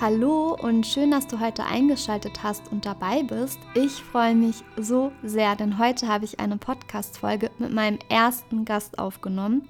Hallo 0.00 0.56
und 0.58 0.86
schön, 0.86 1.10
dass 1.10 1.26
du 1.26 1.40
heute 1.40 1.66
eingeschaltet 1.66 2.42
hast 2.42 2.72
und 2.72 2.86
dabei 2.86 3.22
bist. 3.22 3.58
Ich 3.74 3.92
freue 3.92 4.34
mich 4.34 4.64
so 4.78 5.12
sehr, 5.22 5.56
denn 5.56 5.78
heute 5.78 6.08
habe 6.08 6.24
ich 6.24 6.40
eine 6.40 6.56
Podcast-Folge 6.56 7.50
mit 7.58 7.74
meinem 7.74 7.98
ersten 8.08 8.64
Gast 8.64 8.98
aufgenommen. 8.98 9.68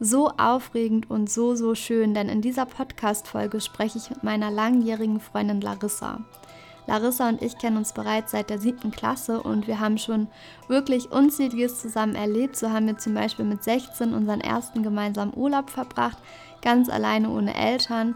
So 0.00 0.30
aufregend 0.38 1.10
und 1.10 1.28
so, 1.28 1.54
so 1.54 1.74
schön, 1.74 2.14
denn 2.14 2.30
in 2.30 2.40
dieser 2.40 2.64
Podcast-Folge 2.64 3.60
spreche 3.60 3.98
ich 3.98 4.08
mit 4.08 4.24
meiner 4.24 4.50
langjährigen 4.50 5.20
Freundin 5.20 5.60
Larissa. 5.60 6.22
Larissa 6.86 7.28
und 7.28 7.42
ich 7.42 7.58
kennen 7.58 7.76
uns 7.76 7.92
bereits 7.92 8.32
seit 8.32 8.48
der 8.48 8.58
siebten 8.58 8.90
Klasse 8.90 9.42
und 9.42 9.66
wir 9.66 9.80
haben 9.80 9.98
schon 9.98 10.28
wirklich 10.68 11.12
unzähliges 11.12 11.78
zusammen 11.82 12.14
erlebt. 12.14 12.56
So 12.56 12.70
haben 12.70 12.86
wir 12.86 12.96
zum 12.96 13.12
Beispiel 13.12 13.44
mit 13.44 13.62
16 13.62 14.14
unseren 14.14 14.40
ersten 14.40 14.82
gemeinsamen 14.82 15.36
Urlaub 15.36 15.68
verbracht, 15.68 16.16
ganz 16.62 16.88
alleine 16.88 17.28
ohne 17.28 17.54
Eltern. 17.54 18.14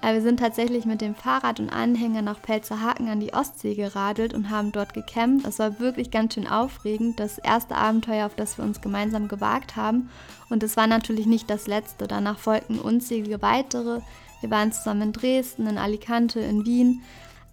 Aber 0.00 0.14
wir 0.14 0.22
sind 0.22 0.38
tatsächlich 0.38 0.84
mit 0.84 1.00
dem 1.00 1.16
Fahrrad 1.16 1.58
und 1.58 1.70
Anhänger 1.70 2.22
nach 2.22 2.40
Pelzerhaken 2.40 3.08
an 3.08 3.18
die 3.18 3.34
Ostsee 3.34 3.74
geradelt 3.74 4.32
und 4.32 4.48
haben 4.48 4.70
dort 4.70 4.94
gecampt. 4.94 5.44
Es 5.46 5.58
war 5.58 5.80
wirklich 5.80 6.12
ganz 6.12 6.34
schön 6.34 6.46
aufregend, 6.46 7.18
das 7.18 7.38
erste 7.38 7.74
Abenteuer, 7.74 8.26
auf 8.26 8.36
das 8.36 8.58
wir 8.58 8.64
uns 8.64 8.80
gemeinsam 8.80 9.26
gewagt 9.26 9.74
haben. 9.74 10.08
Und 10.50 10.62
es 10.62 10.76
war 10.76 10.86
natürlich 10.86 11.26
nicht 11.26 11.50
das 11.50 11.66
letzte. 11.66 12.06
Danach 12.06 12.38
folgten 12.38 12.78
unzählige 12.78 13.42
weitere. 13.42 14.00
Wir 14.40 14.50
waren 14.50 14.70
zusammen 14.70 15.02
in 15.02 15.12
Dresden, 15.12 15.66
in 15.66 15.78
Alicante, 15.78 16.38
in 16.40 16.64
Wien. 16.64 17.02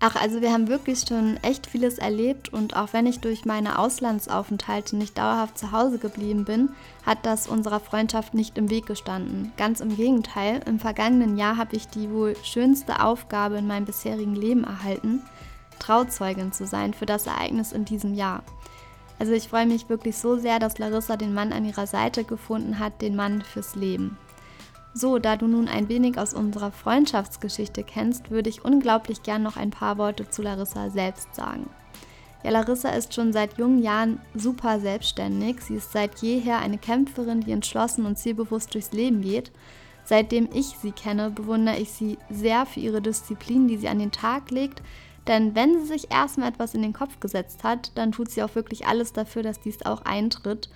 Ach, 0.07 0.15
also 0.15 0.39
wir 0.39 0.53
haben 0.53 0.67
wirklich 0.67 1.03
schon 1.07 1.37
echt 1.37 1.65
vieles 1.65 1.97
erlebt 1.97 2.53
und 2.53 2.75
auch 2.75 2.93
wenn 2.93 3.07
ich 3.07 3.21
durch 3.21 3.43
meine 3.43 3.79
Auslandsaufenthalte 3.79 4.95
nicht 4.95 5.17
dauerhaft 5.17 5.57
zu 5.57 5.71
Hause 5.71 5.97
geblieben 5.97 6.45
bin, 6.45 6.69
hat 7.03 7.25
das 7.25 7.47
unserer 7.47 7.79
Freundschaft 7.79 8.35
nicht 8.35 8.55
im 8.59 8.69
Weg 8.69 8.85
gestanden. 8.85 9.51
Ganz 9.57 9.79
im 9.79 9.95
Gegenteil, 9.95 10.61
im 10.67 10.79
vergangenen 10.79 11.37
Jahr 11.37 11.57
habe 11.57 11.75
ich 11.75 11.87
die 11.87 12.11
wohl 12.11 12.35
schönste 12.43 13.03
Aufgabe 13.03 13.57
in 13.57 13.65
meinem 13.65 13.85
bisherigen 13.85 14.35
Leben 14.35 14.63
erhalten, 14.63 15.23
Trauzeugin 15.79 16.51
zu 16.51 16.67
sein 16.67 16.93
für 16.93 17.07
das 17.07 17.25
Ereignis 17.25 17.71
in 17.71 17.85
diesem 17.85 18.13
Jahr. 18.13 18.43
Also 19.17 19.33
ich 19.33 19.47
freue 19.47 19.65
mich 19.65 19.89
wirklich 19.89 20.17
so 20.17 20.37
sehr, 20.37 20.59
dass 20.59 20.77
Larissa 20.77 21.17
den 21.17 21.33
Mann 21.33 21.51
an 21.51 21.65
ihrer 21.65 21.87
Seite 21.87 22.25
gefunden 22.25 22.77
hat, 22.77 23.01
den 23.01 23.15
Mann 23.15 23.41
fürs 23.41 23.73
Leben. 23.75 24.19
So, 24.97 25.19
da 25.19 25.35
du 25.35 25.45
nun 25.45 25.67
ein 25.67 25.89
wenig 25.89 26.17
aus 26.17 26.33
unserer 26.33 26.71
Freundschaftsgeschichte 26.71 27.83
kennst, 27.83 28.31
würde 28.31 28.49
ich 28.49 28.63
unglaublich 28.63 29.23
gern 29.23 29.43
noch 29.43 29.57
ein 29.57 29.69
paar 29.69 29.97
Worte 29.97 30.29
zu 30.29 30.41
Larissa 30.41 30.89
selbst 30.89 31.35
sagen. 31.35 31.69
Ja, 32.43 32.51
Larissa 32.51 32.87
ist 32.91 33.13
schon 33.13 33.33
seit 33.33 33.57
jungen 33.57 33.83
Jahren 33.83 34.21
super 34.35 34.79
selbstständig. 34.79 35.59
Sie 35.59 35.75
ist 35.75 35.91
seit 35.91 36.19
jeher 36.19 36.59
eine 36.59 36.77
Kämpferin, 36.77 37.41
die 37.41 37.51
entschlossen 37.51 38.05
und 38.05 38.17
zielbewusst 38.17 38.73
durchs 38.73 38.93
Leben 38.93 39.21
geht. 39.21 39.51
Seitdem 40.05 40.47
ich 40.53 40.77
sie 40.81 40.93
kenne, 40.93 41.29
bewundere 41.29 41.75
ich 41.75 41.91
sie 41.91 42.17
sehr 42.29 42.65
für 42.65 42.79
ihre 42.79 43.01
Disziplin, 43.01 43.67
die 43.67 43.75
sie 43.75 43.89
an 43.89 43.99
den 43.99 44.13
Tag 44.13 44.49
legt. 44.49 44.81
Denn 45.27 45.55
wenn 45.55 45.77
sie 45.81 45.87
sich 45.87 46.09
erstmal 46.09 46.47
etwas 46.47 46.73
in 46.73 46.81
den 46.81 46.93
Kopf 46.93 47.19
gesetzt 47.19 47.65
hat, 47.65 47.91
dann 47.95 48.13
tut 48.13 48.31
sie 48.31 48.43
auch 48.43 48.55
wirklich 48.55 48.87
alles 48.87 49.11
dafür, 49.11 49.43
dass 49.43 49.59
dies 49.59 49.85
auch 49.85 50.03
eintritt. 50.03 50.69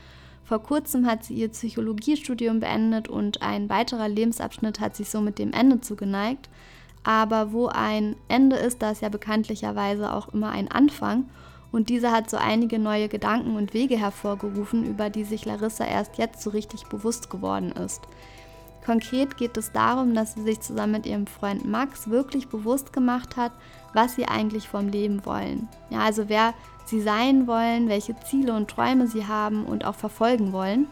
Vor 0.49 0.63
kurzem 0.63 1.05
hat 1.05 1.23
sie 1.23 1.35
ihr 1.35 1.49
Psychologiestudium 1.49 2.59
beendet 2.59 3.07
und 3.07 3.43
ein 3.43 3.69
weiterer 3.69 4.09
Lebensabschnitt 4.09 4.79
hat 4.79 4.95
sich 4.95 5.07
somit 5.07 5.37
dem 5.37 5.53
Ende 5.53 5.79
zugeneigt. 5.79 6.49
Aber 7.03 7.53
wo 7.53 7.67
ein 7.67 8.15
Ende 8.29 8.55
ist, 8.55 8.81
da 8.81 8.89
ist 8.89 9.03
ja 9.03 9.09
bekanntlicherweise 9.09 10.11
auch 10.11 10.29
immer 10.29 10.49
ein 10.49 10.67
Anfang. 10.67 11.29
Und 11.71 11.89
dieser 11.89 12.11
hat 12.11 12.31
so 12.31 12.37
einige 12.37 12.79
neue 12.79 13.09
Gedanken 13.09 13.57
und 13.57 13.75
Wege 13.75 13.95
hervorgerufen, 13.95 14.85
über 14.85 15.11
die 15.11 15.23
sich 15.23 15.45
Larissa 15.45 15.85
erst 15.85 16.17
jetzt 16.17 16.41
so 16.41 16.49
richtig 16.49 16.85
bewusst 16.85 17.29
geworden 17.29 17.71
ist. 17.71 18.01
Konkret 18.89 19.37
geht 19.37 19.55
es 19.55 19.71
darum, 19.71 20.15
dass 20.15 20.33
sie 20.33 20.41
sich 20.41 20.61
zusammen 20.61 20.93
mit 20.93 21.05
ihrem 21.05 21.27
Freund 21.27 21.63
Max 21.63 22.09
wirklich 22.09 22.47
bewusst 22.47 22.91
gemacht 22.91 23.37
hat, 23.37 23.51
was 23.93 24.15
sie 24.15 24.25
eigentlich 24.25 24.67
vom 24.67 24.87
Leben 24.87 25.23
wollen. 25.27 25.67
Ja, 25.91 25.99
also 25.99 26.27
wer 26.27 26.55
sie 26.85 26.99
sein 26.99 27.45
wollen, 27.45 27.87
welche 27.87 28.19
Ziele 28.21 28.51
und 28.53 28.67
Träume 28.67 29.05
sie 29.05 29.27
haben 29.27 29.65
und 29.65 29.85
auch 29.85 29.93
verfolgen 29.93 30.53
wollen. 30.53 30.87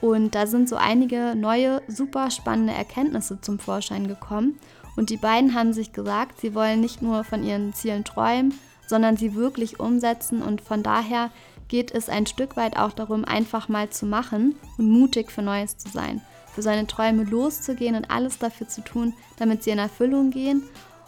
Und 0.00 0.34
da 0.34 0.46
sind 0.46 0.70
so 0.70 0.76
einige 0.76 1.34
neue, 1.36 1.82
super 1.86 2.30
spannende 2.30 2.72
Erkenntnisse 2.72 3.38
zum 3.42 3.58
Vorschein 3.58 4.08
gekommen. 4.08 4.58
Und 4.96 5.10
die 5.10 5.18
beiden 5.18 5.52
haben 5.52 5.74
sich 5.74 5.92
gesagt, 5.92 6.40
sie 6.40 6.54
wollen 6.54 6.80
nicht 6.80 7.02
nur 7.02 7.24
von 7.24 7.44
ihren 7.44 7.74
Zielen 7.74 8.04
träumen, 8.04 8.58
sondern 8.86 9.18
sie 9.18 9.34
wirklich 9.34 9.78
umsetzen. 9.78 10.40
Und 10.40 10.62
von 10.62 10.82
daher 10.82 11.30
geht 11.68 11.90
es 11.90 12.08
ein 12.08 12.26
Stück 12.26 12.56
weit 12.56 12.78
auch 12.78 12.92
darum, 12.92 13.26
einfach 13.26 13.68
mal 13.68 13.90
zu 13.90 14.06
machen 14.06 14.54
und 14.78 14.88
mutig 14.90 15.30
für 15.30 15.42
Neues 15.42 15.76
zu 15.76 15.90
sein. 15.90 16.22
Für 16.54 16.62
seine 16.62 16.86
Träume 16.86 17.24
loszugehen 17.24 17.96
und 17.96 18.10
alles 18.10 18.38
dafür 18.38 18.68
zu 18.68 18.82
tun, 18.82 19.12
damit 19.36 19.64
sie 19.64 19.70
in 19.70 19.78
Erfüllung 19.78 20.30
gehen 20.30 20.62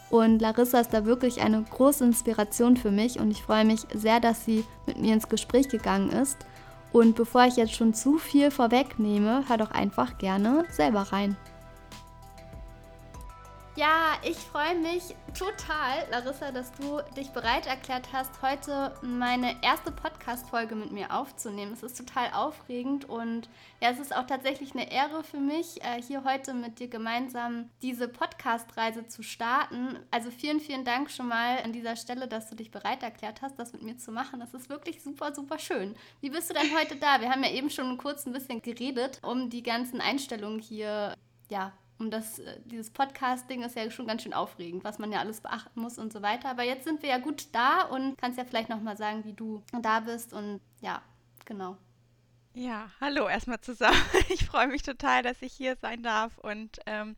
und 0.08 0.40
Larissa 0.40 0.80
ist 0.80 0.94
da 0.94 1.04
wirklich 1.04 1.42
eine 1.42 1.62
große 1.62 2.04
Inspiration 2.04 2.76
für 2.76 2.90
mich 2.90 3.18
und 3.18 3.30
ich 3.30 3.42
freue 3.42 3.64
mich 3.64 3.80
sehr, 3.92 4.20
dass 4.20 4.44
sie 4.44 4.64
mit 4.86 4.98
mir 4.98 5.14
ins 5.14 5.28
Gespräch 5.28 5.68
gegangen 5.68 6.10
ist. 6.10 6.38
Und 6.92 7.16
bevor 7.16 7.44
ich 7.44 7.56
jetzt 7.56 7.74
schon 7.74 7.92
zu 7.92 8.16
viel 8.16 8.50
vorwegnehme, 8.50 9.44
hör 9.48 9.58
doch 9.58 9.72
einfach 9.72 10.18
gerne 10.18 10.64
selber 10.70 11.00
rein. 11.00 11.36
Ja, 13.76 14.14
ich 14.22 14.38
freue 14.38 14.74
mich 14.74 15.14
total, 15.38 16.08
Larissa, 16.10 16.50
dass 16.50 16.72
du 16.72 16.98
dich 17.14 17.28
bereit 17.32 17.66
erklärt 17.66 18.08
hast, 18.10 18.40
heute 18.40 18.94
meine 19.02 19.62
erste 19.62 19.92
Podcast-Folge 19.92 20.74
mit 20.74 20.92
mir 20.92 21.14
aufzunehmen. 21.14 21.74
Es 21.74 21.82
ist 21.82 21.98
total 21.98 22.30
aufregend 22.32 23.06
und 23.06 23.50
ja, 23.82 23.90
es 23.90 23.98
ist 23.98 24.16
auch 24.16 24.26
tatsächlich 24.26 24.72
eine 24.72 24.90
Ehre 24.90 25.22
für 25.22 25.40
mich, 25.40 25.84
äh, 25.84 26.00
hier 26.00 26.24
heute 26.24 26.54
mit 26.54 26.78
dir 26.78 26.88
gemeinsam 26.88 27.68
diese 27.82 28.08
Podcast-Reise 28.08 29.08
zu 29.08 29.22
starten. 29.22 29.98
Also 30.10 30.30
vielen, 30.30 30.60
vielen 30.60 30.86
Dank 30.86 31.10
schon 31.10 31.28
mal 31.28 31.58
an 31.62 31.74
dieser 31.74 31.96
Stelle, 31.96 32.28
dass 32.28 32.48
du 32.48 32.56
dich 32.56 32.70
bereit 32.70 33.02
erklärt 33.02 33.42
hast, 33.42 33.58
das 33.58 33.74
mit 33.74 33.82
mir 33.82 33.98
zu 33.98 34.10
machen. 34.10 34.40
Das 34.40 34.54
ist 34.54 34.70
wirklich 34.70 35.02
super, 35.02 35.34
super 35.34 35.58
schön. 35.58 35.94
Wie 36.22 36.30
bist 36.30 36.48
du 36.48 36.54
denn 36.54 36.74
heute 36.74 36.96
da? 36.96 37.20
Wir 37.20 37.30
haben 37.30 37.44
ja 37.44 37.50
eben 37.50 37.68
schon 37.68 37.98
kurz 37.98 38.24
ein 38.24 38.32
bisschen 38.32 38.62
geredet, 38.62 39.20
um 39.22 39.50
die 39.50 39.62
ganzen 39.62 40.00
Einstellungen 40.00 40.60
hier 40.60 41.14
ja, 41.50 41.74
um 41.98 42.10
das, 42.10 42.38
äh, 42.38 42.60
dieses 42.64 42.90
Podcast-Ding 42.90 43.62
ist 43.62 43.76
ja 43.76 43.90
schon 43.90 44.06
ganz 44.06 44.22
schön 44.22 44.34
aufregend, 44.34 44.84
was 44.84 44.98
man 44.98 45.12
ja 45.12 45.20
alles 45.20 45.40
beachten 45.40 45.80
muss 45.80 45.98
und 45.98 46.12
so 46.12 46.22
weiter. 46.22 46.50
Aber 46.50 46.62
jetzt 46.62 46.84
sind 46.84 47.02
wir 47.02 47.10
ja 47.10 47.18
gut 47.18 47.48
da 47.52 47.82
und 47.82 48.18
kannst 48.18 48.38
ja 48.38 48.44
vielleicht 48.44 48.68
nochmal 48.68 48.96
sagen, 48.96 49.24
wie 49.24 49.32
du 49.32 49.62
da 49.82 50.00
bist 50.00 50.32
und 50.32 50.60
ja, 50.80 51.02
genau. 51.44 51.76
Ja, 52.58 52.90
hallo 53.02 53.28
erstmal 53.28 53.60
zusammen. 53.60 54.00
Ich 54.30 54.46
freue 54.46 54.68
mich 54.68 54.82
total, 54.82 55.22
dass 55.22 55.42
ich 55.42 55.52
hier 55.52 55.76
sein 55.76 56.02
darf 56.02 56.38
und 56.38 56.78
ähm, 56.86 57.14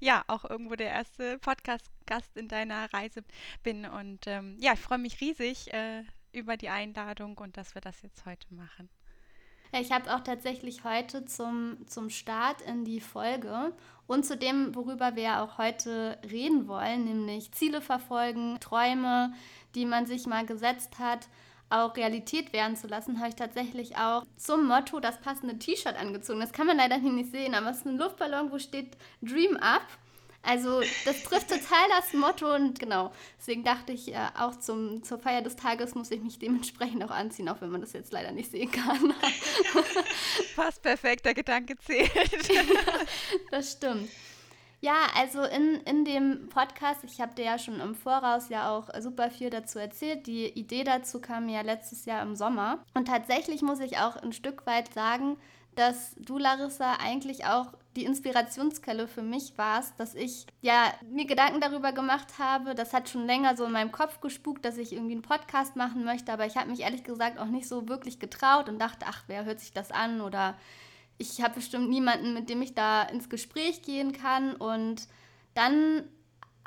ja, 0.00 0.24
auch 0.26 0.44
irgendwo 0.44 0.74
der 0.74 0.90
erste 0.90 1.38
Podcast-Gast 1.38 2.36
in 2.36 2.48
deiner 2.48 2.92
Reise 2.92 3.22
bin. 3.62 3.86
Und 3.86 4.26
ähm, 4.26 4.56
ja, 4.58 4.72
ich 4.72 4.80
freue 4.80 4.98
mich 4.98 5.20
riesig 5.20 5.72
äh, 5.72 6.02
über 6.32 6.56
die 6.56 6.70
Einladung 6.70 7.38
und 7.38 7.56
dass 7.56 7.74
wir 7.76 7.80
das 7.80 8.02
jetzt 8.02 8.26
heute 8.26 8.52
machen. 8.52 8.88
Ich 9.72 9.92
habe 9.92 10.12
auch 10.14 10.20
tatsächlich 10.20 10.82
heute 10.82 11.24
zum, 11.26 11.76
zum 11.86 12.10
Start 12.10 12.60
in 12.62 12.84
die 12.84 13.00
Folge 13.00 13.72
und 14.08 14.26
zu 14.26 14.36
dem, 14.36 14.74
worüber 14.74 15.14
wir 15.14 15.42
auch 15.42 15.58
heute 15.58 16.18
reden 16.28 16.66
wollen, 16.66 17.04
nämlich 17.04 17.52
Ziele 17.52 17.80
verfolgen, 17.80 18.58
Träume, 18.58 19.32
die 19.76 19.86
man 19.86 20.06
sich 20.06 20.26
mal 20.26 20.44
gesetzt 20.44 20.98
hat, 20.98 21.28
auch 21.68 21.96
Realität 21.96 22.52
werden 22.52 22.74
zu 22.74 22.88
lassen, 22.88 23.20
habe 23.20 23.28
ich 23.28 23.36
tatsächlich 23.36 23.96
auch 23.96 24.24
zum 24.36 24.66
Motto 24.66 24.98
das 24.98 25.20
passende 25.20 25.56
T-Shirt 25.56 25.96
angezogen. 25.96 26.40
Das 26.40 26.52
kann 26.52 26.66
man 26.66 26.76
leider 26.76 26.96
hier 26.96 27.12
nicht 27.12 27.30
sehen, 27.30 27.54
aber 27.54 27.70
es 27.70 27.78
ist 27.78 27.86
ein 27.86 27.96
Luftballon, 27.96 28.50
wo 28.50 28.58
steht 28.58 28.96
Dream 29.22 29.56
Up. 29.56 29.86
Also 30.42 30.80
das 31.04 31.22
trifft 31.22 31.48
total 31.48 31.88
das 31.90 32.12
Motto 32.14 32.54
und 32.54 32.78
genau, 32.78 33.12
deswegen 33.38 33.62
dachte 33.62 33.92
ich, 33.92 34.14
äh, 34.14 34.28
auch 34.38 34.58
zum, 34.58 35.02
zur 35.02 35.18
Feier 35.18 35.42
des 35.42 35.56
Tages 35.56 35.94
muss 35.94 36.10
ich 36.10 36.22
mich 36.22 36.38
dementsprechend 36.38 37.04
auch 37.04 37.10
anziehen, 37.10 37.48
auch 37.48 37.60
wenn 37.60 37.70
man 37.70 37.82
das 37.82 37.92
jetzt 37.92 38.12
leider 38.12 38.32
nicht 38.32 38.50
sehen 38.50 38.70
kann. 38.70 39.12
Fast 40.54 40.82
perfekt, 40.82 41.26
der 41.26 41.34
Gedanke 41.34 41.76
zählt. 41.76 42.10
das 43.50 43.72
stimmt. 43.72 44.08
Ja, 44.82 45.08
also 45.14 45.42
in, 45.42 45.74
in 45.82 46.06
dem 46.06 46.48
Podcast, 46.48 47.04
ich 47.04 47.20
habe 47.20 47.34
dir 47.34 47.44
ja 47.44 47.58
schon 47.58 47.80
im 47.80 47.94
Voraus 47.94 48.48
ja 48.48 48.70
auch 48.70 48.88
super 48.98 49.30
viel 49.30 49.50
dazu 49.50 49.78
erzählt. 49.78 50.26
Die 50.26 50.46
Idee 50.46 50.84
dazu 50.84 51.20
kam 51.20 51.50
ja 51.50 51.60
letztes 51.60 52.06
Jahr 52.06 52.22
im 52.22 52.34
Sommer. 52.34 52.78
Und 52.94 53.06
tatsächlich 53.06 53.60
muss 53.60 53.80
ich 53.80 53.98
auch 53.98 54.16
ein 54.16 54.32
Stück 54.32 54.66
weit 54.66 54.94
sagen, 54.94 55.36
dass 55.74 56.14
du, 56.18 56.38
Larissa, 56.38 56.94
eigentlich 56.94 57.44
auch 57.44 57.74
die 57.96 58.04
Inspirationsquelle 58.04 59.08
für 59.08 59.22
mich 59.22 59.54
warst, 59.56 59.98
dass 59.98 60.14
ich 60.14 60.46
ja 60.60 60.92
mir 61.10 61.26
Gedanken 61.26 61.60
darüber 61.60 61.92
gemacht 61.92 62.38
habe. 62.38 62.74
Das 62.74 62.92
hat 62.92 63.08
schon 63.08 63.26
länger 63.26 63.56
so 63.56 63.64
in 63.64 63.72
meinem 63.72 63.90
Kopf 63.90 64.20
gespukt, 64.20 64.64
dass 64.64 64.78
ich 64.78 64.92
irgendwie 64.92 65.14
einen 65.14 65.22
Podcast 65.22 65.74
machen 65.74 66.04
möchte, 66.04 66.32
aber 66.32 66.46
ich 66.46 66.56
habe 66.56 66.70
mich 66.70 66.80
ehrlich 66.80 67.02
gesagt 67.02 67.38
auch 67.38 67.46
nicht 67.46 67.66
so 67.66 67.88
wirklich 67.88 68.20
getraut 68.20 68.68
und 68.68 68.78
dachte, 68.78 69.06
ach, 69.08 69.24
wer 69.26 69.44
hört 69.44 69.60
sich 69.60 69.72
das 69.72 69.90
an 69.90 70.20
oder 70.20 70.56
ich 71.18 71.42
habe 71.42 71.56
bestimmt 71.56 71.90
niemanden, 71.90 72.32
mit 72.32 72.48
dem 72.48 72.62
ich 72.62 72.74
da 72.74 73.02
ins 73.02 73.28
Gespräch 73.28 73.82
gehen 73.82 74.12
kann 74.12 74.54
und 74.54 75.08
dann 75.54 76.04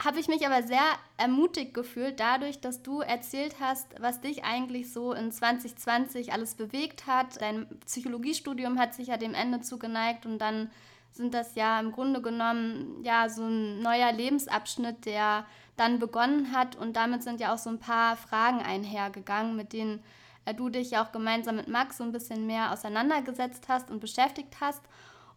habe 0.03 0.19
ich 0.19 0.27
mich 0.27 0.45
aber 0.45 0.63
sehr 0.63 0.83
ermutigt 1.17 1.73
gefühlt 1.73 2.19
dadurch, 2.19 2.59
dass 2.59 2.83
du 2.83 3.01
erzählt 3.01 3.55
hast, 3.59 3.87
was 3.99 4.21
dich 4.21 4.43
eigentlich 4.43 4.91
so 4.91 5.13
in 5.13 5.31
2020 5.31 6.33
alles 6.33 6.55
bewegt 6.55 7.07
hat. 7.07 7.39
Dein 7.39 7.67
Psychologiestudium 7.85 8.79
hat 8.79 8.93
sich 8.93 9.07
ja 9.07 9.17
dem 9.17 9.33
Ende 9.33 9.61
zugeneigt 9.61 10.25
und 10.25 10.39
dann 10.39 10.71
sind 11.13 11.33
das 11.33 11.55
ja 11.55 11.79
im 11.79 11.91
Grunde 11.91 12.21
genommen 12.21 13.03
ja 13.03 13.29
so 13.29 13.43
ein 13.43 13.81
neuer 13.81 14.11
Lebensabschnitt, 14.11 15.05
der 15.05 15.45
dann 15.77 15.99
begonnen 15.99 16.51
hat. 16.51 16.75
Und 16.75 16.95
damit 16.95 17.23
sind 17.23 17.39
ja 17.39 17.53
auch 17.53 17.57
so 17.57 17.69
ein 17.69 17.79
paar 17.79 18.17
Fragen 18.17 18.59
einhergegangen, 18.59 19.55
mit 19.55 19.73
denen 19.73 20.03
äh, 20.45 20.53
du 20.53 20.69
dich 20.69 20.91
ja 20.91 21.05
auch 21.05 21.11
gemeinsam 21.11 21.55
mit 21.55 21.67
Max 21.67 21.97
so 21.97 22.03
ein 22.03 22.11
bisschen 22.11 22.47
mehr 22.47 22.71
auseinandergesetzt 22.71 23.65
hast 23.67 23.91
und 23.91 23.99
beschäftigt 23.99 24.55
hast. 24.59 24.81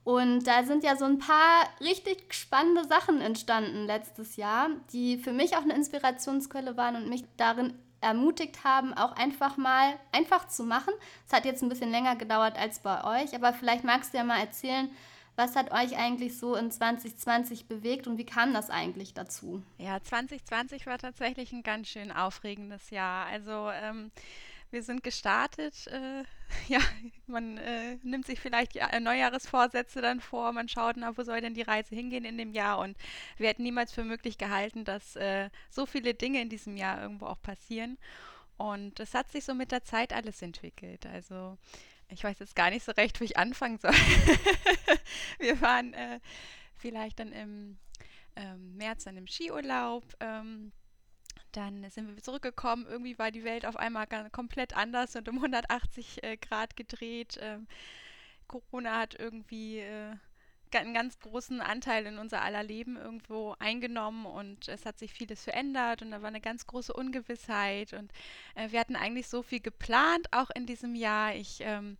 Und 0.02 0.46
da 0.46 0.62
sind 0.62 0.84
ja 0.84 0.96
so 0.96 1.04
ein 1.04 1.18
paar 1.18 1.64
richtig 1.80 2.32
spannende 2.32 2.84
Sachen 2.84 3.20
entstanden 3.20 3.86
letztes 3.86 4.36
Jahr, 4.36 4.68
die 4.92 5.18
für 5.18 5.32
mich 5.32 5.56
auch 5.56 5.62
eine 5.62 5.74
Inspirationsquelle 5.74 6.76
waren 6.76 6.96
und 6.96 7.08
mich 7.08 7.24
darin 7.36 7.74
ermutigt 8.00 8.62
haben, 8.62 8.94
auch 8.94 9.12
einfach 9.12 9.56
mal 9.56 9.94
einfach 10.12 10.46
zu 10.46 10.62
machen. 10.62 10.94
Es 11.26 11.32
hat 11.32 11.44
jetzt 11.44 11.62
ein 11.62 11.68
bisschen 11.68 11.90
länger 11.90 12.14
gedauert 12.14 12.56
als 12.56 12.78
bei 12.78 13.02
euch, 13.02 13.34
aber 13.34 13.52
vielleicht 13.52 13.82
magst 13.82 14.14
du 14.14 14.18
ja 14.18 14.24
mal 14.24 14.38
erzählen, 14.38 14.88
was 15.36 15.54
hat 15.54 15.70
euch 15.70 15.96
eigentlich 15.96 16.38
so 16.38 16.56
in 16.56 16.70
2020 16.70 17.68
bewegt 17.68 18.06
und 18.06 18.18
wie 18.18 18.26
kam 18.26 18.54
das 18.54 18.70
eigentlich 18.70 19.14
dazu? 19.14 19.62
Ja, 19.78 20.02
2020 20.02 20.86
war 20.86 20.98
tatsächlich 20.98 21.52
ein 21.52 21.62
ganz 21.62 21.88
schön 21.88 22.10
aufregendes 22.10 22.90
Jahr. 22.90 23.26
Also 23.26 23.70
ähm, 23.70 24.10
wir 24.70 24.82
sind 24.82 25.02
gestartet. 25.02 25.86
Äh, 25.88 26.24
ja, 26.68 26.80
man 27.26 27.58
äh, 27.58 27.98
nimmt 28.02 28.26
sich 28.26 28.40
vielleicht 28.40 28.74
ja, 28.74 28.98
Neujahresvorsätze 28.98 30.00
dann 30.00 30.20
vor. 30.20 30.52
Man 30.52 30.68
schaut, 30.68 30.96
na, 30.96 31.16
wo 31.16 31.22
soll 31.22 31.40
denn 31.40 31.54
die 31.54 31.62
Reise 31.62 31.94
hingehen 31.94 32.24
in 32.24 32.38
dem 32.38 32.52
Jahr? 32.52 32.78
Und 32.78 32.96
wir 33.36 33.48
hätten 33.48 33.62
niemals 33.62 33.92
für 33.92 34.04
möglich 34.04 34.38
gehalten, 34.38 34.84
dass 34.84 35.16
äh, 35.16 35.50
so 35.70 35.86
viele 35.86 36.14
Dinge 36.14 36.40
in 36.40 36.48
diesem 36.48 36.76
Jahr 36.76 37.00
irgendwo 37.00 37.26
auch 37.26 37.40
passieren. 37.42 37.98
Und 38.56 39.00
es 39.00 39.12
hat 39.12 39.30
sich 39.30 39.44
so 39.44 39.54
mit 39.54 39.70
der 39.70 39.84
Zeit 39.84 40.14
alles 40.14 40.40
entwickelt. 40.40 41.04
Also 41.06 41.58
ich 42.08 42.22
weiß 42.22 42.38
jetzt 42.38 42.56
gar 42.56 42.70
nicht 42.70 42.84
so 42.84 42.92
recht, 42.92 43.20
wo 43.20 43.24
ich 43.24 43.36
anfangen 43.36 43.78
soll. 43.78 43.92
wir 45.38 45.60
waren 45.60 45.92
äh, 45.94 46.20
vielleicht 46.76 47.18
dann 47.18 47.32
im 47.32 47.78
ähm, 48.36 48.76
März 48.76 49.04
dann 49.04 49.16
im 49.16 49.26
Skiurlaub. 49.26 50.04
Ähm, 50.20 50.72
dann 51.52 51.88
sind 51.90 52.14
wir 52.14 52.22
zurückgekommen. 52.22 52.86
Irgendwie 52.86 53.18
war 53.18 53.30
die 53.30 53.44
Welt 53.44 53.66
auf 53.66 53.76
einmal 53.76 54.06
komplett 54.30 54.76
anders 54.76 55.16
und 55.16 55.28
um 55.28 55.36
180 55.36 56.22
äh, 56.22 56.36
Grad 56.36 56.76
gedreht. 56.76 57.38
Ähm, 57.40 57.66
Corona 58.46 58.98
hat 59.00 59.14
irgendwie 59.18 59.78
äh, 59.80 60.14
einen 60.74 60.94
ganz 60.94 61.18
großen 61.20 61.60
Anteil 61.60 62.06
in 62.06 62.18
unser 62.18 62.42
aller 62.42 62.62
Leben 62.62 62.96
irgendwo 62.96 63.54
eingenommen 63.58 64.26
und 64.26 64.68
es 64.68 64.84
hat 64.84 64.98
sich 64.98 65.12
vieles 65.12 65.44
verändert 65.44 66.02
und 66.02 66.10
da 66.10 66.22
war 66.22 66.28
eine 66.28 66.40
ganz 66.40 66.66
große 66.66 66.92
Ungewissheit 66.92 67.92
und 67.92 68.10
äh, 68.54 68.70
wir 68.70 68.80
hatten 68.80 68.96
eigentlich 68.96 69.28
so 69.28 69.42
viel 69.42 69.60
geplant, 69.60 70.26
auch 70.32 70.50
in 70.50 70.66
diesem 70.66 70.94
Jahr. 70.94 71.34
Ich 71.34 71.58
ähm, 71.60 71.96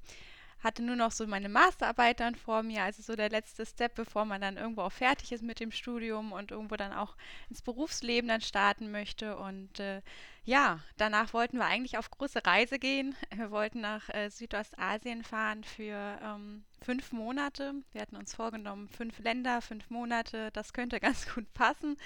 hatte 0.60 0.82
nur 0.82 0.96
noch 0.96 1.12
so 1.12 1.26
meine 1.26 1.48
Masterarbeit 1.48 2.20
dann 2.20 2.34
vor 2.34 2.62
mir, 2.62 2.82
also 2.82 3.02
so 3.02 3.14
der 3.14 3.30
letzte 3.30 3.66
Step, 3.66 3.94
bevor 3.94 4.24
man 4.24 4.40
dann 4.40 4.56
irgendwo 4.56 4.82
auch 4.82 4.92
fertig 4.92 5.32
ist 5.32 5.42
mit 5.42 5.60
dem 5.60 5.70
Studium 5.70 6.32
und 6.32 6.50
irgendwo 6.50 6.76
dann 6.76 6.92
auch 6.92 7.16
ins 7.50 7.62
Berufsleben 7.62 8.28
dann 8.28 8.40
starten 8.40 8.90
möchte. 8.90 9.36
Und 9.36 9.78
äh, 9.80 10.02
ja, 10.44 10.80
danach 10.96 11.32
wollten 11.32 11.58
wir 11.58 11.66
eigentlich 11.66 11.98
auf 11.98 12.10
große 12.10 12.44
Reise 12.44 12.78
gehen. 12.78 13.14
Wir 13.34 13.50
wollten 13.50 13.80
nach 13.80 14.08
äh, 14.08 14.30
Südostasien 14.30 15.24
fahren 15.24 15.64
für 15.64 16.18
ähm, 16.22 16.64
fünf 16.80 17.12
Monate. 17.12 17.74
Wir 17.92 18.00
hatten 18.02 18.16
uns 18.16 18.34
vorgenommen, 18.34 18.88
fünf 18.88 19.18
Länder, 19.18 19.60
fünf 19.60 19.90
Monate, 19.90 20.50
das 20.52 20.72
könnte 20.72 21.00
ganz 21.00 21.32
gut 21.32 21.52
passen. 21.52 21.96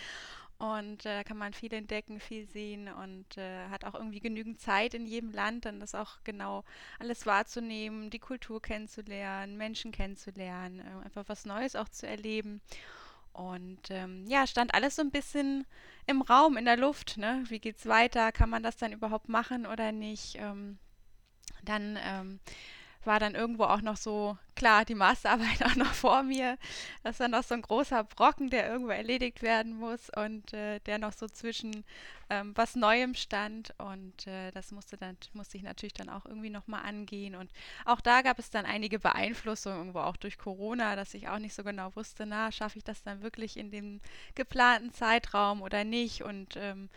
Und 0.61 1.07
äh, 1.07 1.17
da 1.17 1.25
kann 1.25 1.39
man 1.39 1.55
viel 1.55 1.73
entdecken, 1.73 2.21
viel 2.21 2.47
sehen 2.47 2.93
und 2.93 3.39
äh, 3.39 3.67
hat 3.71 3.87
auch 3.87 3.95
irgendwie 3.95 4.21
genügend 4.21 4.61
Zeit 4.61 4.93
in 4.93 5.07
jedem 5.07 5.33
Land, 5.33 5.65
dann 5.65 5.81
das 5.81 5.95
auch 5.95 6.19
genau 6.23 6.65
alles 6.99 7.25
wahrzunehmen, 7.25 8.11
die 8.11 8.19
Kultur 8.19 8.61
kennenzulernen, 8.61 9.57
Menschen 9.57 9.91
kennenzulernen, 9.91 10.81
äh, 10.81 11.05
einfach 11.07 11.25
was 11.29 11.47
Neues 11.47 11.77
auch 11.77 11.89
zu 11.89 12.07
erleben. 12.07 12.61
Und 13.33 13.91
ähm, 13.91 14.27
ja, 14.27 14.47
stand 14.47 14.75
alles 14.75 14.97
so 14.97 15.03
ein 15.03 15.11
bisschen 15.11 15.65
im 16.07 16.21
Raum, 16.21 16.59
in 16.59 16.67
der 16.67 16.77
Luft. 16.77 17.17
Ne? 17.17 17.43
Wie 17.49 17.59
geht's 17.59 17.87
weiter? 17.87 18.31
Kann 18.31 18.51
man 18.51 18.63
das 18.63 18.77
dann 18.77 18.93
überhaupt 18.93 19.31
machen 19.31 19.65
oder 19.65 19.93
nicht? 19.93 20.37
Ähm, 20.37 20.79
dann 21.65 21.99
ähm, 22.05 22.39
war 23.05 23.19
dann 23.19 23.35
irgendwo 23.35 23.65
auch 23.65 23.81
noch 23.81 23.97
so, 23.97 24.37
klar, 24.55 24.85
die 24.85 24.95
Masterarbeit 24.95 25.63
auch 25.65 25.77
noch 25.77 25.95
vor 25.95 26.23
mir. 26.23 26.59
Das 27.03 27.19
war 27.21 27.29
noch 27.29 27.43
so 27.43 27.55
ein 27.55 27.63
großer 27.63 28.05
Brocken, 28.05 28.51
der 28.51 28.69
irgendwo 28.69 28.91
erledigt 28.91 29.43
werden 29.43 29.79
muss 29.79 30.11
und 30.11 30.53
äh, 30.53 30.81
der 30.81 30.99
noch 30.99 31.13
so 31.13 31.27
zwischen 31.27 31.85
ähm, 32.29 32.53
was 32.57 32.77
Neuem 32.77 33.15
stand. 33.15 33.75
Und 33.79 34.27
äh, 34.27 34.51
das 34.53 34.71
musste 34.71 34.97
dann, 34.97 35.17
musste 35.33 35.57
ich 35.57 35.63
natürlich 35.63 35.95
dann 35.95 36.11
auch 36.11 36.27
irgendwie 36.27 36.51
nochmal 36.51 36.85
angehen. 36.85 37.35
Und 37.35 37.51
auch 37.87 38.01
da 38.01 38.23
gab 38.23 38.39
es 38.39 38.51
dann 38.51 38.67
einige 38.67 38.99
Beeinflussungen, 38.99 39.79
irgendwo 39.79 40.01
auch 40.01 40.17
durch 40.17 40.37
Corona, 40.39 40.95
dass 40.97 41.15
ich 41.15 41.29
auch 41.29 41.39
nicht 41.39 41.55
so 41.55 41.65
genau 41.65 41.95
wusste, 41.97 42.27
na, 42.27 42.53
schaffe 42.53 42.79
ich 42.79 42.85
das 42.85 43.03
dann 43.03 43.23
wirklich 43.23 43.57
in 43.57 43.71
dem 43.71 44.01
geplanten 44.35 44.93
Zeitraum 44.93 45.63
oder 45.63 45.85
nicht? 45.85 46.23
Und 46.23 46.57
ähm, 46.57 46.91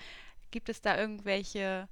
gibt 0.51 0.69
es 0.69 0.81
da 0.81 0.97
irgendwelche 0.97 1.87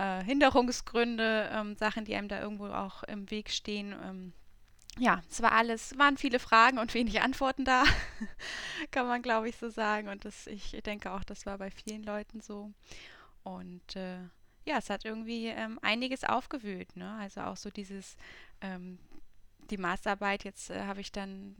äh, 0.00 0.24
Hinderungsgründe, 0.24 1.50
ähm, 1.52 1.76
Sachen, 1.76 2.04
die 2.04 2.16
einem 2.16 2.28
da 2.28 2.40
irgendwo 2.40 2.68
auch 2.68 3.02
im 3.02 3.30
Weg 3.30 3.50
stehen. 3.50 3.94
Ähm, 4.02 4.32
ja, 4.98 5.22
es 5.30 5.42
war 5.42 5.52
alles, 5.52 5.96
waren 5.98 6.16
viele 6.16 6.38
Fragen 6.38 6.78
und 6.78 6.94
wenig 6.94 7.20
Antworten 7.20 7.64
da, 7.64 7.84
kann 8.90 9.06
man 9.06 9.22
glaube 9.22 9.48
ich 9.48 9.56
so 9.56 9.68
sagen. 9.68 10.08
Und 10.08 10.24
das, 10.24 10.46
ich 10.46 10.70
denke 10.84 11.12
auch, 11.12 11.22
das 11.22 11.44
war 11.44 11.58
bei 11.58 11.70
vielen 11.70 12.02
Leuten 12.02 12.40
so. 12.40 12.72
Und 13.42 13.94
äh, 13.94 14.18
ja, 14.64 14.78
es 14.78 14.90
hat 14.90 15.04
irgendwie 15.04 15.46
ähm, 15.46 15.78
einiges 15.82 16.24
aufgewühlt. 16.24 16.96
Ne? 16.96 17.16
Also 17.20 17.42
auch 17.42 17.56
so 17.56 17.70
dieses 17.70 18.16
ähm, 18.60 18.98
die 19.70 19.78
Masterarbeit, 19.78 20.44
jetzt 20.44 20.70
äh, 20.70 20.84
habe 20.84 21.00
ich 21.00 21.12
dann 21.12 21.54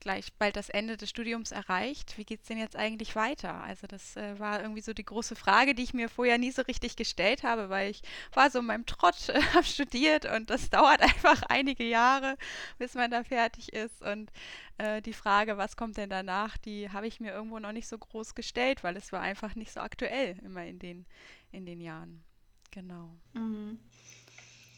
gleich 0.00 0.32
bald 0.34 0.56
das 0.56 0.68
Ende 0.68 0.96
des 0.96 1.10
Studiums 1.10 1.50
erreicht. 1.50 2.18
Wie 2.18 2.24
geht 2.24 2.42
es 2.42 2.48
denn 2.48 2.58
jetzt 2.58 2.76
eigentlich 2.76 3.16
weiter? 3.16 3.62
Also 3.62 3.86
das 3.86 4.16
äh, 4.16 4.38
war 4.38 4.60
irgendwie 4.60 4.82
so 4.82 4.92
die 4.92 5.04
große 5.04 5.34
Frage, 5.34 5.74
die 5.74 5.82
ich 5.82 5.94
mir 5.94 6.08
vorher 6.08 6.38
nie 6.38 6.50
so 6.50 6.62
richtig 6.62 6.96
gestellt 6.96 7.42
habe, 7.42 7.70
weil 7.70 7.90
ich 7.90 8.02
war 8.32 8.50
so 8.50 8.58
in 8.58 8.66
meinem 8.66 8.86
Trott, 8.86 9.28
äh, 9.28 9.40
habe 9.54 9.64
studiert 9.64 10.24
und 10.26 10.50
das 10.50 10.70
dauert 10.70 11.00
einfach 11.02 11.42
einige 11.48 11.84
Jahre, 11.84 12.36
bis 12.78 12.94
man 12.94 13.10
da 13.10 13.24
fertig 13.24 13.72
ist. 13.72 14.02
Und 14.02 14.30
äh, 14.78 15.00
die 15.02 15.14
Frage, 15.14 15.56
was 15.56 15.76
kommt 15.76 15.96
denn 15.96 16.10
danach, 16.10 16.58
die 16.58 16.90
habe 16.90 17.06
ich 17.06 17.20
mir 17.20 17.32
irgendwo 17.32 17.58
noch 17.58 17.72
nicht 17.72 17.88
so 17.88 17.98
groß 17.98 18.34
gestellt, 18.34 18.84
weil 18.84 18.96
es 18.96 19.12
war 19.12 19.20
einfach 19.20 19.54
nicht 19.54 19.72
so 19.72 19.80
aktuell 19.80 20.38
immer 20.44 20.64
in 20.64 20.78
den, 20.78 21.06
in 21.50 21.66
den 21.66 21.80
Jahren. 21.80 22.24
Genau. 22.70 23.16
Mhm. 23.32 23.78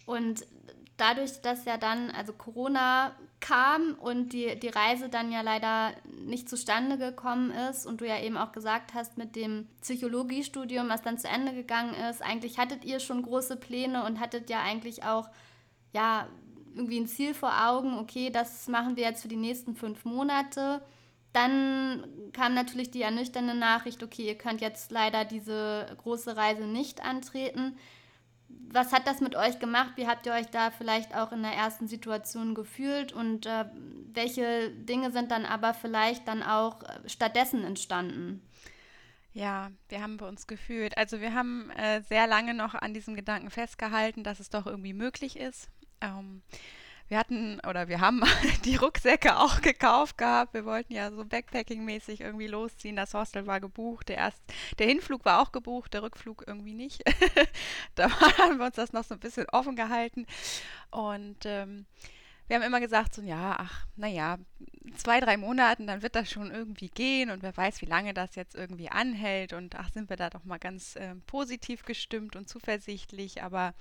Und 0.04 0.46
dadurch, 0.96 1.40
dass 1.42 1.64
ja 1.64 1.76
dann, 1.76 2.10
also 2.10 2.32
Corona 2.32 3.14
kam 3.40 3.94
und 3.94 4.32
die, 4.32 4.58
die 4.58 4.68
Reise 4.68 5.08
dann 5.08 5.30
ja 5.30 5.42
leider 5.42 5.92
nicht 6.24 6.48
zustande 6.48 6.96
gekommen 6.96 7.50
ist 7.50 7.86
und 7.86 8.00
du 8.00 8.06
ja 8.06 8.20
eben 8.20 8.36
auch 8.36 8.52
gesagt 8.52 8.94
hast, 8.94 9.18
mit 9.18 9.36
dem 9.36 9.68
Psychologiestudium, 9.82 10.88
was 10.88 11.02
dann 11.02 11.18
zu 11.18 11.28
Ende 11.28 11.52
gegangen 11.52 11.94
ist, 12.10 12.22
eigentlich 12.22 12.58
hattet 12.58 12.84
ihr 12.84 12.98
schon 13.00 13.22
große 13.22 13.56
Pläne 13.56 14.04
und 14.04 14.20
hattet 14.20 14.48
ja 14.48 14.62
eigentlich 14.62 15.04
auch, 15.04 15.28
ja, 15.92 16.26
irgendwie 16.74 17.00
ein 17.00 17.06
Ziel 17.06 17.32
vor 17.32 17.52
Augen, 17.66 17.98
okay, 17.98 18.30
das 18.30 18.68
machen 18.68 18.96
wir 18.96 19.04
jetzt 19.04 19.22
für 19.22 19.28
die 19.28 19.36
nächsten 19.36 19.74
fünf 19.74 20.04
Monate. 20.04 20.82
Dann 21.32 22.04
kam 22.34 22.52
natürlich 22.52 22.90
die 22.90 23.00
ernüchternde 23.00 23.54
Nachricht, 23.54 24.02
okay, 24.02 24.26
ihr 24.26 24.36
könnt 24.36 24.60
jetzt 24.60 24.90
leider 24.90 25.24
diese 25.24 25.86
große 25.98 26.36
Reise 26.36 26.64
nicht 26.64 27.02
antreten 27.02 27.78
was 28.70 28.92
hat 28.92 29.06
das 29.06 29.20
mit 29.20 29.36
euch 29.36 29.58
gemacht? 29.58 29.92
Wie 29.96 30.06
habt 30.06 30.26
ihr 30.26 30.32
euch 30.32 30.48
da 30.48 30.70
vielleicht 30.70 31.14
auch 31.14 31.32
in 31.32 31.42
der 31.42 31.52
ersten 31.52 31.88
Situation 31.88 32.54
gefühlt? 32.54 33.12
Und 33.12 33.46
äh, 33.46 33.64
welche 34.12 34.70
Dinge 34.70 35.10
sind 35.10 35.30
dann 35.30 35.46
aber 35.46 35.74
vielleicht 35.74 36.28
dann 36.28 36.42
auch 36.42 36.82
äh, 36.82 37.08
stattdessen 37.08 37.64
entstanden? 37.64 38.42
Ja, 39.32 39.70
wir 39.88 40.02
haben 40.02 40.16
bei 40.16 40.26
uns 40.26 40.46
gefühlt. 40.46 40.96
Also 40.96 41.20
wir 41.20 41.34
haben 41.34 41.70
äh, 41.70 42.00
sehr 42.02 42.26
lange 42.26 42.54
noch 42.54 42.74
an 42.74 42.94
diesem 42.94 43.14
Gedanken 43.14 43.50
festgehalten, 43.50 44.24
dass 44.24 44.40
es 44.40 44.50
doch 44.50 44.66
irgendwie 44.66 44.94
möglich 44.94 45.36
ist. 45.36 45.68
Ähm, 46.00 46.42
wir 47.08 47.18
hatten 47.18 47.60
oder 47.60 47.88
wir 47.88 48.00
haben 48.00 48.22
die 48.64 48.76
Rucksäcke 48.76 49.36
auch 49.36 49.60
gekauft 49.60 50.18
gehabt. 50.18 50.54
Wir 50.54 50.64
wollten 50.64 50.92
ja 50.92 51.10
so 51.10 51.22
Backpacking-mäßig 51.22 52.20
irgendwie 52.20 52.48
losziehen. 52.48 52.96
Das 52.96 53.14
Hostel 53.14 53.46
war 53.46 53.60
gebucht. 53.60 54.08
Der, 54.08 54.16
erst, 54.16 54.42
der 54.78 54.88
Hinflug 54.88 55.24
war 55.24 55.40
auch 55.40 55.52
gebucht, 55.52 55.94
der 55.94 56.02
Rückflug 56.02 56.44
irgendwie 56.46 56.74
nicht. 56.74 57.02
da 57.94 58.10
haben 58.38 58.58
wir 58.58 58.66
uns 58.66 58.76
das 58.76 58.92
noch 58.92 59.04
so 59.04 59.14
ein 59.14 59.20
bisschen 59.20 59.46
offen 59.50 59.76
gehalten. 59.76 60.26
Und 60.90 61.46
ähm, 61.46 61.86
wir 62.48 62.56
haben 62.56 62.62
immer 62.62 62.80
gesagt, 62.80 63.14
so 63.14 63.22
ja, 63.22 63.56
ach, 63.58 63.86
naja, 63.96 64.38
zwei, 64.96 65.20
drei 65.20 65.36
Monaten, 65.36 65.86
dann 65.86 66.02
wird 66.02 66.14
das 66.14 66.30
schon 66.30 66.50
irgendwie 66.50 66.88
gehen 66.88 67.30
und 67.30 67.42
wer 67.42 67.56
weiß, 67.56 67.82
wie 67.82 67.86
lange 67.86 68.14
das 68.14 68.36
jetzt 68.36 68.54
irgendwie 68.54 68.88
anhält. 68.88 69.52
Und 69.52 69.74
ach, 69.76 69.92
sind 69.92 70.08
wir 70.10 70.16
da 70.16 70.30
doch 70.30 70.44
mal 70.44 70.58
ganz 70.58 70.96
äh, 70.96 71.14
positiv 71.26 71.84
gestimmt 71.84 72.36
und 72.36 72.48
zuversichtlich. 72.48 73.42
Aber 73.42 73.74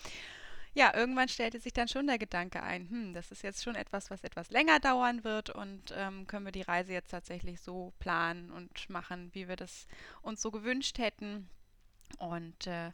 ja, 0.76 0.94
irgendwann 0.94 1.30
stellte 1.30 1.60
sich 1.60 1.72
dann 1.72 1.88
schon 1.88 2.06
der 2.06 2.18
Gedanke 2.18 2.62
ein, 2.62 2.90
hm, 2.90 3.14
das 3.14 3.32
ist 3.32 3.44
jetzt 3.44 3.64
schon 3.64 3.76
etwas, 3.76 4.12
was 4.12 4.24
etwas 4.24 4.52
länger 4.52 4.80
dauern 4.82 5.24
wird 5.24 5.50
und 5.50 5.94
ähm, 5.96 6.28
können 6.28 6.46
wir 6.46 6.52
die 6.52 6.62
Reise 6.62 6.92
jetzt 6.92 7.12
tatsächlich 7.12 7.62
so 7.62 7.94
planen 8.00 8.52
und 8.52 8.90
machen, 8.90 9.30
wie 9.34 9.48
wir 9.48 9.56
das 9.56 9.88
uns 10.22 10.42
so 10.42 10.52
gewünscht 10.52 10.98
hätten. 10.98 11.50
Und 12.20 12.68
äh, 12.68 12.92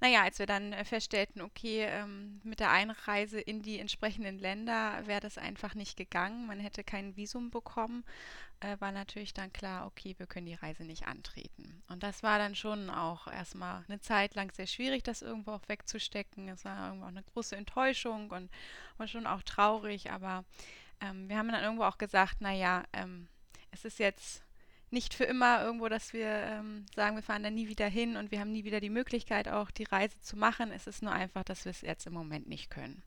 naja, 0.00 0.22
als 0.22 0.38
wir 0.38 0.46
dann 0.46 0.72
äh, 0.72 0.86
feststellten, 0.86 1.42
okay, 1.42 1.84
ähm, 1.84 2.40
mit 2.44 2.60
der 2.60 2.70
Einreise 2.70 3.40
in 3.40 3.60
die 3.60 3.78
entsprechenden 3.78 4.38
Länder 4.38 5.06
wäre 5.06 5.20
das 5.20 5.36
einfach 5.36 5.74
nicht 5.74 5.98
gegangen, 5.98 6.46
man 6.46 6.60
hätte 6.60 6.82
kein 6.82 7.14
Visum 7.16 7.50
bekommen, 7.50 8.04
äh, 8.62 8.80
war 8.80 8.92
natürlich 8.92 9.34
dann 9.34 9.52
klar, 9.52 9.86
okay, 9.86 10.14
wir 10.18 10.26
können 10.26 10.46
die 10.46 10.54
Reise 10.54 10.84
nicht 10.84 11.06
antreten. 11.06 11.82
Und 11.88 12.02
das 12.02 12.22
war 12.22 12.38
dann 12.38 12.54
schon 12.54 12.90
auch 12.90 13.26
erstmal 13.26 13.84
eine 13.88 14.00
Zeit 14.00 14.34
lang 14.34 14.52
sehr 14.52 14.66
schwierig, 14.66 15.02
das 15.02 15.22
irgendwo 15.22 15.52
auch 15.52 15.68
wegzustecken. 15.68 16.48
Es 16.48 16.64
war 16.64 16.86
irgendwo 16.86 17.06
auch 17.06 17.10
eine 17.10 17.24
große 17.24 17.56
Enttäuschung 17.56 18.30
und 18.30 18.50
war 18.96 19.08
schon 19.08 19.26
auch 19.26 19.42
traurig, 19.42 20.10
aber 20.10 20.44
ähm, 21.00 21.28
wir 21.28 21.36
haben 21.36 21.48
dann 21.48 21.64
irgendwo 21.64 21.84
auch 21.84 21.98
gesagt, 21.98 22.40
naja, 22.40 22.84
ähm, 22.92 23.28
es 23.72 23.84
ist 23.84 23.98
jetzt 23.98 24.42
nicht 24.90 25.14
für 25.14 25.24
immer 25.24 25.62
irgendwo, 25.62 25.88
dass 25.88 26.12
wir 26.12 26.28
ähm, 26.28 26.84
sagen, 26.94 27.16
wir 27.16 27.22
fahren 27.22 27.42
da 27.42 27.50
nie 27.50 27.66
wieder 27.66 27.88
hin 27.88 28.16
und 28.16 28.30
wir 28.30 28.40
haben 28.40 28.52
nie 28.52 28.64
wieder 28.64 28.80
die 28.80 28.90
Möglichkeit, 28.90 29.48
auch 29.48 29.70
die 29.70 29.84
Reise 29.84 30.20
zu 30.20 30.36
machen. 30.36 30.70
Es 30.70 30.86
ist 30.86 31.02
nur 31.02 31.12
einfach, 31.12 31.44
dass 31.44 31.64
wir 31.64 31.70
es 31.70 31.80
jetzt 31.80 32.06
im 32.06 32.12
Moment 32.12 32.46
nicht 32.46 32.70
können. 32.70 33.02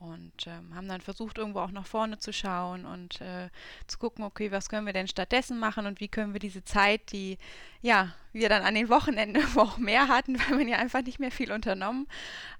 Und 0.00 0.46
ähm, 0.46 0.74
haben 0.74 0.88
dann 0.88 1.02
versucht, 1.02 1.36
irgendwo 1.36 1.60
auch 1.60 1.70
nach 1.70 1.86
vorne 1.86 2.18
zu 2.18 2.32
schauen 2.32 2.86
und 2.86 3.20
äh, 3.20 3.50
zu 3.86 3.98
gucken, 3.98 4.24
okay, 4.24 4.50
was 4.50 4.70
können 4.70 4.86
wir 4.86 4.94
denn 4.94 5.08
stattdessen 5.08 5.58
machen 5.58 5.84
und 5.86 6.00
wie 6.00 6.08
können 6.08 6.32
wir 6.32 6.40
diese 6.40 6.64
Zeit, 6.64 7.12
die 7.12 7.36
ja 7.82 8.14
wir 8.32 8.48
dann 8.48 8.62
an 8.62 8.74
den 8.74 8.88
Wochenenden 8.88 9.44
auch 9.58 9.76
mehr 9.76 10.08
hatten, 10.08 10.40
weil 10.40 10.56
man 10.56 10.68
ja 10.68 10.78
einfach 10.78 11.02
nicht 11.02 11.20
mehr 11.20 11.30
viel 11.30 11.52
unternommen 11.52 12.08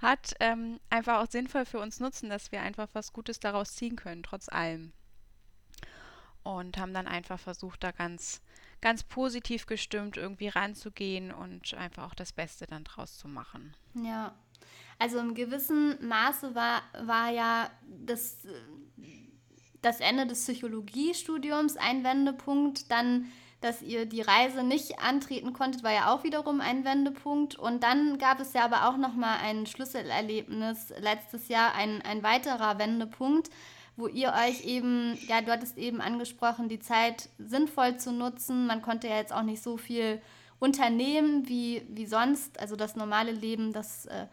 hat, 0.03 0.35
ähm, 0.39 0.81
einfach 0.91 1.23
auch 1.23 1.31
sinnvoll 1.31 1.65
für 1.65 1.81
uns 1.81 1.99
nutzen, 1.99 2.29
dass 2.29 2.53
wir 2.53 2.61
einfach 2.61 2.89
was 2.93 3.15
Gutes 3.15 3.41
daraus 3.41 3.75
ziehen 3.75 3.97
können, 3.97 4.23
trotz 4.23 4.51
allem 4.51 4.93
und 6.43 6.79
haben 6.79 6.95
dann 6.95 7.07
einfach 7.07 7.39
versucht, 7.39 7.83
da 7.83 7.93
ganz, 7.93 8.41
ganz 8.81 9.03
positiv 9.03 9.67
gestimmt 9.67 10.17
irgendwie 10.17 10.49
ranzugehen 10.49 11.33
und 11.33 11.75
einfach 11.75 12.05
auch 12.05 12.15
das 12.15 12.33
Beste 12.33 12.67
dann 12.67 12.85
draus 12.85 13.19
zu 13.19 13.29
machen. 13.29 13.75
Ja, 13.95 14.35
also 14.99 15.19
im 15.19 15.35
gewissen 15.35 15.97
Maße 16.07 16.55
war, 16.55 16.83
war 17.03 17.31
ja 17.31 17.71
das, 17.87 18.39
das 19.83 20.01
Ende 20.01 20.27
des 20.27 20.41
Psychologiestudiums 20.41 21.77
ein 21.77 22.05
Wendepunkt, 22.05 22.91
dann 22.91 23.27
dass 23.61 23.83
ihr 23.83 24.07
die 24.07 24.23
Reise 24.23 24.63
nicht 24.63 25.01
antreten 25.01 25.53
konntet, 25.53 25.83
war 25.83 25.93
ja 25.93 26.13
auch 26.13 26.25
wiederum 26.25 26.61
ein 26.61 26.85
Wendepunkt. 26.85 27.57
Und 27.57 27.83
dann 27.83 28.19
gab 28.19 28.41
es 28.41 28.53
ja 28.55 28.65
aber 28.65 28.89
auch 28.89 28.97
noch 28.97 29.15
mal 29.15 29.37
ein 29.43 29.67
Schlüsselerlebnis 29.67 30.93
letztes 30.99 31.49
Jahr, 31.49 31.75
ein, 31.75 32.01
ein 32.03 32.23
weiterer 32.23 32.79
Wendepunkt, 32.79 33.51
wo 33.97 34.07
ihr 34.07 34.33
euch 34.33 34.65
eben, 34.65 35.19
ja, 35.29 35.43
du 35.43 35.53
hattest 35.53 35.77
eben 35.77 36.01
angesprochen, 36.01 36.71
die 36.71 36.81
Zeit 36.81 37.29
sinnvoll 37.39 37.99
zu 37.99 38.13
nutzen. 38.13 38.67
Man 38.67 38.81
konnte 38.81 39.09
ja 39.09 39.17
jetzt 39.17 39.33
auch 39.33 39.43
nicht 39.43 39.63
so 39.63 39.77
viel 39.77 40.23
unternehmen 40.59 41.47
wie, 41.47 41.83
wie 41.89 42.07
sonst. 42.07 42.59
Also 42.59 42.77
das 42.77 42.97
normale 42.97 43.33
Leben, 43.33 43.75
das 43.75 44.07
äh, 44.07 44.27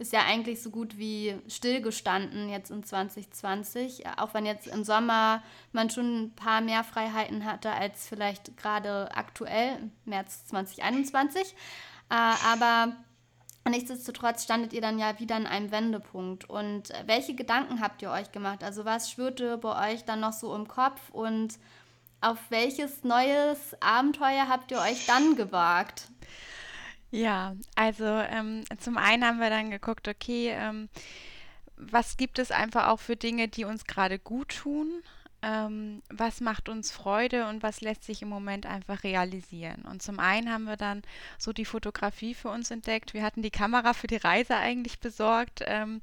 ist 0.00 0.12
ja 0.12 0.24
eigentlich 0.26 0.62
so 0.62 0.70
gut 0.70 0.98
wie 0.98 1.34
stillgestanden 1.46 2.48
jetzt 2.48 2.70
in 2.70 2.82
2020. 2.82 4.04
Auch 4.18 4.34
wenn 4.34 4.46
jetzt 4.46 4.66
im 4.66 4.82
Sommer 4.82 5.42
man 5.72 5.90
schon 5.90 6.22
ein 6.22 6.34
paar 6.34 6.60
mehr 6.60 6.84
Freiheiten 6.84 7.44
hatte 7.44 7.70
als 7.70 8.08
vielleicht 8.08 8.56
gerade 8.56 9.14
aktuell, 9.14 9.90
März 10.04 10.46
2021. 10.46 11.54
Äh, 12.10 12.14
aber 12.14 12.96
Nichtsdestotrotz 13.68 14.44
standet 14.44 14.72
ihr 14.72 14.80
dann 14.80 14.98
ja 14.98 15.20
wieder 15.20 15.36
an 15.36 15.46
einem 15.46 15.70
Wendepunkt. 15.70 16.48
Und 16.48 16.88
welche 17.06 17.34
Gedanken 17.34 17.80
habt 17.80 18.02
ihr 18.02 18.10
euch 18.10 18.32
gemacht? 18.32 18.64
Also 18.64 18.84
was 18.84 19.10
schwirrte 19.10 19.58
bei 19.58 19.92
euch 19.92 20.04
dann 20.04 20.20
noch 20.20 20.32
so 20.32 20.54
im 20.56 20.66
Kopf 20.66 21.10
und 21.10 21.58
auf 22.20 22.38
welches 22.48 23.04
neues 23.04 23.76
Abenteuer 23.80 24.48
habt 24.48 24.70
ihr 24.72 24.78
euch 24.78 25.06
dann 25.06 25.36
gewagt? 25.36 26.08
Ja, 27.10 27.56
also 27.74 28.04
ähm, 28.04 28.64
zum 28.78 28.96
einen 28.96 29.24
haben 29.24 29.40
wir 29.40 29.50
dann 29.50 29.70
geguckt, 29.70 30.06
okay, 30.06 30.50
ähm, 30.50 30.88
was 31.76 32.16
gibt 32.16 32.38
es 32.38 32.50
einfach 32.50 32.88
auch 32.88 33.00
für 33.00 33.16
Dinge, 33.16 33.48
die 33.48 33.64
uns 33.64 33.84
gerade 33.84 34.18
gut 34.18 34.48
tun? 34.58 35.02
ähm, 35.42 36.02
was 36.10 36.40
macht 36.40 36.68
uns 36.68 36.90
Freude 36.90 37.48
und 37.48 37.62
was 37.62 37.80
lässt 37.80 38.04
sich 38.04 38.22
im 38.22 38.28
Moment 38.28 38.66
einfach 38.66 39.02
realisieren. 39.04 39.82
Und 39.82 40.02
zum 40.02 40.18
einen 40.20 40.52
haben 40.52 40.64
wir 40.64 40.76
dann 40.76 41.02
so 41.38 41.52
die 41.52 41.64
Fotografie 41.64 42.34
für 42.34 42.50
uns 42.50 42.70
entdeckt. 42.70 43.14
Wir 43.14 43.22
hatten 43.22 43.42
die 43.42 43.50
Kamera 43.50 43.94
für 43.94 44.06
die 44.06 44.16
Reise 44.16 44.56
eigentlich 44.56 45.00
besorgt. 45.00 45.62
Ähm, 45.66 46.02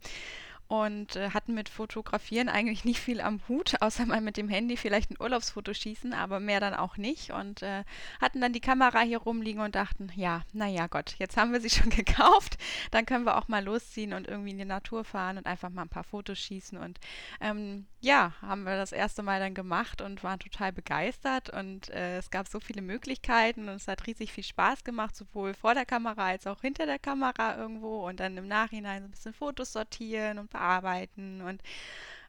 und 0.68 1.16
äh, 1.16 1.30
hatten 1.32 1.54
mit 1.54 1.70
Fotografieren 1.70 2.50
eigentlich 2.50 2.84
nicht 2.84 3.00
viel 3.00 3.22
am 3.22 3.40
Hut, 3.48 3.76
außer 3.82 4.06
mal 4.06 4.22
mit 4.22 4.38
dem 4.38 4.50
Handy 4.50 4.78
vielleicht 4.78 5.12
ein 5.12 5.22
Urlaubsfoto 5.22 5.74
schießen, 5.74 6.14
aber 6.14 6.40
mehr 6.40 6.60
dann 6.60 6.74
auch 6.74 6.98
nicht. 6.98 7.32
Und 7.32 7.62
äh, 7.62 7.84
hatten 8.20 8.42
dann 8.42 8.54
die 8.54 8.60
Kamera 8.60 9.02
hier 9.02 9.20
rumliegen 9.20 9.62
und 9.62 9.76
dachten, 9.76 10.12
ja, 10.16 10.44
naja 10.54 10.88
Gott, 10.88 11.16
jetzt 11.20 11.38
haben 11.38 11.54
wir 11.54 11.62
sie 11.62 11.70
schon 11.78 11.90
gekauft, 11.90 12.58
dann 12.92 13.06
können 13.06 13.26
wir 13.26 13.38
auch 13.38 13.48
mal 13.48 13.64
losziehen 13.64 14.14
und 14.14 14.28
irgendwie 14.28 14.52
in 14.52 14.58
die 14.58 14.66
Natur 14.66 15.04
fahren 15.04 15.38
und 15.38 15.46
einfach 15.46 15.70
mal 15.70 15.84
ein 15.84 15.90
paar 15.90 16.04
Fotos 16.04 16.40
schießen. 16.40 16.78
Und 16.78 17.00
ähm, 17.40 17.88
ja, 18.02 18.34
haben 18.42 18.64
wir 18.64 18.76
das 18.76 18.92
erste 18.92 19.24
Mal 19.24 19.40
dann 19.40 19.54
gemacht 19.54 20.02
und 20.02 20.24
waren 20.24 20.40
total 20.40 20.74
begeistert. 20.74 21.50
Und 21.50 21.90
äh, 21.90 22.18
es 22.18 22.30
gab 22.30 22.48
so 22.48 22.60
viele 22.60 22.82
Möglichkeiten 22.82 23.70
und 23.70 23.76
es 23.76 23.88
hat 23.88 24.06
riesig 24.06 24.34
viel 24.34 24.44
Spaß 24.44 24.84
gemacht, 24.84 25.16
sowohl 25.16 25.54
vor 25.54 25.74
der 25.74 25.86
Kamera 25.86 26.28
als 26.28 26.46
auch 26.46 26.62
hinter 26.62 26.86
der 26.86 27.00
Kamera 27.00 27.58
irgendwo 27.58 28.08
und 28.08 28.20
dann 28.20 28.38
im 28.38 28.48
Nachhinein 28.48 29.02
so 29.02 29.08
ein 29.08 29.12
bisschen 29.12 29.34
Fotos 29.34 29.72
sortieren 29.72 30.40
und 30.40 30.52
verarbeiten 30.58 31.42
und 31.42 31.62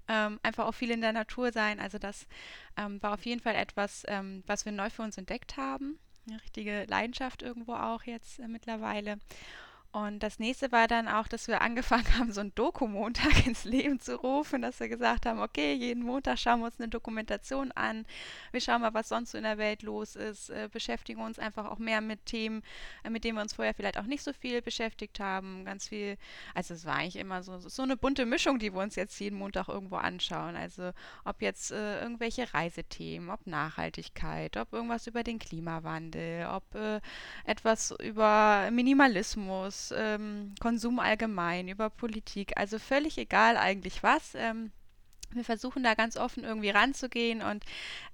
ähm, 0.08 0.38
einfach 0.42 0.66
auch 0.66 0.74
viel 0.74 0.90
in 0.90 1.00
der 1.00 1.12
Natur 1.12 1.52
sein. 1.52 1.80
Also 1.80 1.98
das 1.98 2.26
ähm, 2.76 3.02
war 3.02 3.14
auf 3.14 3.26
jeden 3.26 3.40
Fall 3.40 3.54
etwas, 3.54 4.04
ähm, 4.08 4.42
was 4.46 4.64
wir 4.64 4.72
neu 4.72 4.90
für 4.90 5.02
uns 5.02 5.18
entdeckt 5.18 5.56
haben. 5.56 5.98
Eine 6.26 6.42
richtige 6.42 6.84
Leidenschaft 6.88 7.42
irgendwo 7.42 7.74
auch 7.74 8.02
jetzt 8.04 8.38
äh, 8.38 8.48
mittlerweile. 8.48 9.18
Und 9.90 10.22
das 10.22 10.38
nächste 10.38 10.70
war 10.70 10.86
dann 10.86 11.08
auch, 11.08 11.28
dass 11.28 11.48
wir 11.48 11.62
angefangen 11.62 12.18
haben, 12.18 12.30
so 12.30 12.42
einen 12.42 12.54
Doku-Montag 12.54 13.46
ins 13.46 13.64
Leben 13.64 13.98
zu 14.00 14.16
rufen, 14.16 14.60
dass 14.60 14.80
wir 14.80 14.88
gesagt 14.88 15.24
haben, 15.24 15.40
okay, 15.40 15.72
jeden 15.72 16.02
Montag 16.02 16.38
schauen 16.38 16.60
wir 16.60 16.66
uns 16.66 16.78
eine 16.78 16.88
Dokumentation 16.88 17.72
an, 17.72 18.04
wir 18.52 18.60
schauen 18.60 18.82
mal, 18.82 18.92
was 18.92 19.08
sonst 19.08 19.30
so 19.30 19.38
in 19.38 19.44
der 19.44 19.56
Welt 19.56 19.82
los 19.82 20.14
ist, 20.14 20.50
äh, 20.50 20.68
beschäftigen 20.70 21.22
uns 21.22 21.38
einfach 21.38 21.64
auch 21.64 21.78
mehr 21.78 22.02
mit 22.02 22.26
Themen, 22.26 22.62
äh, 23.02 23.08
mit 23.08 23.24
denen 23.24 23.38
wir 23.38 23.42
uns 23.42 23.54
vorher 23.54 23.72
vielleicht 23.72 23.96
auch 23.96 24.04
nicht 24.04 24.22
so 24.22 24.34
viel 24.34 24.60
beschäftigt 24.60 25.20
haben, 25.20 25.64
ganz 25.64 25.88
viel, 25.88 26.18
also 26.54 26.74
es 26.74 26.84
war 26.84 26.96
eigentlich 26.96 27.16
immer 27.16 27.42
so, 27.42 27.58
so 27.58 27.82
eine 27.82 27.96
bunte 27.96 28.26
Mischung, 28.26 28.58
die 28.58 28.74
wir 28.74 28.82
uns 28.82 28.94
jetzt 28.94 29.18
jeden 29.18 29.38
Montag 29.38 29.68
irgendwo 29.68 29.96
anschauen, 29.96 30.54
also 30.54 30.92
ob 31.24 31.40
jetzt 31.40 31.70
äh, 31.72 32.02
irgendwelche 32.02 32.52
Reisethemen, 32.52 33.30
ob 33.30 33.46
Nachhaltigkeit, 33.46 34.58
ob 34.58 34.70
irgendwas 34.74 35.06
über 35.06 35.24
den 35.24 35.38
Klimawandel, 35.38 36.46
ob 36.48 36.74
äh, 36.74 37.00
etwas 37.44 37.94
über 38.02 38.68
Minimalismus, 38.70 39.77
Konsum 40.60 40.98
allgemein, 40.98 41.68
über 41.68 41.90
Politik, 41.90 42.56
also 42.56 42.78
völlig 42.78 43.18
egal 43.18 43.56
eigentlich 43.56 44.02
was. 44.02 44.34
Ähm, 44.34 44.72
wir 45.30 45.44
versuchen 45.44 45.82
da 45.82 45.94
ganz 45.94 46.16
offen 46.16 46.44
irgendwie 46.44 46.70
ranzugehen 46.70 47.42
und 47.42 47.64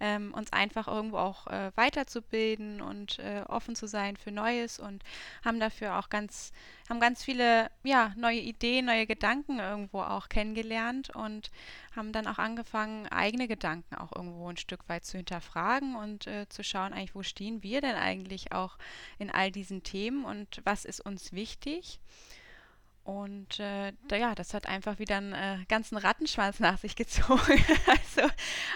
ähm, 0.01 0.35
uns 0.35 0.53
einfach 0.53 0.89
irgendwo 0.89 1.19
auch 1.19 1.47
äh, 1.47 1.71
weiterzubilden 1.77 2.81
und 2.81 3.19
äh, 3.19 3.43
offen 3.49 3.77
zu 3.77 3.87
sein 3.87 4.17
für 4.17 4.31
Neues 4.31 4.79
und 4.79 5.03
haben 5.45 5.61
dafür 5.61 5.99
auch 5.99 6.09
ganz, 6.09 6.53
haben 6.89 7.01
ganz 7.01 7.23
viele 7.23 7.71
ja, 7.83 8.13
neue 8.17 8.41
Ideen, 8.41 8.87
neue 8.87 9.07
Gedanken 9.07 9.59
irgendwo 9.59 10.01
auch 10.01 10.29
kennengelernt 10.29 11.11
und 11.11 11.51
haben 11.95 12.13
dann 12.13 12.27
auch 12.27 12.39
angefangen, 12.39 13.07
eigene 13.09 13.49
Gedanken 13.49 13.95
auch 13.95 14.15
irgendwo 14.15 14.49
ein 14.49 14.57
Stück 14.57 14.89
weit 14.89 15.05
zu 15.05 15.17
hinterfragen 15.17 15.97
und 15.97 16.27
äh, 16.27 16.49
zu 16.49 16.65
schauen, 16.65 16.93
eigentlich, 16.93 17.15
wo 17.15 17.23
stehen 17.23 17.63
wir 17.63 17.81
denn 17.81 17.97
eigentlich 17.97 18.53
auch 18.53 18.77
in 19.19 19.31
all 19.31 19.51
diesen 19.51 19.83
Themen 19.83 20.25
und 20.25 20.61
was 20.65 20.85
ist 20.85 21.01
uns 21.01 21.33
wichtig. 21.33 22.01
Und 23.05 23.61
äh, 23.61 23.93
da, 24.09 24.17
ja, 24.17 24.35
das 24.35 24.55
hat 24.55 24.67
einfach 24.67 24.99
wieder 24.99 25.19
einen 25.19 25.35
äh, 25.35 25.59
ganzen 25.69 25.99
Rattenschwanz 25.99 26.59
nach 26.59 26.79
sich 26.79 26.97
gezogen. 26.97 27.63
also 27.87 28.31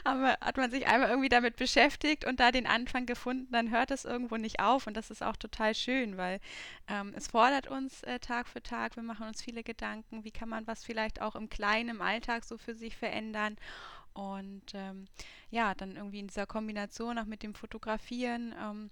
wir, 0.05 0.37
hat 0.43 0.59
man 0.59 0.71
sich 0.71 0.87
einmal 0.87 1.09
irgendwie 1.09 1.31
damit 1.31 1.57
beschäftigt 1.57 2.27
und 2.27 2.39
da 2.39 2.53
den 2.53 2.67
Anfang 2.67 3.07
gefunden, 3.07 3.51
dann 3.51 3.71
hört 3.71 3.91
es 3.91 4.05
irgendwo 4.05 4.37
nicht 4.37 4.61
auf. 4.61 4.87
Und 4.87 4.99
das 4.99 5.11
ist 5.11 5.23
auch 5.23 5.37
total 5.37 5.75
schön, 5.75 6.19
weil 6.19 6.41
ähm, 6.89 7.15
es 7.17 7.29
fordert 7.29 7.69
uns 7.69 8.03
äh, 8.03 8.19
Tag 8.19 8.49
für 8.49 8.63
Tag. 8.63 8.97
Wir 8.97 9.03
machen 9.03 9.27
uns 9.27 9.43
viele 9.43 9.63
Gedanken, 9.63 10.25
wie 10.25 10.31
kann 10.31 10.51
man 10.51 10.67
was 10.67 10.85
vielleicht 10.85 11.23
auch 11.23 11.35
im 11.35 11.49
Kleinen, 11.49 11.89
im 11.89 12.03
Alltag 12.03 12.45
so 12.45 12.59
für 12.59 12.75
sich 12.75 12.97
verändern. 12.97 13.57
Und 14.13 14.75
ähm, 14.75 15.07
ja, 15.51 15.75
dann 15.75 15.97
irgendwie 15.97 16.19
in 16.19 16.27
dieser 16.27 16.45
Kombination 16.45 17.19
auch 17.19 17.25
mit 17.25 17.43
dem 17.43 17.55
Fotografieren. 17.55 18.55
Ähm, 18.61 18.91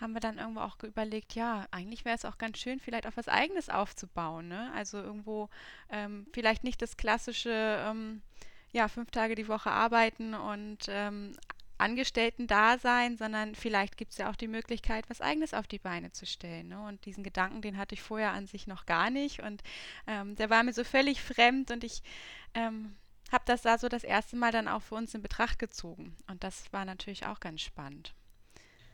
haben 0.00 0.12
wir 0.12 0.20
dann 0.20 0.38
irgendwo 0.38 0.60
auch 0.60 0.82
überlegt, 0.82 1.34
ja, 1.34 1.66
eigentlich 1.70 2.04
wäre 2.04 2.16
es 2.16 2.24
auch 2.24 2.38
ganz 2.38 2.58
schön, 2.58 2.80
vielleicht 2.80 3.06
auch 3.06 3.16
was 3.16 3.28
Eigenes 3.28 3.68
aufzubauen. 3.68 4.48
Ne? 4.48 4.70
Also 4.74 4.98
irgendwo 4.98 5.48
ähm, 5.90 6.26
vielleicht 6.32 6.64
nicht 6.64 6.82
das 6.82 6.96
klassische, 6.96 7.84
ähm, 7.86 8.22
ja, 8.72 8.88
fünf 8.88 9.10
Tage 9.10 9.34
die 9.34 9.48
Woche 9.48 9.70
arbeiten 9.70 10.34
und 10.34 10.86
ähm, 10.88 11.36
Angestellten-Dasein, 11.78 13.16
sondern 13.16 13.54
vielleicht 13.54 13.96
gibt 13.96 14.12
es 14.12 14.18
ja 14.18 14.30
auch 14.30 14.36
die 14.36 14.48
Möglichkeit, 14.48 15.10
was 15.10 15.20
Eigenes 15.20 15.54
auf 15.54 15.66
die 15.66 15.78
Beine 15.78 16.12
zu 16.12 16.24
stellen. 16.24 16.68
Ne? 16.68 16.80
Und 16.80 17.04
diesen 17.04 17.24
Gedanken, 17.24 17.62
den 17.62 17.78
hatte 17.78 17.94
ich 17.94 18.02
vorher 18.02 18.32
an 18.32 18.46
sich 18.46 18.66
noch 18.66 18.86
gar 18.86 19.10
nicht. 19.10 19.40
Und 19.42 19.62
ähm, 20.06 20.36
der 20.36 20.50
war 20.50 20.62
mir 20.62 20.72
so 20.72 20.84
völlig 20.84 21.20
fremd 21.20 21.70
und 21.70 21.82
ich 21.82 22.02
ähm, 22.54 22.96
habe 23.32 23.44
das 23.46 23.62
da 23.62 23.78
so 23.78 23.88
das 23.88 24.04
erste 24.04 24.36
Mal 24.36 24.52
dann 24.52 24.68
auch 24.68 24.82
für 24.82 24.94
uns 24.94 25.14
in 25.14 25.22
Betracht 25.22 25.58
gezogen. 25.58 26.16
Und 26.28 26.44
das 26.44 26.72
war 26.72 26.84
natürlich 26.84 27.26
auch 27.26 27.40
ganz 27.40 27.62
spannend. 27.62 28.14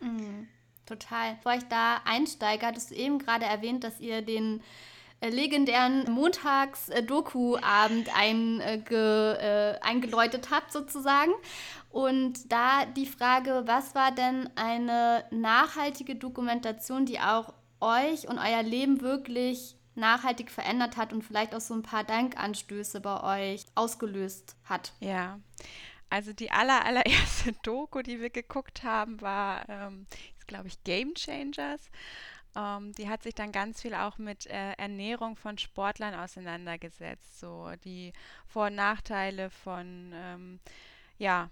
Mhm. 0.00 0.48
Total. 0.90 1.36
Bevor 1.36 1.54
ich 1.54 1.68
da 1.68 2.00
einsteige, 2.04 2.66
hattest 2.66 2.90
du 2.90 2.96
eben 2.96 3.20
gerade 3.20 3.44
erwähnt, 3.44 3.84
dass 3.84 4.00
ihr 4.00 4.22
den 4.22 4.60
äh, 5.20 5.28
legendären 5.28 6.10
Montags-Doku-Abend 6.10 8.08
einge, 8.12 8.88
äh, 8.90 9.78
eingeläutet 9.86 10.50
habt, 10.50 10.72
sozusagen. 10.72 11.30
Und 11.90 12.50
da 12.50 12.86
die 12.86 13.06
Frage, 13.06 13.62
was 13.66 13.94
war 13.94 14.10
denn 14.10 14.50
eine 14.56 15.24
nachhaltige 15.30 16.16
Dokumentation, 16.16 17.06
die 17.06 17.20
auch 17.20 17.54
euch 17.80 18.26
und 18.26 18.38
euer 18.38 18.64
Leben 18.64 19.00
wirklich 19.00 19.76
nachhaltig 19.94 20.50
verändert 20.50 20.96
hat 20.96 21.12
und 21.12 21.22
vielleicht 21.22 21.54
auch 21.54 21.60
so 21.60 21.74
ein 21.74 21.82
paar 21.82 22.02
Dankanstöße 22.02 23.00
bei 23.00 23.52
euch 23.52 23.64
ausgelöst 23.76 24.56
hat? 24.64 24.92
Ja. 24.98 25.38
Also 26.10 26.32
die 26.32 26.50
aller, 26.50 26.84
allererste 26.84 27.52
Doku, 27.62 28.02
die 28.02 28.20
wir 28.20 28.30
geguckt 28.30 28.82
haben, 28.82 29.20
war, 29.20 29.68
ähm, 29.68 30.06
glaube 30.50 30.68
ich, 30.68 30.82
Game 30.84 31.14
Changers. 31.14 31.90
Ähm, 32.56 32.92
die 32.92 33.08
hat 33.08 33.22
sich 33.22 33.34
dann 33.34 33.52
ganz 33.52 33.80
viel 33.80 33.94
auch 33.94 34.18
mit 34.18 34.46
äh, 34.46 34.72
Ernährung 34.72 35.36
von 35.36 35.56
Sportlern 35.56 36.14
auseinandergesetzt, 36.14 37.40
so 37.40 37.70
die 37.84 38.12
Vor- 38.46 38.66
und 38.66 38.74
Nachteile 38.74 39.50
von 39.50 40.12
ähm, 40.12 40.60
ja, 41.18 41.50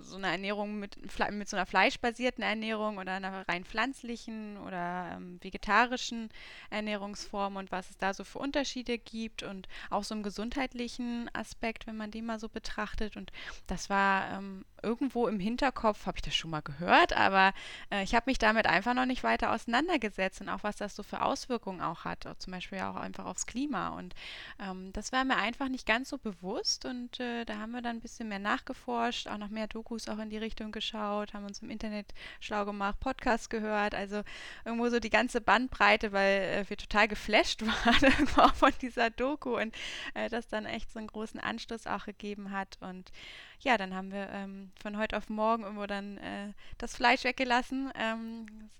so 0.00 0.16
einer 0.16 0.28
Ernährung 0.28 0.78
mit, 0.78 0.96
mit 1.30 1.48
so 1.48 1.56
einer 1.56 1.66
fleischbasierten 1.66 2.42
Ernährung 2.42 2.98
oder 2.98 3.12
einer 3.12 3.48
rein 3.48 3.64
pflanzlichen 3.64 4.56
oder 4.58 5.12
ähm, 5.16 5.38
vegetarischen 5.42 6.28
Ernährungsform 6.70 7.56
und 7.56 7.70
was 7.72 7.90
es 7.90 7.98
da 7.98 8.14
so 8.14 8.24
für 8.24 8.38
Unterschiede 8.38 8.98
gibt 8.98 9.42
und 9.42 9.68
auch 9.90 10.04
so 10.04 10.14
im 10.14 10.22
gesundheitlichen 10.22 11.30
Aspekt, 11.32 11.86
wenn 11.86 11.96
man 11.96 12.10
den 12.10 12.26
mal 12.26 12.38
so 12.38 12.48
betrachtet. 12.48 13.16
Und 13.16 13.32
das 13.66 13.90
war 13.90 14.38
ähm, 14.38 14.64
irgendwo 14.82 15.26
im 15.26 15.40
Hinterkopf, 15.40 16.06
habe 16.06 16.18
ich 16.18 16.22
das 16.22 16.34
schon 16.34 16.50
mal 16.50 16.60
gehört, 16.60 17.12
aber 17.12 17.52
äh, 17.90 18.02
ich 18.02 18.14
habe 18.14 18.24
mich 18.26 18.38
damit 18.38 18.66
einfach 18.66 18.94
noch 18.94 19.06
nicht 19.06 19.24
weiter 19.24 19.52
auseinandergesetzt 19.52 20.40
und 20.40 20.48
auch 20.48 20.62
was 20.62 20.76
das 20.76 20.94
so 20.94 21.02
für 21.02 21.22
Auswirkungen 21.22 21.80
auch 21.80 22.04
hat, 22.04 22.26
auch 22.26 22.36
zum 22.36 22.52
Beispiel 22.52 22.80
auch 22.80 22.96
einfach 22.96 23.24
aufs 23.24 23.46
Klima. 23.46 23.88
Und 23.90 24.14
ähm, 24.60 24.92
das 24.92 25.12
war 25.12 25.24
mir 25.24 25.36
einfach 25.36 25.68
nicht 25.68 25.86
ganz 25.86 26.08
so 26.08 26.18
bewusst 26.18 26.84
und 26.84 27.18
äh, 27.20 27.44
da 27.44 27.58
haben 27.58 27.72
wir 27.72 27.82
dann 27.82 27.96
ein 27.96 28.00
bisschen 28.00 28.28
mehr 28.28 28.38
nachgeforscht, 28.38 29.28
auch 29.28 29.38
noch 29.38 29.50
mehr 29.50 29.66
Dokus 29.78 30.08
auch 30.08 30.18
in 30.18 30.28
die 30.28 30.38
Richtung 30.38 30.72
geschaut, 30.72 31.34
haben 31.34 31.44
uns 31.44 31.62
im 31.62 31.70
Internet 31.70 32.12
schlau 32.40 32.64
gemacht, 32.64 32.98
Podcasts 32.98 33.48
gehört, 33.48 33.94
also 33.94 34.22
irgendwo 34.64 34.88
so 34.88 34.98
die 34.98 35.08
ganze 35.08 35.40
Bandbreite, 35.40 36.10
weil 36.10 36.40
äh, 36.40 36.68
wir 36.68 36.76
total 36.76 37.06
geflasht 37.06 37.62
waren 37.84 38.02
irgendwo 38.02 38.40
auch 38.40 38.54
von 38.56 38.72
dieser 38.82 39.10
Doku 39.10 39.56
und 39.56 39.72
äh, 40.14 40.28
das 40.28 40.48
dann 40.48 40.66
echt 40.66 40.90
so 40.90 40.98
einen 40.98 41.06
großen 41.06 41.38
Anstoß 41.38 41.86
auch 41.86 42.06
gegeben 42.06 42.50
hat. 42.50 42.76
Und 42.80 43.12
ja, 43.60 43.78
dann 43.78 43.94
haben 43.94 44.10
wir 44.10 44.28
ähm, 44.30 44.72
von 44.82 44.98
heute 44.98 45.16
auf 45.16 45.28
morgen 45.28 45.62
irgendwo 45.62 45.86
dann 45.86 46.18
äh, 46.18 46.52
das 46.78 46.96
Fleisch 46.96 47.22
weggelassen, 47.22 47.92
ähm, 47.94 48.70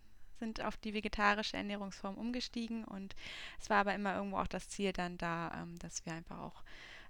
sind 0.41 0.65
auf 0.65 0.77
die 0.79 0.95
vegetarische 0.95 1.57
Ernährungsform 1.57 2.17
umgestiegen 2.17 2.85
und 2.85 3.15
es 3.61 3.71
war 3.71 3.79
aber 3.79 3.95
immer 3.95 4.17
irgendwo 4.17 4.39
auch 4.39 4.49
das 4.49 4.69
Ziel 4.69 4.93
dann 4.93 5.17
da, 5.17 5.63
ähm, 5.63 5.79
dass 5.79 6.05
wir 6.07 6.13
einfach 6.13 6.41
auch 6.41 6.65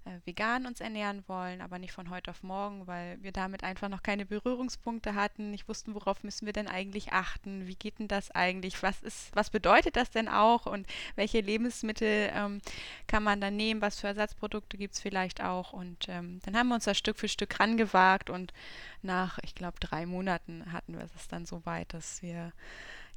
äh, 0.05 0.25
vegan 0.25 0.65
uns 0.65 0.81
ernähren 0.81 1.23
wollen, 1.27 1.61
aber 1.61 1.79
nicht 1.79 1.91
von 1.93 2.09
heute 2.09 2.31
auf 2.31 2.43
morgen, 2.43 2.87
weil 2.87 3.21
wir 3.21 3.31
damit 3.31 3.63
einfach 3.63 3.89
noch 3.89 4.03
keine 4.03 4.25
Berührungspunkte 4.25 5.15
hatten, 5.15 5.51
nicht 5.51 5.67
wussten, 5.67 5.95
worauf 5.95 6.23
müssen 6.23 6.45
wir 6.45 6.53
denn 6.53 6.67
eigentlich 6.67 7.11
achten, 7.11 7.67
wie 7.67 7.75
geht 7.75 7.99
denn 7.99 8.07
das 8.07 8.31
eigentlich, 8.31 8.81
was 8.83 9.01
ist, 9.01 9.35
was 9.35 9.49
bedeutet 9.49 9.95
das 9.95 10.09
denn 10.09 10.27
auch 10.27 10.65
und 10.65 10.87
welche 11.15 11.41
Lebensmittel 11.41 12.31
ähm, 12.33 12.61
kann 13.07 13.23
man 13.23 13.41
dann 13.41 13.55
nehmen, 13.55 13.81
was 13.81 13.99
für 13.99 14.07
Ersatzprodukte 14.07 14.77
gibt 14.77 14.95
es 14.95 14.99
vielleicht 14.99 15.41
auch 15.41 15.73
und 15.73 16.07
ähm, 16.09 16.39
dann 16.45 16.55
haben 16.57 16.69
wir 16.69 16.75
uns 16.75 16.85
da 16.85 16.93
Stück 16.93 17.17
für 17.17 17.27
Stück 17.27 17.59
rangewagt 17.59 18.29
und 18.29 18.53
nach, 19.01 19.39
ich 19.43 19.55
glaube, 19.55 19.79
drei 19.79 20.05
Monaten 20.05 20.71
hatten 20.71 20.97
wir 20.97 21.07
es 21.15 21.27
dann 21.27 21.45
so 21.45 21.65
weit, 21.65 21.93
dass 21.93 22.21
wir 22.21 22.51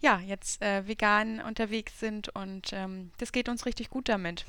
ja 0.01 0.19
jetzt 0.21 0.61
äh, 0.63 0.87
vegan 0.87 1.41
unterwegs 1.41 1.99
sind 2.01 2.29
und 2.31 2.73
ähm, 2.73 3.13
das 3.19 3.33
geht 3.33 3.49
uns 3.49 3.67
richtig 3.67 3.89
gut 3.89 4.09
damit. 4.09 4.45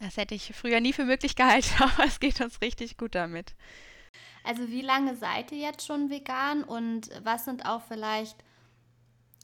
Das 0.00 0.16
hätte 0.16 0.34
ich 0.34 0.52
früher 0.54 0.80
nie 0.80 0.92
für 0.92 1.04
möglich 1.04 1.36
gehalten, 1.36 1.74
aber 1.82 2.04
es 2.04 2.20
geht 2.20 2.40
uns 2.40 2.60
richtig 2.60 2.96
gut 2.96 3.14
damit. 3.14 3.54
Also 4.44 4.68
wie 4.68 4.82
lange 4.82 5.14
seid 5.16 5.52
ihr 5.52 5.58
jetzt 5.58 5.86
schon 5.86 6.10
vegan 6.10 6.64
und 6.64 7.10
was 7.22 7.44
sind 7.44 7.66
auch 7.66 7.82
vielleicht 7.82 8.36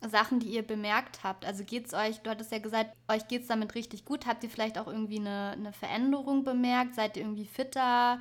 Sachen, 0.08 0.40
die 0.40 0.48
ihr 0.48 0.62
bemerkt 0.62 1.22
habt? 1.22 1.44
Also 1.44 1.64
geht 1.64 1.86
es 1.86 1.94
euch, 1.94 2.20
du 2.20 2.30
hattest 2.30 2.52
ja 2.52 2.58
gesagt, 2.58 2.94
euch 3.08 3.26
geht 3.28 3.42
es 3.42 3.48
damit 3.48 3.74
richtig 3.74 4.04
gut. 4.04 4.26
Habt 4.26 4.44
ihr 4.44 4.50
vielleicht 4.50 4.78
auch 4.78 4.86
irgendwie 4.86 5.18
eine, 5.18 5.52
eine 5.52 5.72
Veränderung 5.72 6.44
bemerkt? 6.44 6.94
Seid 6.94 7.16
ihr 7.16 7.22
irgendwie 7.22 7.46
fitter, 7.46 8.20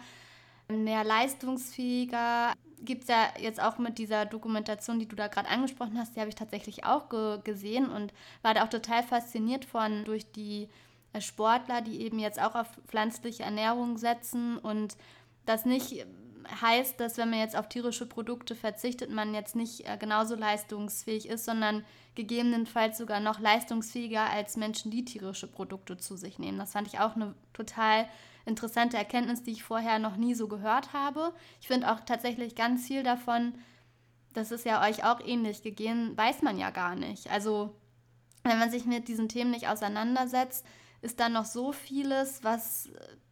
mehr 0.68 1.04
leistungsfähiger? 1.04 2.54
Gibt 2.82 3.04
es 3.04 3.10
ja 3.10 3.30
jetzt 3.40 3.62
auch 3.62 3.78
mit 3.78 3.98
dieser 3.98 4.26
Dokumentation, 4.26 5.00
die 5.00 5.08
du 5.08 5.16
da 5.16 5.28
gerade 5.28 5.48
angesprochen 5.48 5.98
hast, 5.98 6.16
die 6.16 6.20
habe 6.20 6.30
ich 6.30 6.36
tatsächlich 6.36 6.84
auch 6.84 7.08
ge 7.10 7.40
gesehen 7.44 7.90
und 7.90 8.14
war 8.42 8.54
da 8.54 8.66
auch 8.66 8.70
total 8.70 9.04
fasziniert 9.04 9.64
von 9.64 10.04
durch 10.04 10.30
die 10.32 10.68
Sportler, 11.20 11.82
die 11.82 12.02
eben 12.02 12.20
jetzt 12.20 12.42
auch 12.42 12.56
auf 12.56 12.68
pflanzliche 12.88 13.44
Ernährung 13.44 13.98
setzen 13.98 14.58
und 14.58 14.98
das 15.46 15.66
nicht 15.66 16.06
heißt, 16.62 17.00
dass 17.00 17.18
wenn 17.18 17.30
man 17.30 17.40
jetzt 17.40 17.56
auf 17.56 17.70
tierische 17.70 18.06
Produkte 18.06 18.56
verzichtet, 18.56 19.10
man 19.10 19.34
jetzt 19.34 19.56
nicht 19.56 19.88
äh, 19.88 19.98
genauso 19.98 20.36
leistungsfähig 20.36 21.28
ist, 21.28 21.46
sondern 21.46 21.86
gegebenenfalls 22.16 22.98
sogar 22.98 23.20
noch 23.20 23.40
leistungsfähiger 23.40 24.30
als 24.30 24.58
Menschen, 24.58 24.92
die 24.92 25.06
tierische 25.06 25.48
Produkte 25.48 25.98
zu 25.98 26.16
sich 26.16 26.40
nehmen. 26.40 26.60
Das 26.60 26.74
fand 26.74 26.88
ich 26.88 27.00
auch 27.00 27.16
eine 27.16 27.34
total 27.54 28.08
interessante 28.46 28.98
Erkenntnis, 28.98 29.44
die 29.44 29.52
ich 29.52 29.64
vorher 29.64 30.00
noch 30.00 30.18
nie 30.18 30.36
so 30.36 30.48
gehört 30.48 30.94
habe. 30.94 31.34
Ich 31.62 31.68
finde 31.68 31.92
auch 31.92 32.02
tatsächlich 32.02 32.56
ganz 32.56 32.88
viel 32.88 33.04
davon, 33.04 33.54
das 34.34 34.52
ist 34.52 34.66
ja 34.66 34.84
euch 34.88 35.04
auch 35.06 35.22
ähnlich 35.22 35.62
gegeben, 35.62 36.18
weiß 36.18 36.42
man 36.42 36.58
ja 36.58 36.72
gar 36.72 36.96
nicht. 36.96 37.30
Also 37.32 37.74
wenn 38.44 38.60
man 38.60 38.72
sich 38.72 38.86
mit 38.86 39.08
diesen 39.08 39.30
Themen 39.30 39.52
nicht 39.52 39.70
auseinandersetzt, 39.70 40.66
ist 41.04 41.20
da 41.20 41.30
noch 41.30 41.46
so 41.46 41.72
vieles, 41.72 42.44
was 42.44 42.90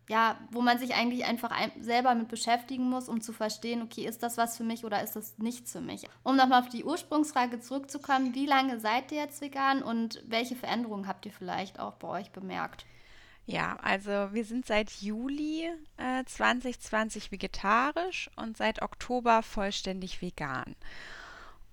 ja, 0.09 0.37
wo 0.51 0.61
man 0.61 0.77
sich 0.77 0.93
eigentlich 0.93 1.23
einfach 1.23 1.55
selber 1.79 2.13
mit 2.15 2.27
beschäftigen 2.27 2.89
muss, 2.89 3.07
um 3.07 3.21
zu 3.21 3.31
verstehen, 3.31 3.81
okay, 3.81 4.05
ist 4.05 4.21
das 4.21 4.35
was 4.35 4.57
für 4.57 4.65
mich 4.65 4.83
oder 4.83 5.01
ist 5.01 5.15
das 5.15 5.37
nichts 5.37 5.71
für 5.71 5.79
mich? 5.79 6.05
Um 6.23 6.35
nochmal 6.35 6.61
auf 6.61 6.67
die 6.67 6.83
Ursprungsfrage 6.83 7.61
zurückzukommen, 7.61 8.35
wie 8.35 8.45
lange 8.45 8.79
seid 8.81 9.13
ihr 9.13 9.19
jetzt 9.19 9.39
vegan 9.39 9.81
und 9.81 10.21
welche 10.27 10.57
Veränderungen 10.57 11.07
habt 11.07 11.25
ihr 11.25 11.31
vielleicht 11.31 11.79
auch 11.79 11.93
bei 11.93 12.09
euch 12.09 12.31
bemerkt? 12.31 12.85
Ja, 13.45 13.77
also 13.81 14.11
wir 14.33 14.43
sind 14.43 14.65
seit 14.65 14.91
Juli 14.91 15.69
äh, 15.95 16.25
2020 16.25 17.31
vegetarisch 17.31 18.29
und 18.35 18.57
seit 18.57 18.81
Oktober 18.81 19.43
vollständig 19.43 20.21
vegan. 20.21 20.75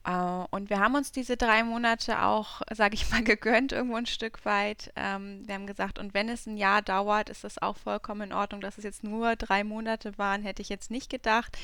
Äh, 0.08 0.46
und 0.50 0.70
wir 0.70 0.80
haben 0.80 0.94
uns 0.94 1.12
diese 1.12 1.36
drei 1.36 1.62
Monate 1.62 2.22
auch, 2.22 2.62
sage 2.72 2.94
ich 2.94 3.10
mal, 3.10 3.22
gegönnt, 3.24 3.72
irgendwo 3.72 3.96
ein 3.96 4.06
Stück 4.06 4.44
weit. 4.44 4.90
Ähm, 4.96 5.46
wir 5.46 5.54
haben 5.54 5.66
gesagt, 5.66 5.98
und 5.98 6.14
wenn 6.14 6.28
es 6.28 6.46
ein 6.46 6.56
Jahr 6.56 6.80
dauert, 6.82 7.28
ist 7.28 7.44
das 7.44 7.60
auch 7.60 7.76
vollkommen 7.76 8.30
in 8.30 8.32
Ordnung. 8.32 8.60
Dass 8.60 8.78
es 8.78 8.84
jetzt 8.84 9.04
nur 9.04 9.36
drei 9.36 9.64
Monate 9.64 10.16
waren, 10.16 10.42
hätte 10.42 10.62
ich 10.62 10.70
jetzt 10.70 10.90
nicht 10.90 11.10
gedacht. 11.10 11.58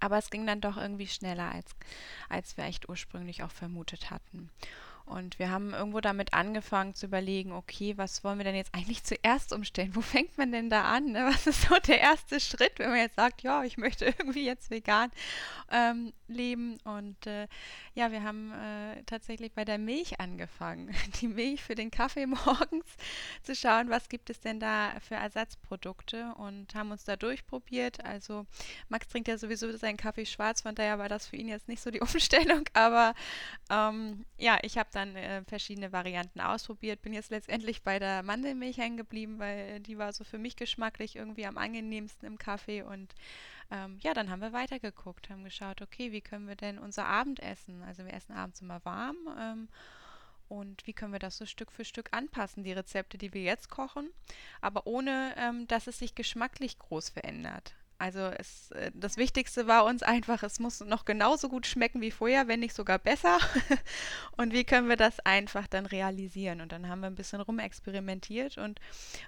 Aber 0.00 0.18
es 0.18 0.30
ging 0.30 0.46
dann 0.46 0.60
doch 0.60 0.76
irgendwie 0.76 1.06
schneller, 1.06 1.52
als, 1.52 1.70
als 2.28 2.56
wir 2.56 2.64
echt 2.64 2.88
ursprünglich 2.88 3.42
auch 3.42 3.52
vermutet 3.52 4.10
hatten. 4.10 4.50
Und 5.04 5.38
wir 5.38 5.50
haben 5.50 5.74
irgendwo 5.74 6.00
damit 6.00 6.32
angefangen 6.32 6.94
zu 6.94 7.06
überlegen, 7.06 7.52
okay, 7.52 7.96
was 7.96 8.22
wollen 8.24 8.38
wir 8.38 8.44
denn 8.44 8.54
jetzt 8.54 8.74
eigentlich 8.74 9.02
zuerst 9.04 9.52
umstellen? 9.52 9.94
Wo 9.94 10.00
fängt 10.00 10.38
man 10.38 10.52
denn 10.52 10.70
da 10.70 10.84
an? 10.84 11.06
Ne? 11.12 11.28
Was 11.32 11.46
ist 11.46 11.62
so 11.62 11.76
der 11.86 12.00
erste 12.00 12.40
Schritt, 12.40 12.78
wenn 12.78 12.90
man 12.90 12.98
jetzt 12.98 13.16
sagt, 13.16 13.42
ja, 13.42 13.64
ich 13.64 13.76
möchte 13.76 14.04
irgendwie 14.18 14.44
jetzt 14.44 14.70
vegan 14.70 15.10
ähm, 15.70 16.12
leben? 16.28 16.78
Und 16.84 17.26
äh, 17.26 17.48
ja, 17.94 18.12
wir 18.12 18.22
haben 18.22 18.52
äh, 18.52 19.02
tatsächlich 19.04 19.52
bei 19.52 19.64
der 19.64 19.78
Milch 19.78 20.20
angefangen. 20.20 20.94
Die 21.20 21.28
Milch 21.28 21.62
für 21.62 21.74
den 21.74 21.90
Kaffee 21.90 22.26
morgens 22.26 22.86
zu 23.42 23.54
schauen, 23.54 23.90
was 23.90 24.08
gibt 24.08 24.30
es 24.30 24.40
denn 24.40 24.60
da 24.60 24.92
für 25.00 25.16
Ersatzprodukte 25.16 26.34
und 26.36 26.74
haben 26.74 26.90
uns 26.90 27.04
da 27.04 27.16
durchprobiert. 27.16 28.04
Also 28.04 28.46
Max 28.88 29.08
trinkt 29.08 29.28
ja 29.28 29.36
sowieso 29.36 29.74
seinen 29.76 29.96
Kaffee 29.96 30.26
schwarz, 30.26 30.62
von 30.62 30.74
daher 30.74 30.98
war 30.98 31.08
das 31.08 31.26
für 31.26 31.36
ihn 31.36 31.48
jetzt 31.48 31.68
nicht 31.68 31.82
so 31.82 31.90
die 31.90 32.00
Umstellung, 32.00 32.64
aber 32.72 33.14
ähm, 33.70 34.24
ja, 34.38 34.58
ich 34.62 34.78
habe 34.78 34.90
dann 34.94 35.16
äh, 35.16 35.42
verschiedene 35.44 35.92
Varianten 35.92 36.40
ausprobiert. 36.40 37.02
Bin 37.02 37.12
jetzt 37.12 37.30
letztendlich 37.30 37.82
bei 37.82 37.98
der 37.98 38.22
Mandelmilch 38.22 38.78
hängen 38.78 38.96
geblieben, 38.96 39.38
weil 39.38 39.80
die 39.80 39.98
war 39.98 40.12
so 40.12 40.24
für 40.24 40.38
mich 40.38 40.56
geschmacklich 40.56 41.16
irgendwie 41.16 41.46
am 41.46 41.58
angenehmsten 41.58 42.26
im 42.26 42.38
Kaffee. 42.38 42.82
Und 42.82 43.14
ähm, 43.70 43.98
ja, 44.00 44.14
dann 44.14 44.30
haben 44.30 44.40
wir 44.40 44.52
weitergeguckt, 44.52 45.30
haben 45.30 45.44
geschaut, 45.44 45.82
okay, 45.82 46.12
wie 46.12 46.20
können 46.20 46.48
wir 46.48 46.56
denn 46.56 46.78
unser 46.78 47.06
Abendessen, 47.06 47.82
also 47.82 48.04
wir 48.04 48.14
essen 48.14 48.32
abends 48.32 48.60
immer 48.60 48.84
warm. 48.84 49.16
Ähm, 49.38 49.68
und 50.48 50.86
wie 50.86 50.92
können 50.92 51.12
wir 51.12 51.18
das 51.18 51.38
so 51.38 51.46
Stück 51.46 51.72
für 51.72 51.84
Stück 51.84 52.10
anpassen, 52.12 52.62
die 52.62 52.72
Rezepte, 52.72 53.16
die 53.16 53.32
wir 53.32 53.42
jetzt 53.42 53.70
kochen, 53.70 54.10
aber 54.60 54.86
ohne, 54.86 55.34
ähm, 55.38 55.66
dass 55.66 55.86
es 55.86 55.98
sich 55.98 56.14
geschmacklich 56.14 56.78
groß 56.78 57.08
verändert. 57.08 57.74
Also 58.02 58.18
es, 58.36 58.72
äh, 58.72 58.90
das 58.94 59.16
Wichtigste 59.16 59.68
war 59.68 59.84
uns 59.84 60.02
einfach, 60.02 60.42
es 60.42 60.58
muss 60.58 60.80
noch 60.80 61.04
genauso 61.04 61.48
gut 61.48 61.68
schmecken 61.68 62.00
wie 62.00 62.10
vorher, 62.10 62.48
wenn 62.48 62.58
nicht 62.58 62.74
sogar 62.74 62.98
besser. 62.98 63.38
und 64.36 64.52
wie 64.52 64.64
können 64.64 64.88
wir 64.88 64.96
das 64.96 65.20
einfach 65.20 65.68
dann 65.68 65.86
realisieren? 65.86 66.60
Und 66.60 66.72
dann 66.72 66.88
haben 66.88 66.98
wir 66.98 67.06
ein 67.06 67.14
bisschen 67.14 67.40
rumexperimentiert 67.40 68.58
und 68.58 68.80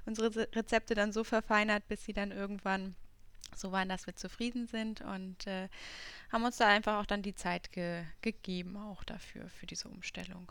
unsere 0.07 0.49
Rezepte 0.57 0.97
dann 0.97 1.13
so 1.13 1.23
verfeinert, 1.23 1.87
bis 1.87 2.05
sie 2.05 2.15
dann 2.15 2.33
irgendwann 2.33 2.97
so 3.55 3.71
waren, 3.71 3.89
dass 3.89 4.09
wir 4.09 4.17
zufrieden 4.17 4.67
sind 4.67 5.03
und 5.03 5.47
äh, 5.47 5.69
haben 6.33 6.45
uns 6.45 6.57
da 6.57 6.67
einfach 6.67 7.01
auch 7.01 7.07
dann 7.07 7.23
die 7.23 7.37
Zeit 7.37 7.71
ge 7.71 8.03
gegeben, 8.23 8.77
auch 8.77 9.05
dafür, 9.05 9.49
für 9.51 9.67
diese 9.67 9.87
Umstellung. 9.87 10.51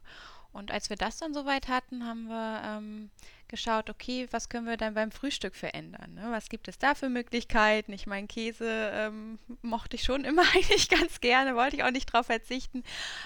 Und 0.53 0.71
als 0.71 0.89
wir 0.89 0.97
das 0.97 1.17
dann 1.17 1.33
soweit 1.33 1.67
hatten, 1.67 2.05
haben 2.05 2.27
wir 2.27 2.61
ähm, 2.63 3.09
geschaut, 3.47 3.89
okay, 3.89 4.27
was 4.31 4.49
können 4.49 4.67
wir 4.67 4.77
dann 4.77 4.93
beim 4.93 5.09
Frühstück 5.11 5.55
verändern? 5.55 6.13
Ne? 6.13 6.27
Was 6.29 6.47
gibt 6.47 6.67
es 6.67 6.77
da 6.77 6.93
für 6.93 7.09
Möglichkeiten? 7.09 7.91
Ich 7.91 8.05
meine, 8.05 8.27
Käse 8.27 8.91
ähm, 8.93 9.39
mochte 9.63 9.95
ich 9.95 10.03
schon 10.03 10.25
immer 10.25 10.43
eigentlich 10.53 10.89
ganz 10.89 11.21
gerne, 11.21 11.55
wollte 11.55 11.75
ich 11.75 11.83
auch 11.83 11.89
nicht 11.91 12.05
drauf 12.05 12.27
verzichten. 12.27 12.83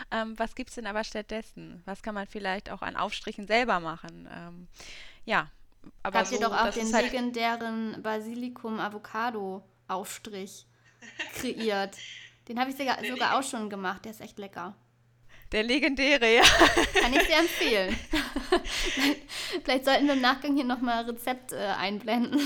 Ähm, 0.09 0.39
was 0.39 0.55
gibt 0.55 0.69
es 0.69 0.75
denn 0.75 0.87
aber 0.87 1.03
stattdessen? 1.03 1.81
Was 1.85 2.01
kann 2.01 2.15
man 2.15 2.27
vielleicht 2.27 2.69
auch 2.69 2.81
an 2.81 2.95
Aufstrichen 2.95 3.45
selber 3.45 3.81
machen? 3.81 4.29
Ähm, 4.33 4.69
ja, 5.25 5.51
aber 6.03 6.19
Habt 6.19 6.29
so, 6.29 6.35
ihr 6.35 6.41
doch 6.41 6.57
auch 6.57 6.71
den 6.71 6.93
halt 6.93 7.11
legendären 7.11 8.01
Basilikum-Avocado-Aufstrich 8.01 10.65
kreiert. 11.35 11.97
Den 12.47 12.57
habe 12.59 12.71
ich 12.71 12.77
sogar, 12.77 13.03
sogar 13.09 13.37
auch 13.37 13.43
schon 13.43 13.69
gemacht, 13.69 14.05
der 14.05 14.11
ist 14.11 14.21
echt 14.21 14.39
lecker. 14.39 14.73
Der 15.51 15.63
legendäre, 15.63 16.36
ja. 16.36 16.43
Kann 17.01 17.13
ich 17.13 17.25
dir 17.25 17.38
empfehlen. 17.38 17.95
Vielleicht 19.63 19.86
sollten 19.86 20.07
wir 20.07 20.13
im 20.13 20.21
Nachgang 20.21 20.55
hier 20.55 20.65
nochmal 20.65 21.05
Rezept 21.05 21.53
äh, 21.53 21.57
einblenden. 21.57 22.39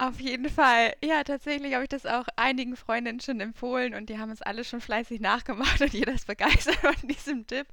Auf 0.00 0.18
jeden 0.18 0.48
Fall. 0.48 0.94
Ja, 1.04 1.22
tatsächlich 1.24 1.74
habe 1.74 1.82
ich 1.82 1.90
das 1.90 2.06
auch 2.06 2.24
einigen 2.36 2.74
Freundinnen 2.74 3.20
schon 3.20 3.38
empfohlen 3.38 3.94
und 3.94 4.08
die 4.08 4.18
haben 4.18 4.30
es 4.30 4.40
alle 4.40 4.64
schon 4.64 4.80
fleißig 4.80 5.20
nachgemacht 5.20 5.82
und 5.82 5.92
jeder 5.92 6.14
ist 6.14 6.26
begeistert 6.26 6.76
von 6.76 6.94
diesem 7.06 7.46
Tipp. 7.46 7.66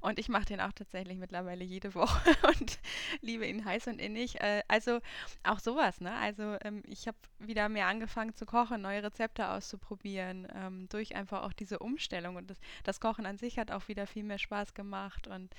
Und 0.00 0.18
ich 0.18 0.30
mache 0.30 0.46
den 0.46 0.62
auch 0.62 0.72
tatsächlich 0.72 1.18
mittlerweile 1.18 1.62
jede 1.62 1.94
Woche 1.94 2.30
und 2.48 2.78
liebe 3.20 3.46
ihn 3.46 3.66
heiß 3.66 3.88
und 3.88 4.00
innig. 4.00 4.40
Äh, 4.40 4.62
also 4.66 5.00
auch 5.42 5.58
sowas, 5.58 6.00
ne? 6.00 6.14
Also 6.14 6.56
ähm, 6.62 6.82
ich 6.86 7.06
habe 7.06 7.18
wieder 7.38 7.68
mehr 7.68 7.86
angefangen 7.88 8.34
zu 8.34 8.46
kochen, 8.46 8.80
neue 8.80 9.02
Rezepte 9.02 9.50
auszuprobieren, 9.50 10.48
ähm, 10.54 10.88
durch 10.88 11.14
einfach 11.14 11.42
auch 11.42 11.52
diese 11.52 11.80
Umstellung. 11.80 12.36
Und 12.36 12.48
das, 12.48 12.56
das, 12.84 12.98
Kochen 12.98 13.26
an 13.26 13.36
sich 13.36 13.58
hat 13.58 13.70
auch 13.70 13.88
wieder 13.88 14.06
viel 14.06 14.24
mehr 14.24 14.38
Spaß 14.38 14.72
gemacht. 14.72 15.28
Und 15.28 15.52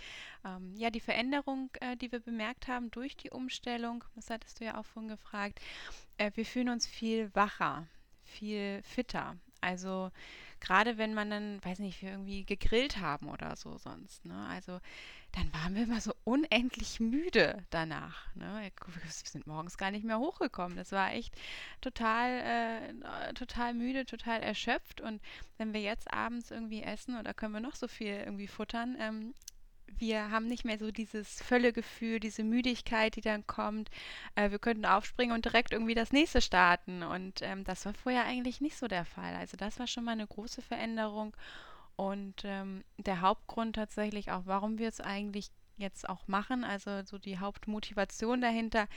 ähm, 0.43 0.73
ja, 0.75 0.89
die 0.89 1.01
Veränderung, 1.01 1.69
äh, 1.81 1.95
die 1.95 2.11
wir 2.11 2.19
bemerkt 2.19 2.67
haben 2.67 2.89
durch 2.89 3.15
die 3.15 3.29
Umstellung, 3.29 4.03
das 4.15 4.31
hattest 4.31 4.59
du 4.59 4.65
ja 4.65 4.79
auch 4.79 4.85
vorhin 4.85 5.09
gefragt, 5.09 5.59
äh, 6.17 6.31
wir 6.35 6.45
fühlen 6.45 6.69
uns 6.69 6.87
viel 6.87 7.33
wacher, 7.33 7.87
viel 8.23 8.81
fitter. 8.83 9.37
Also 9.61 10.11
gerade 10.59 10.97
wenn 10.97 11.13
man 11.13 11.29
dann, 11.29 11.63
weiß 11.63 11.79
nicht, 11.79 12.01
wir 12.01 12.11
irgendwie 12.11 12.45
gegrillt 12.45 12.99
haben 12.99 13.29
oder 13.29 13.55
so 13.55 13.77
sonst, 13.77 14.25
ne? 14.25 14.47
Also 14.47 14.79
dann 15.35 15.53
waren 15.53 15.75
wir 15.75 15.83
immer 15.83 15.99
so 15.99 16.13
unendlich 16.23 16.99
müde 17.01 17.65
danach. 17.69 18.33
Ne? 18.35 18.71
Wir 18.87 19.11
sind 19.11 19.47
morgens 19.47 19.77
gar 19.77 19.91
nicht 19.91 20.05
mehr 20.05 20.19
hochgekommen. 20.19 20.77
Das 20.77 20.93
war 20.93 21.11
echt 21.11 21.35
total, 21.81 22.39
äh, 22.39 23.33
total 23.33 23.73
müde, 23.73 24.05
total 24.05 24.41
erschöpft. 24.41 25.01
Und 25.01 25.21
wenn 25.57 25.73
wir 25.73 25.81
jetzt 25.81 26.13
abends 26.13 26.51
irgendwie 26.51 26.81
essen 26.83 27.19
oder 27.19 27.33
können 27.33 27.53
wir 27.53 27.59
noch 27.59 27.75
so 27.75 27.89
viel 27.89 28.13
irgendwie 28.25 28.47
futtern, 28.47 28.95
ähm, 28.97 29.33
wir 29.99 30.31
haben 30.31 30.47
nicht 30.47 30.65
mehr 30.65 30.77
so 30.77 30.91
dieses 30.91 31.41
Völlegefühl, 31.41 32.19
diese 32.19 32.43
Müdigkeit, 32.43 33.15
die 33.15 33.21
dann 33.21 33.45
kommt. 33.47 33.89
Äh, 34.35 34.51
wir 34.51 34.59
könnten 34.59 34.85
aufspringen 34.85 35.35
und 35.35 35.45
direkt 35.45 35.71
irgendwie 35.71 35.95
das 35.95 36.11
nächste 36.11 36.41
starten. 36.41 37.03
Und 37.03 37.41
ähm, 37.41 37.63
das 37.63 37.85
war 37.85 37.93
vorher 37.93 38.25
eigentlich 38.25 38.61
nicht 38.61 38.77
so 38.77 38.87
der 38.87 39.05
Fall. 39.05 39.35
Also 39.35 39.57
das 39.57 39.79
war 39.79 39.87
schon 39.87 40.03
mal 40.03 40.11
eine 40.11 40.27
große 40.27 40.61
Veränderung. 40.61 41.35
Und 41.95 42.43
ähm, 42.43 42.83
der 42.97 43.21
Hauptgrund 43.21 43.75
tatsächlich 43.75 44.31
auch, 44.31 44.43
warum 44.45 44.77
wir 44.77 44.89
es 44.89 44.99
eigentlich 44.99 45.49
jetzt 45.77 46.07
auch 46.07 46.27
machen, 46.27 46.63
also 46.63 47.03
so 47.03 47.17
die 47.17 47.39
Hauptmotivation 47.39 48.41
dahinter, 48.41 48.87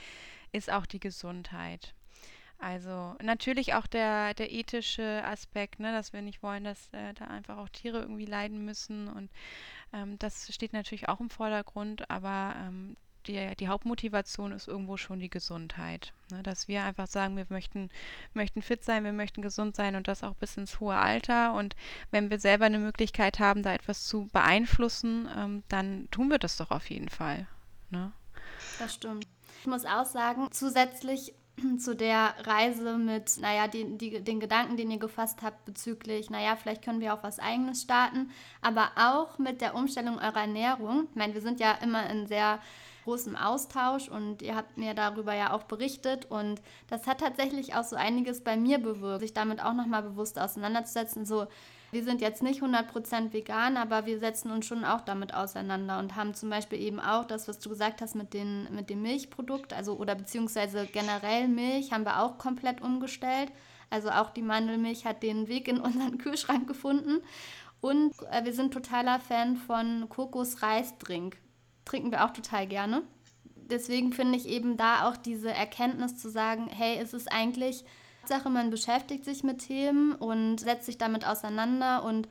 ist 0.51 0.71
auch 0.71 0.85
die 0.85 0.99
Gesundheit. 0.99 1.93
Also 2.61 3.15
natürlich 3.23 3.73
auch 3.73 3.87
der, 3.87 4.33
der 4.33 4.51
ethische 4.51 5.23
Aspekt, 5.23 5.79
ne, 5.79 5.93
dass 5.93 6.11
wir 6.11 6.21
nicht 6.21 6.43
wollen, 6.43 6.65
dass 6.65 6.89
äh, 6.91 7.13
da 7.13 7.25
einfach 7.25 7.57
auch 7.57 7.69
Tiere 7.69 8.01
irgendwie 8.01 8.25
leiden 8.25 8.65
müssen. 8.65 9.07
Und 9.07 9.31
ähm, 9.93 10.17
das 10.19 10.53
steht 10.53 10.73
natürlich 10.73 11.09
auch 11.09 11.19
im 11.19 11.29
Vordergrund, 11.29 12.09
aber 12.09 12.55
ähm, 12.57 12.95
die, 13.27 13.55
die 13.55 13.67
Hauptmotivation 13.67 14.51
ist 14.51 14.67
irgendwo 14.67 14.97
schon 14.97 15.19
die 15.19 15.29
Gesundheit. 15.29 16.13
Ne? 16.31 16.41
Dass 16.43 16.67
wir 16.67 16.83
einfach 16.83 17.07
sagen, 17.07 17.37
wir 17.37 17.45
möchten, 17.49 17.89
möchten 18.33 18.61
fit 18.61 18.83
sein, 18.83 19.03
wir 19.03 19.13
möchten 19.13 19.41
gesund 19.41 19.75
sein 19.75 19.95
und 19.95 20.07
das 20.07 20.23
auch 20.23 20.35
bis 20.35 20.57
ins 20.57 20.79
hohe 20.79 20.95
Alter. 20.95 21.53
Und 21.53 21.75
wenn 22.11 22.29
wir 22.29 22.39
selber 22.39 22.65
eine 22.65 22.79
Möglichkeit 22.79 23.39
haben, 23.39 23.63
da 23.63 23.73
etwas 23.73 24.05
zu 24.05 24.27
beeinflussen, 24.31 25.29
ähm, 25.35 25.63
dann 25.69 26.09
tun 26.11 26.29
wir 26.29 26.39
das 26.39 26.57
doch 26.57 26.71
auf 26.71 26.89
jeden 26.89 27.09
Fall. 27.09 27.47
Ne? 27.89 28.11
Das 28.79 28.95
stimmt. 28.95 29.27
Ich 29.61 29.67
muss 29.67 29.85
auch 29.85 30.05
sagen, 30.05 30.47
zusätzlich 30.51 31.33
zu 31.79 31.95
der 31.95 32.33
Reise 32.43 32.97
mit, 32.97 33.37
naja, 33.39 33.67
die, 33.67 33.97
die, 33.97 34.21
den 34.21 34.39
Gedanken, 34.39 34.77
den 34.77 34.91
ihr 34.91 34.99
gefasst 34.99 35.41
habt 35.41 35.65
bezüglich, 35.65 36.29
naja, 36.29 36.55
vielleicht 36.55 36.83
können 36.83 37.01
wir 37.01 37.13
auch 37.13 37.23
was 37.23 37.39
Eigenes 37.39 37.81
starten, 37.81 38.31
aber 38.61 38.91
auch 38.95 39.37
mit 39.37 39.61
der 39.61 39.75
Umstellung 39.75 40.17
eurer 40.17 40.41
Ernährung. 40.41 41.07
Ich 41.09 41.15
meine, 41.15 41.33
wir 41.33 41.41
sind 41.41 41.59
ja 41.59 41.73
immer 41.81 42.09
in 42.09 42.27
sehr 42.27 42.59
großem 43.03 43.35
Austausch 43.35 44.07
und 44.07 44.41
ihr 44.41 44.55
habt 44.55 44.77
mir 44.77 44.93
darüber 44.93 45.33
ja 45.33 45.53
auch 45.53 45.63
berichtet 45.63 46.25
und 46.29 46.61
das 46.89 47.07
hat 47.07 47.21
tatsächlich 47.21 47.75
auch 47.75 47.83
so 47.83 47.95
einiges 47.95 48.43
bei 48.43 48.55
mir 48.55 48.77
bewirkt, 48.77 49.21
sich 49.21 49.33
damit 49.33 49.63
auch 49.63 49.73
nochmal 49.73 50.03
bewusst 50.03 50.37
auseinanderzusetzen, 50.37 51.25
so 51.25 51.47
wir 51.91 52.03
sind 52.03 52.21
jetzt 52.21 52.43
nicht 52.43 52.61
100% 52.61 53.33
vegan, 53.33 53.77
aber 53.77 54.05
wir 54.05 54.19
setzen 54.19 54.51
uns 54.51 54.65
schon 54.65 54.85
auch 54.85 55.01
damit 55.01 55.33
auseinander 55.33 55.99
und 55.99 56.15
haben 56.15 56.33
zum 56.33 56.49
Beispiel 56.49 56.79
eben 56.79 56.99
auch 56.99 57.25
das, 57.25 57.47
was 57.47 57.59
du 57.59 57.69
gesagt 57.69 58.01
hast 58.01 58.15
mit, 58.15 58.33
den, 58.33 58.67
mit 58.73 58.89
dem 58.89 59.01
Milchprodukt, 59.01 59.73
also 59.73 59.97
oder 59.97 60.15
beziehungsweise 60.15 60.85
generell 60.85 61.47
Milch 61.47 61.91
haben 61.91 62.05
wir 62.05 62.21
auch 62.21 62.37
komplett 62.37 62.81
umgestellt. 62.81 63.51
Also 63.89 64.09
auch 64.09 64.29
die 64.29 64.43
Mandelmilch 64.43 65.05
hat 65.05 65.23
den 65.23 65.47
Weg 65.47 65.67
in 65.67 65.79
unseren 65.79 66.17
Kühlschrank 66.19 66.67
gefunden. 66.67 67.21
Und 67.81 68.13
äh, 68.31 68.43
wir 68.43 68.53
sind 68.53 68.73
totaler 68.73 69.19
Fan 69.19 69.57
von 69.57 70.07
Kokos-Reisdrink. 70.09 71.37
Trinken 71.85 72.11
wir 72.11 72.25
auch 72.25 72.33
total 72.33 72.67
gerne. 72.67 73.01
Deswegen 73.55 74.13
finde 74.13 74.37
ich 74.37 74.47
eben 74.47 74.77
da 74.77 75.07
auch 75.07 75.17
diese 75.17 75.51
Erkenntnis 75.51 76.17
zu 76.17 76.29
sagen, 76.29 76.67
hey, 76.67 77.01
ist 77.01 77.13
es 77.13 77.27
eigentlich 77.27 77.85
Hauptsache, 78.29 78.51
man 78.51 78.69
beschäftigt 78.69 79.25
sich 79.25 79.43
mit 79.43 79.65
Themen 79.65 80.13
und 80.13 80.59
setzt 80.59 80.85
sich 80.85 80.99
damit 80.99 81.25
auseinander 81.25 82.03
und 82.03 82.27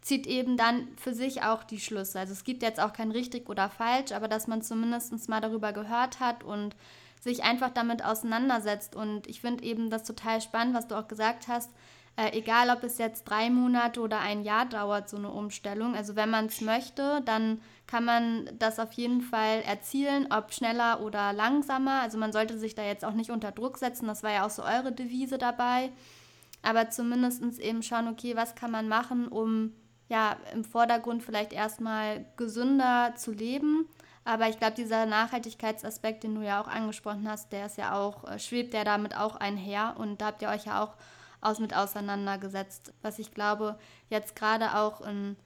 zieht 0.00 0.26
eben 0.26 0.56
dann 0.56 0.88
für 0.96 1.12
sich 1.12 1.42
auch 1.42 1.64
die 1.64 1.80
Schlüsse. 1.80 2.18
Also 2.18 2.32
es 2.32 2.44
gibt 2.44 2.62
jetzt 2.62 2.80
auch 2.80 2.94
kein 2.94 3.10
richtig 3.10 3.50
oder 3.50 3.68
falsch, 3.68 4.12
aber 4.12 4.26
dass 4.26 4.46
man 4.46 4.62
zumindest 4.62 5.28
mal 5.28 5.42
darüber 5.42 5.74
gehört 5.74 6.18
hat 6.18 6.44
und 6.44 6.74
sich 7.20 7.44
einfach 7.44 7.68
damit 7.68 8.02
auseinandersetzt. 8.02 8.96
Und 8.96 9.26
ich 9.26 9.42
finde 9.42 9.64
eben 9.64 9.90
das 9.90 10.04
total 10.04 10.40
spannend, 10.40 10.74
was 10.74 10.88
du 10.88 10.94
auch 10.94 11.08
gesagt 11.08 11.46
hast, 11.46 11.70
äh, 12.18 12.36
egal, 12.36 12.68
ob 12.70 12.82
es 12.82 12.98
jetzt 12.98 13.24
drei 13.24 13.48
Monate 13.48 14.00
oder 14.00 14.18
ein 14.18 14.42
Jahr 14.42 14.66
dauert, 14.66 15.08
so 15.08 15.16
eine 15.16 15.30
Umstellung. 15.30 15.94
Also 15.94 16.16
wenn 16.16 16.28
man 16.28 16.46
es 16.46 16.60
möchte, 16.60 17.22
dann 17.24 17.60
kann 17.86 18.04
man 18.04 18.50
das 18.58 18.80
auf 18.80 18.92
jeden 18.94 19.20
Fall 19.20 19.62
erzielen, 19.62 20.26
ob 20.32 20.52
schneller 20.52 21.00
oder 21.00 21.32
langsamer. 21.32 22.00
Also 22.02 22.18
man 22.18 22.32
sollte 22.32 22.58
sich 22.58 22.74
da 22.74 22.82
jetzt 22.82 23.04
auch 23.04 23.12
nicht 23.12 23.30
unter 23.30 23.52
Druck 23.52 23.78
setzen. 23.78 24.08
Das 24.08 24.24
war 24.24 24.32
ja 24.32 24.44
auch 24.44 24.50
so 24.50 24.64
eure 24.64 24.90
Devise 24.90 25.38
dabei. 25.38 25.92
Aber 26.60 26.90
zumindest 26.90 27.40
eben 27.60 27.84
schauen, 27.84 28.08
okay, 28.08 28.34
was 28.34 28.56
kann 28.56 28.72
man 28.72 28.88
machen, 28.88 29.28
um 29.28 29.72
ja 30.08 30.38
im 30.52 30.64
Vordergrund 30.64 31.22
vielleicht 31.22 31.52
erstmal 31.52 32.24
gesünder 32.36 33.14
zu 33.14 33.30
leben. 33.30 33.88
Aber 34.24 34.48
ich 34.48 34.58
glaube, 34.58 34.74
dieser 34.74 35.06
Nachhaltigkeitsaspekt, 35.06 36.24
den 36.24 36.34
du 36.34 36.42
ja 36.42 36.60
auch 36.60 36.66
angesprochen 36.66 37.30
hast, 37.30 37.52
der 37.52 37.66
ist 37.66 37.78
ja 37.78 37.96
auch, 37.96 38.28
äh, 38.28 38.40
schwebt 38.40 38.74
ja 38.74 38.82
damit 38.82 39.16
auch 39.16 39.36
einher. 39.36 39.94
Und 39.98 40.20
da 40.20 40.26
habt 40.26 40.42
ihr 40.42 40.48
euch 40.48 40.64
ja 40.64 40.82
auch 40.82 40.96
aus 41.40 41.58
mit 41.58 41.74
auseinandergesetzt, 41.74 42.92
was 43.02 43.18
ich 43.18 43.32
glaube, 43.32 43.78
jetzt 44.08 44.36
gerade 44.36 44.76
auch 44.76 45.00
in 45.00 45.36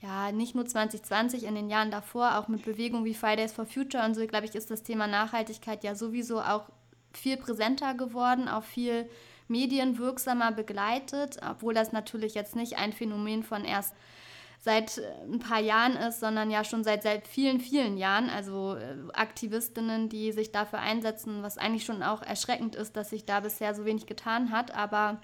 ja, 0.00 0.32
nicht 0.32 0.54
nur 0.54 0.66
2020, 0.66 1.44
in 1.44 1.54
den 1.54 1.70
Jahren 1.70 1.90
davor, 1.90 2.38
auch 2.38 2.48
mit 2.48 2.64
Bewegungen 2.64 3.06
wie 3.06 3.14
Fridays 3.14 3.52
for 3.52 3.64
Future 3.64 4.04
und 4.04 4.14
so, 4.14 4.26
glaube 4.26 4.44
ich, 4.44 4.54
ist 4.54 4.70
das 4.70 4.82
Thema 4.82 5.06
Nachhaltigkeit 5.06 5.82
ja 5.82 5.94
sowieso 5.94 6.42
auch 6.42 6.68
viel 7.14 7.38
präsenter 7.38 7.94
geworden, 7.94 8.48
auch 8.48 8.64
viel 8.64 9.08
medienwirksamer 9.48 10.52
begleitet, 10.52 11.38
obwohl 11.48 11.72
das 11.72 11.92
natürlich 11.92 12.34
jetzt 12.34 12.54
nicht 12.54 12.78
ein 12.78 12.92
Phänomen 12.92 13.42
von 13.42 13.64
erst 13.64 13.94
seit 14.64 14.96
äh, 14.96 15.02
ein 15.30 15.40
paar 15.40 15.60
Jahren 15.60 15.94
ist, 15.94 16.20
sondern 16.20 16.50
ja 16.50 16.64
schon 16.64 16.84
seit, 16.84 17.02
seit 17.02 17.28
vielen, 17.28 17.60
vielen 17.60 17.98
Jahren. 17.98 18.30
Also 18.30 18.76
äh, 18.76 18.96
Aktivistinnen, 19.12 20.08
die 20.08 20.32
sich 20.32 20.52
dafür 20.52 20.78
einsetzen, 20.78 21.42
was 21.42 21.58
eigentlich 21.58 21.84
schon 21.84 22.02
auch 22.02 22.22
erschreckend 22.22 22.74
ist, 22.74 22.96
dass 22.96 23.10
sich 23.10 23.26
da 23.26 23.40
bisher 23.40 23.74
so 23.74 23.84
wenig 23.84 24.06
getan 24.06 24.50
hat. 24.50 24.74
Aber 24.74 25.20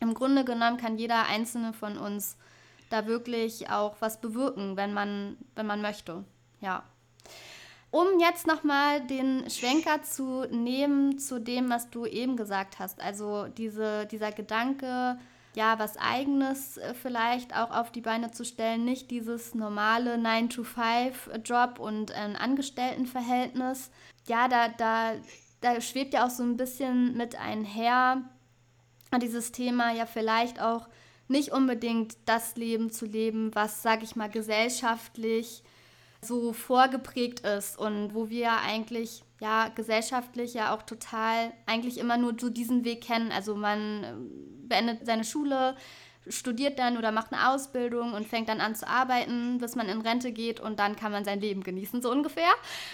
im 0.00 0.14
Grunde 0.14 0.44
genommen 0.44 0.76
kann 0.76 0.96
jeder 0.96 1.26
einzelne 1.26 1.72
von 1.72 1.98
uns 1.98 2.36
da 2.88 3.06
wirklich 3.06 3.68
auch 3.68 3.96
was 3.98 4.20
bewirken, 4.20 4.76
wenn 4.76 4.94
man, 4.94 5.38
wenn 5.56 5.66
man 5.66 5.82
möchte. 5.82 6.24
Ja. 6.60 6.84
Um 7.90 8.20
jetzt 8.20 8.46
nochmal 8.46 9.04
den 9.04 9.50
Schwenker 9.50 10.04
zu 10.04 10.46
nehmen 10.50 11.18
zu 11.18 11.40
dem, 11.40 11.68
was 11.68 11.90
du 11.90 12.06
eben 12.06 12.36
gesagt 12.36 12.78
hast. 12.78 13.02
Also 13.02 13.48
diese, 13.48 14.06
dieser 14.06 14.30
Gedanke, 14.30 15.18
ja, 15.54 15.78
was 15.78 15.96
eigenes 15.96 16.78
äh, 16.78 16.94
vielleicht 16.94 17.54
auch 17.56 17.70
auf 17.70 17.92
die 17.92 18.00
Beine 18.00 18.30
zu 18.30 18.44
stellen, 18.44 18.84
nicht 18.84 19.10
dieses 19.10 19.54
normale 19.54 20.16
9-to-5-Job 20.16 21.78
und 21.78 22.12
ein 22.12 22.36
Angestelltenverhältnis. 22.36 23.90
Ja, 24.26 24.48
da, 24.48 24.68
da, 24.68 25.12
da 25.60 25.80
schwebt 25.80 26.14
ja 26.14 26.26
auch 26.26 26.30
so 26.30 26.42
ein 26.42 26.56
bisschen 26.56 27.16
mit 27.16 27.36
einher 27.38 28.22
dieses 29.20 29.52
Thema 29.52 29.92
ja 29.92 30.06
vielleicht 30.06 30.60
auch 30.60 30.88
nicht 31.28 31.52
unbedingt 31.52 32.16
das 32.24 32.56
Leben 32.56 32.90
zu 32.90 33.06
leben, 33.06 33.54
was, 33.54 33.82
sag 33.82 34.02
ich 34.02 34.16
mal, 34.16 34.30
gesellschaftlich 34.30 35.62
so 36.22 36.52
vorgeprägt 36.52 37.40
ist 37.40 37.78
und 37.78 38.14
wo 38.14 38.30
wir 38.30 38.52
eigentlich 38.60 39.24
ja 39.42 39.68
gesellschaftlich 39.74 40.54
ja 40.54 40.74
auch 40.74 40.82
total 40.82 41.52
eigentlich 41.66 41.98
immer 41.98 42.16
nur 42.16 42.34
so 42.38 42.48
diesen 42.48 42.84
Weg 42.84 43.02
kennen. 43.02 43.32
Also 43.32 43.56
man 43.56 44.04
ähm, 44.04 44.68
beendet 44.68 45.04
seine 45.04 45.24
Schule, 45.24 45.76
studiert 46.28 46.78
dann 46.78 46.96
oder 46.96 47.10
macht 47.10 47.32
eine 47.32 47.50
Ausbildung 47.50 48.12
und 48.12 48.28
fängt 48.28 48.48
dann 48.48 48.60
an 48.60 48.76
zu 48.76 48.86
arbeiten, 48.86 49.58
bis 49.58 49.74
man 49.74 49.88
in 49.88 50.00
Rente 50.00 50.30
geht 50.30 50.60
und 50.60 50.78
dann 50.78 50.94
kann 50.94 51.10
man 51.10 51.24
sein 51.24 51.40
Leben 51.40 51.64
genießen, 51.64 52.00
so 52.00 52.10
ungefähr. 52.12 52.52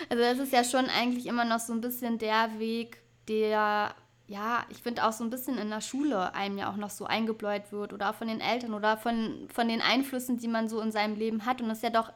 Also 0.08 0.22
das 0.22 0.38
ist 0.38 0.52
ja 0.52 0.64
schon 0.64 0.87
eigentlich 0.87 1.26
immer 1.26 1.44
noch 1.44 1.61
so 1.61 1.74
ein 1.74 1.82
bisschen 1.82 2.18
der 2.18 2.58
Weg, 2.58 2.98
der 3.28 3.94
ja, 4.26 4.64
ich 4.70 4.82
finde 4.82 5.06
auch 5.06 5.12
so 5.12 5.24
ein 5.24 5.30
bisschen 5.30 5.58
in 5.58 5.70
der 5.70 5.80
Schule 5.80 6.34
einem 6.34 6.58
ja 6.58 6.70
auch 6.70 6.76
noch 6.76 6.90
so 6.90 7.04
eingebläut 7.06 7.72
wird 7.72 7.92
oder 7.92 8.11
auch 8.11 8.14
von 8.14 8.28
den 8.28 8.42
Eltern 8.42 8.74
oder 8.74 8.96
von, 8.96 9.48
von 9.52 9.68
den 9.68 9.80
Einflüssen, 9.80 10.38
die 10.38 10.48
man 10.48 10.68
so 10.68 10.80
in 10.80 10.92
seinem 10.92 11.16
Leben 11.16 11.46
hat. 11.46 11.62
Und 11.62 11.70
es 11.70 11.78
ist 11.78 11.84
ja 11.84 11.90
doch 11.90 12.12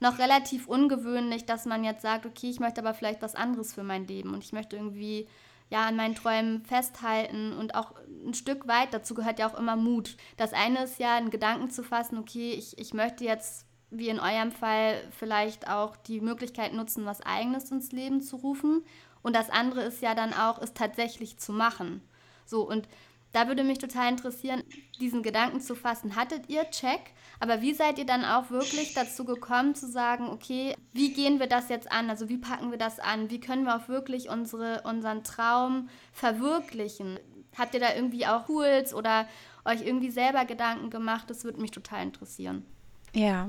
noch 0.00 0.18
relativ 0.18 0.66
ungewöhnlich, 0.66 1.46
dass 1.46 1.64
man 1.64 1.84
jetzt 1.84 2.02
sagt, 2.02 2.26
okay, 2.26 2.50
ich 2.50 2.60
möchte 2.60 2.80
aber 2.80 2.94
vielleicht 2.94 3.22
was 3.22 3.34
anderes 3.34 3.74
für 3.74 3.82
mein 3.82 4.06
Leben 4.06 4.34
und 4.34 4.44
ich 4.44 4.52
möchte 4.52 4.76
irgendwie 4.76 5.26
ja 5.70 5.86
an 5.86 5.96
meinen 5.96 6.14
Träumen 6.14 6.62
festhalten 6.64 7.52
und 7.52 7.74
auch 7.74 7.94
ein 8.24 8.34
Stück 8.34 8.68
weit, 8.68 8.94
dazu 8.94 9.14
gehört 9.14 9.38
ja 9.38 9.48
auch 9.48 9.58
immer 9.58 9.76
Mut. 9.76 10.16
Das 10.36 10.52
eine 10.52 10.84
ist 10.84 10.98
ja, 10.98 11.16
einen 11.16 11.30
Gedanken 11.30 11.70
zu 11.70 11.82
fassen, 11.82 12.18
okay, 12.18 12.52
ich, 12.52 12.78
ich 12.78 12.94
möchte 12.94 13.24
jetzt, 13.24 13.66
wie 13.90 14.08
in 14.08 14.20
eurem 14.20 14.52
Fall, 14.52 15.02
vielleicht 15.10 15.68
auch 15.68 15.96
die 15.96 16.20
Möglichkeit 16.20 16.72
nutzen, 16.72 17.04
was 17.04 17.20
eigenes 17.20 17.70
ins 17.70 17.92
Leben 17.92 18.20
zu 18.20 18.36
rufen. 18.36 18.84
Und 19.22 19.34
das 19.34 19.50
andere 19.50 19.82
ist 19.82 20.02
ja 20.02 20.14
dann 20.14 20.32
auch, 20.32 20.60
es 20.60 20.74
tatsächlich 20.74 21.38
zu 21.38 21.52
machen. 21.52 22.02
So, 22.44 22.62
und 22.68 22.88
da 23.32 23.48
würde 23.48 23.64
mich 23.64 23.78
total 23.78 24.10
interessieren, 24.10 24.62
diesen 25.00 25.22
Gedanken 25.22 25.60
zu 25.60 25.74
fassen. 25.74 26.16
Hattet 26.16 26.48
ihr 26.48 26.70
Check? 26.70 27.00
Aber 27.38 27.60
wie 27.60 27.74
seid 27.74 27.98
ihr 27.98 28.06
dann 28.06 28.24
auch 28.24 28.50
wirklich 28.50 28.94
dazu 28.94 29.24
gekommen 29.24 29.74
zu 29.74 29.86
sagen, 29.86 30.28
okay, 30.28 30.74
wie 30.92 31.12
gehen 31.12 31.38
wir 31.38 31.46
das 31.46 31.68
jetzt 31.68 31.90
an? 31.92 32.08
Also 32.08 32.28
wie 32.28 32.38
packen 32.38 32.70
wir 32.70 32.78
das 32.78 32.98
an? 32.98 33.28
Wie 33.30 33.40
können 33.40 33.64
wir 33.64 33.76
auch 33.76 33.88
wirklich 33.88 34.30
unsere, 34.30 34.82
unseren 34.82 35.22
Traum 35.22 35.88
verwirklichen? 36.12 37.18
Habt 37.56 37.74
ihr 37.74 37.80
da 37.80 37.94
irgendwie 37.94 38.26
auch 38.26 38.46
Tools 38.46 38.94
oder 38.94 39.28
euch 39.64 39.84
irgendwie 39.84 40.10
selber 40.10 40.44
Gedanken 40.44 40.90
gemacht? 40.90 41.28
Das 41.28 41.44
würde 41.44 41.60
mich 41.60 41.70
total 41.70 42.04
interessieren. 42.04 42.64
Ja, 43.12 43.48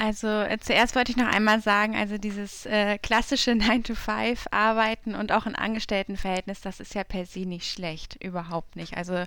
also 0.00 0.28
äh, 0.28 0.58
zuerst 0.58 0.96
wollte 0.96 1.12
ich 1.12 1.18
noch 1.18 1.26
einmal 1.26 1.60
sagen, 1.60 1.94
also 1.94 2.16
dieses 2.16 2.64
äh, 2.64 2.96
klassische 2.96 3.50
9-to-5-Arbeiten 3.52 5.14
und 5.14 5.30
auch 5.30 5.44
ein 5.44 5.54
Angestelltenverhältnis, 5.54 6.62
das 6.62 6.80
ist 6.80 6.94
ja 6.94 7.04
per 7.04 7.26
se 7.26 7.40
nicht 7.40 7.70
schlecht, 7.70 8.16
überhaupt 8.24 8.76
nicht. 8.76 8.96
Also 8.96 9.24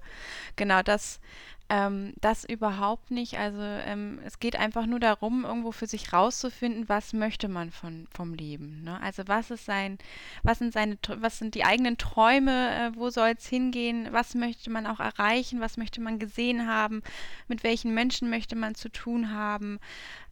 genau 0.55 0.81
das 0.81 1.19
ähm, 1.69 2.13
das 2.19 2.43
überhaupt 2.43 3.09
nicht. 3.09 3.39
Also 3.39 3.61
ähm, 3.61 4.19
es 4.25 4.39
geht 4.39 4.55
einfach 4.57 4.85
nur 4.85 4.99
darum, 4.99 5.45
irgendwo 5.45 5.71
für 5.71 5.87
sich 5.87 6.11
rauszufinden, 6.11 6.89
was 6.89 7.13
möchte 7.13 7.47
man 7.47 7.71
von, 7.71 8.07
vom 8.13 8.33
Leben. 8.33 8.83
Ne? 8.83 9.01
Also 9.01 9.23
was 9.27 9.49
ist 9.49 9.65
sein, 9.65 9.97
was 10.43 10.59
sind 10.59 10.73
seine, 10.73 10.97
was 11.17 11.39
sind 11.39 11.55
die 11.55 11.63
eigenen 11.63 11.97
Träume, 11.97 12.69
äh, 12.75 12.95
wo 12.95 13.09
soll 13.09 13.33
es 13.37 13.47
hingehen, 13.47 14.09
was 14.11 14.35
möchte 14.35 14.69
man 14.69 14.85
auch 14.85 14.99
erreichen, 14.99 15.61
was 15.61 15.77
möchte 15.77 16.01
man 16.01 16.19
gesehen 16.19 16.67
haben, 16.67 17.01
mit 17.47 17.63
welchen 17.63 17.93
Menschen 17.93 18.29
möchte 18.29 18.55
man 18.55 18.75
zu 18.75 18.89
tun 18.89 19.31
haben. 19.31 19.79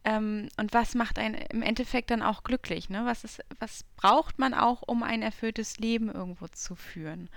Ähm, 0.04 0.48
und 0.58 0.74
was 0.74 0.94
macht 0.94 1.18
einen 1.18 1.34
im 1.34 1.62
Endeffekt 1.62 2.10
dann 2.10 2.22
auch 2.22 2.42
glücklich? 2.42 2.90
Ne? 2.90 3.04
Was, 3.04 3.24
ist, 3.24 3.42
was 3.58 3.84
braucht 3.96 4.38
man 4.38 4.52
auch, 4.52 4.82
um 4.86 5.02
ein 5.02 5.22
erfülltes 5.22 5.78
Leben 5.78 6.10
irgendwo 6.10 6.48
zu 6.48 6.74
führen? 6.74 7.30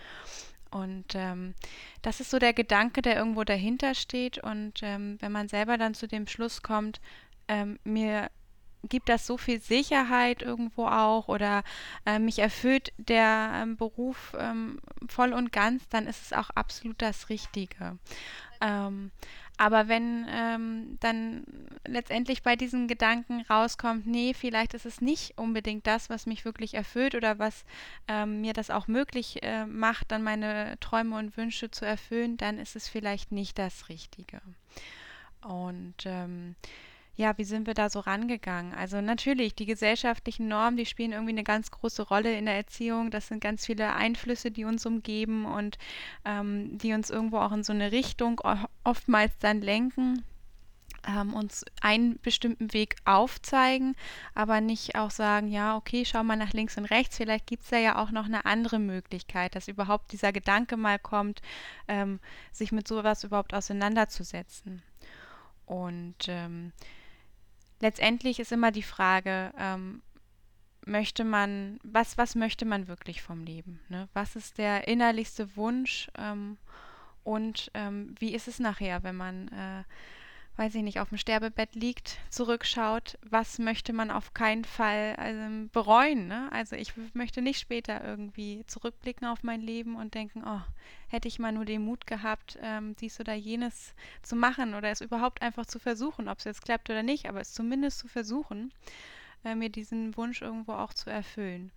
Und 0.76 1.16
ähm, 1.16 1.54
das 2.02 2.20
ist 2.20 2.32
so 2.32 2.38
der 2.38 2.52
Gedanke, 2.52 3.02
der 3.02 3.16
irgendwo 3.16 3.46
dahinter 3.46 3.96
steht. 3.96 4.40
Und 4.40 4.82
ähm, 4.84 5.16
wenn 5.22 5.32
man 5.32 5.48
selber 5.48 5.78
dann 5.78 5.94
zu 5.94 6.06
dem 6.06 6.28
Schluss 6.28 6.64
kommt, 6.64 7.00
ähm, 7.48 7.80
mir 7.86 8.30
gibt 8.90 9.08
das 9.08 9.26
so 9.26 9.38
viel 9.38 9.62
Sicherheit 9.62 10.42
irgendwo 10.42 10.86
auch 10.86 11.30
oder 11.30 11.64
äh, 12.06 12.20
mich 12.20 12.40
erfüllt 12.40 12.92
der 12.98 13.52
ähm, 13.56 13.78
Beruf 13.78 14.36
ähm, 14.38 14.82
voll 15.08 15.32
und 15.32 15.54
ganz, 15.54 15.88
dann 15.88 16.08
ist 16.08 16.22
es 16.22 16.34
auch 16.34 16.50
absolut 16.50 17.02
das 17.02 17.30
Richtige. 17.30 17.98
Ähm, 18.60 19.12
aber 19.58 19.88
wenn 19.88 20.26
ähm, 20.30 20.98
dann 21.00 21.44
letztendlich 21.88 22.44
bei 22.44 22.56
diesen 22.56 22.88
Gedanken 22.88 23.42
rauskommt, 23.50 24.06
nee, 24.06 24.34
vielleicht 24.34 24.74
ist 24.74 24.86
es 24.86 25.02
nicht 25.02 25.38
unbedingt 25.38 25.88
das, 25.88 26.10
was 26.10 26.26
mich 26.26 26.44
wirklich 26.44 26.74
erfüllt 26.74 27.16
oder 27.16 27.40
was 27.40 27.64
ähm, 28.08 28.42
mir 28.42 28.54
das 28.54 28.70
auch 28.70 28.88
möglich 28.88 29.44
äh, 29.44 29.66
macht, 29.66 30.12
dann 30.12 30.24
meine 30.24 30.78
Träume 30.80 31.18
und 31.18 31.38
Wünsche 31.38 31.72
zu 31.72 31.86
erfüllen, 31.86 32.38
dann 32.38 32.60
ist 32.60 32.76
es 32.76 32.90
vielleicht 32.90 33.32
nicht 33.32 33.58
das 33.58 33.88
Richtige. 33.88 34.42
Und 35.42 35.96
ähm, 36.06 36.56
ja, 37.18 37.38
wie 37.38 37.46
sind 37.46 37.66
wir 37.66 37.74
da 37.74 37.90
so 37.90 38.02
rangegangen? 38.02 38.74
Also 38.74 39.00
natürlich, 39.00 39.56
die 39.56 39.66
gesellschaftlichen 39.66 40.50
Normen, 40.50 40.76
die 40.76 40.86
spielen 40.86 41.14
irgendwie 41.14 41.32
eine 41.32 41.46
ganz 41.46 41.72
große 41.72 42.04
Rolle 42.04 42.38
in 42.38 42.46
der 42.46 42.56
Erziehung. 42.56 43.10
Das 43.10 43.28
sind 43.30 43.40
ganz 43.40 43.66
viele 43.66 43.94
Einflüsse, 43.94 44.52
die 44.52 44.66
uns 44.66 44.86
umgeben 44.86 45.46
und 45.46 45.78
ähm, 46.26 46.78
die 46.78 46.94
uns 46.94 47.10
irgendwo 47.10 47.38
auch 47.38 47.54
in 47.54 47.64
so 47.64 47.72
eine 47.72 47.94
Richtung 47.94 48.42
oftmals 48.84 49.32
dann 49.40 49.62
lenken. 49.62 50.24
Ähm, 51.08 51.36
uns 51.36 51.64
einen 51.82 52.20
bestimmten 52.22 52.74
Weg 52.74 52.96
aufzeigen, 53.06 53.96
aber 54.34 54.60
nicht 54.60 54.96
auch 54.96 55.12
sagen, 55.12 55.50
ja, 55.50 55.78
okay, 55.78 56.04
schau 56.04 56.24
mal 56.24 56.36
nach 56.36 56.54
links 56.54 56.78
und 56.78 56.86
rechts, 56.86 57.18
vielleicht 57.18 57.46
gibt 57.46 57.64
es 57.64 57.70
ja, 57.70 57.78
ja 57.78 57.96
auch 58.02 58.10
noch 58.10 58.26
eine 58.26 58.46
andere 58.46 58.80
Möglichkeit, 58.80 59.54
dass 59.54 59.68
überhaupt 59.68 60.12
dieser 60.12 60.32
Gedanke 60.34 60.78
mal 60.78 60.98
kommt, 60.98 61.44
ähm, 61.88 62.20
sich 62.52 62.72
mit 62.72 62.88
sowas 62.88 63.24
überhaupt 63.24 63.54
auseinanderzusetzen. 63.54 64.82
Und 65.68 66.16
ähm, 66.28 66.72
letztendlich 67.80 68.40
ist 68.40 68.52
immer 68.52 68.72
die 68.72 68.84
Frage, 68.84 69.52
ähm, 69.58 70.02
möchte 70.86 71.24
man, 71.24 71.80
was, 71.84 72.18
was 72.18 72.36
möchte 72.36 72.66
man 72.66 72.88
wirklich 72.88 73.22
vom 73.22 73.44
Leben? 73.44 73.80
Ne? 73.90 74.08
Was 74.14 74.36
ist 74.36 74.58
der 74.58 74.88
innerlichste 74.88 75.56
Wunsch 75.56 76.10
ähm, 76.18 76.58
und 77.24 77.72
ähm, 77.74 78.14
wie 78.20 78.36
ist 78.36 78.48
es 78.48 78.60
nachher, 78.60 79.04
wenn 79.04 79.16
man 79.16 79.48
äh, 79.50 79.84
weiß 80.58 80.76
ich 80.76 80.84
nicht, 80.84 81.00
auf 81.00 81.10
dem 81.10 81.18
Sterbebett 81.18 81.76
liegt, 81.76 82.18
zurückschaut, 82.30 83.18
was 83.22 83.60
möchte 83.60 83.92
man 83.92 84.10
auf 84.10 84.34
keinen 84.34 84.64
Fall 84.64 85.16
also, 85.18 85.68
bereuen. 85.74 86.28
Ne? 86.28 86.50
Also 86.52 86.76
ich 86.76 86.94
möchte 87.14 87.42
nicht 87.42 87.60
später 87.60 88.04
irgendwie 88.04 88.64
zurückblicken 88.68 89.28
auf 89.28 89.44
mein 89.44 89.62
Leben 89.62 89.96
und 89.96 90.14
denken, 90.14 90.44
oh, 90.46 90.62
hätte 91.10 91.28
ich 91.28 91.40
mal 91.40 91.52
nur 91.52 91.66
den 91.66 91.84
Mut 91.84 92.08
gehabt, 92.08 92.58
ähm, 92.62 92.96
dies 92.96 93.20
oder 93.20 93.34
jenes 93.34 93.94
zu 94.22 94.36
machen 94.36 94.76
oder 94.76 94.90
es 94.90 95.02
überhaupt 95.02 95.42
einfach 95.42 95.66
zu 95.66 95.80
versuchen, 95.80 96.30
ob 96.30 96.40
es 96.40 96.46
jetzt 96.46 96.64
klappt 96.64 96.90
oder 96.90 97.04
nicht, 97.04 97.28
aber 97.28 97.42
es 97.42 97.54
zumindest 97.54 98.00
zu 98.00 98.08
versuchen, 98.08 98.74
äh, 99.44 99.56
mir 99.56 99.70
diesen 99.70 100.16
Wunsch 100.16 100.42
irgendwo 100.42 100.74
auch 100.74 100.94
zu 100.94 101.10
erfüllen. 101.10 101.72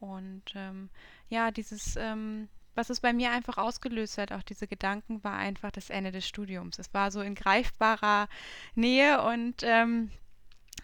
Und 0.00 0.44
ähm, 0.54 0.88
ja, 1.28 1.50
dieses 1.50 1.96
ähm, 1.96 2.48
was 2.78 2.90
es 2.90 3.00
bei 3.00 3.12
mir 3.12 3.32
einfach 3.32 3.58
ausgelöst 3.58 4.18
hat, 4.18 4.32
auch 4.32 4.44
diese 4.44 4.68
Gedanken, 4.68 5.22
war 5.24 5.36
einfach 5.36 5.72
das 5.72 5.90
Ende 5.90 6.12
des 6.12 6.26
Studiums. 6.26 6.78
Es 6.78 6.94
war 6.94 7.10
so 7.10 7.20
in 7.20 7.34
greifbarer 7.34 8.28
Nähe 8.76 9.20
und 9.22 9.64
ähm, 9.64 10.10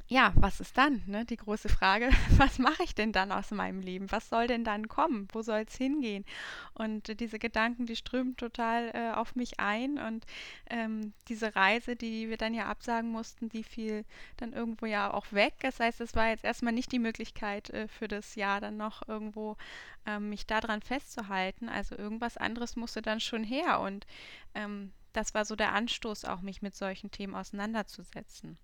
ja, 0.07 0.33
was 0.37 0.61
ist 0.61 0.77
dann? 0.77 1.03
Ne? 1.07 1.25
Die 1.25 1.37
große 1.37 1.71
Frage, 1.71 2.11
was 2.37 2.59
mache 2.59 2.83
ich 2.83 2.95
denn 2.95 3.13
dann 3.13 3.33
aus 3.33 3.51
meinem 3.51 3.81
Leben? 3.81 4.13
Was 4.13 4.29
soll 4.29 4.47
denn 4.47 4.63
dann 4.63 4.89
kommen? 4.89 5.29
Wo 5.33 5.41
soll 5.41 5.65
es 5.67 5.77
hingehen? 5.77 6.27
Und 6.75 7.09
äh, 7.09 7.17
diese 7.17 7.39
Gedanken, 7.39 7.87
die 7.87 7.97
strömen 7.97 8.37
total 8.37 8.91
äh, 8.93 9.13
auf 9.15 9.35
mich 9.35 9.61
ein. 9.61 9.99
Und 9.99 10.27
ähm, 10.69 11.15
diese 11.29 11.57
Reise, 11.57 11.97
die 11.97 12.29
wir 12.29 12.37
dann 12.37 12.53
ja 12.53 12.67
absagen 12.67 13.11
mussten, 13.11 13.49
die 13.49 13.65
fiel 13.65 14.05
dann 14.37 14.53
irgendwo 14.53 14.85
ja 14.85 15.13
auch 15.13 15.33
weg. 15.33 15.55
Das 15.61 15.81
heißt, 15.81 16.03
es 16.03 16.15
war 16.15 16.29
jetzt 16.29 16.45
erstmal 16.45 16.75
nicht 16.75 16.93
die 16.93 16.99
Möglichkeit 16.99 17.71
äh, 17.71 17.89
für 17.89 18.07
das 18.07 18.35
Jahr 18.35 18.61
dann 18.61 18.77
noch 18.77 19.09
irgendwo 19.09 19.57
ähm, 20.05 20.29
mich 20.29 20.47
daran 20.47 20.83
festzuhalten. 20.83 21.71
Also 21.71 21.97
irgendwas 21.97 22.37
anderes 22.37 22.77
musste 22.77 23.01
dann 23.01 23.21
schon 23.21 23.43
her. 23.43 23.81
Und 23.81 24.07
ähm, 24.55 24.93
das 25.15 25.33
war 25.33 25.47
so 25.47 25.57
der 25.57 25.73
Anstoß, 25.73 26.27
auch 26.27 26.43
mich 26.43 26.61
mit 26.61 26.75
solchen 26.77 27.11
Themen 27.11 27.35
auseinanderzusetzen. 27.35 28.59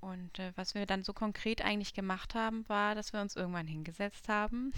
Und 0.00 0.38
äh, 0.38 0.52
was 0.56 0.74
wir 0.74 0.86
dann 0.86 1.02
so 1.02 1.12
konkret 1.12 1.62
eigentlich 1.62 1.92
gemacht 1.94 2.34
haben, 2.34 2.66
war, 2.68 2.94
dass 2.94 3.12
wir 3.12 3.20
uns 3.20 3.36
irgendwann 3.36 3.66
hingesetzt 3.66 4.28
haben. 4.28 4.72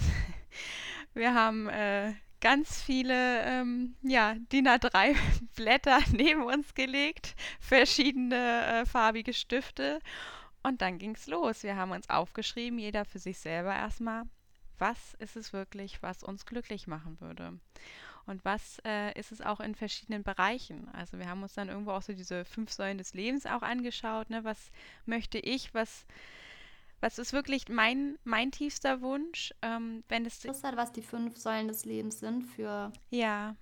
wir 1.15 1.35
haben 1.35 1.69
äh, 1.69 2.13
ganz 2.41 2.83
viele 2.83 3.43
ähm, 3.43 3.95
ja, 4.03 4.35
DIN 4.53 4.67
A3 4.67 5.17
Blätter 5.57 6.01
neben 6.13 6.43
uns 6.43 6.75
gelegt, 6.75 7.37
verschiedene 7.61 8.67
äh, 8.67 8.87
farbige 8.87 9.33
Stifte. 9.33 10.01
Und 10.65 10.83
dann 10.83 10.99
ging 10.99 11.15
es 11.15 11.27
los. 11.27 11.63
Wir 11.63 11.77
haben 11.77 11.93
uns 11.93 12.09
aufgeschrieben, 12.11 12.79
jeder 12.79 13.05
für 13.05 13.19
sich 13.19 13.39
selber 13.39 13.75
erstmal, 13.75 14.25
was 14.79 15.15
ist 15.15 15.37
es 15.37 15.53
wirklich, 15.53 16.03
was 16.03 16.23
uns 16.23 16.47
glücklich 16.47 16.87
machen 16.87 17.21
würde 17.21 17.59
und 18.27 18.45
was 18.45 18.79
äh, 18.85 19.19
ist 19.19 19.33
es 19.33 19.41
auch 19.41 19.61
in 19.61 19.75
verschiedenen 19.75 20.23
Bereichen. 20.23 20.89
Also 20.93 21.19
wir 21.19 21.29
haben 21.29 21.43
uns 21.43 21.55
dann 21.55 21.69
irgendwo 21.69 21.93
auch 21.93 22.03
so 22.03 22.13
diese 22.13 22.45
fünf 22.45 22.71
Säulen 22.71 22.99
des 22.99 23.15
Lebens 23.15 23.47
auch 23.47 23.63
angeschaut. 23.63 24.31
Ne? 24.31 24.45
Was 24.45 24.71
möchte 25.07 25.39
ich, 25.39 25.75
was, 25.75 26.07
was 27.01 27.19
ist 27.19 27.33
wirklich 27.33 27.69
mein, 27.69 28.19
mein 28.25 28.51
tiefster 28.51 29.01
Wunsch, 29.01 29.53
ähm, 29.63 30.05
wenn 30.09 30.25
es... 30.25 30.45
Interessant, 30.45 30.77
was 30.77 30.93
die 30.93 31.03
fünf 31.03 31.37
Säulen 31.37 31.69
des 31.69 31.85
Lebens 31.85 32.21
sind 32.21 32.45
für... 32.45 32.93
Ja, 33.11 33.57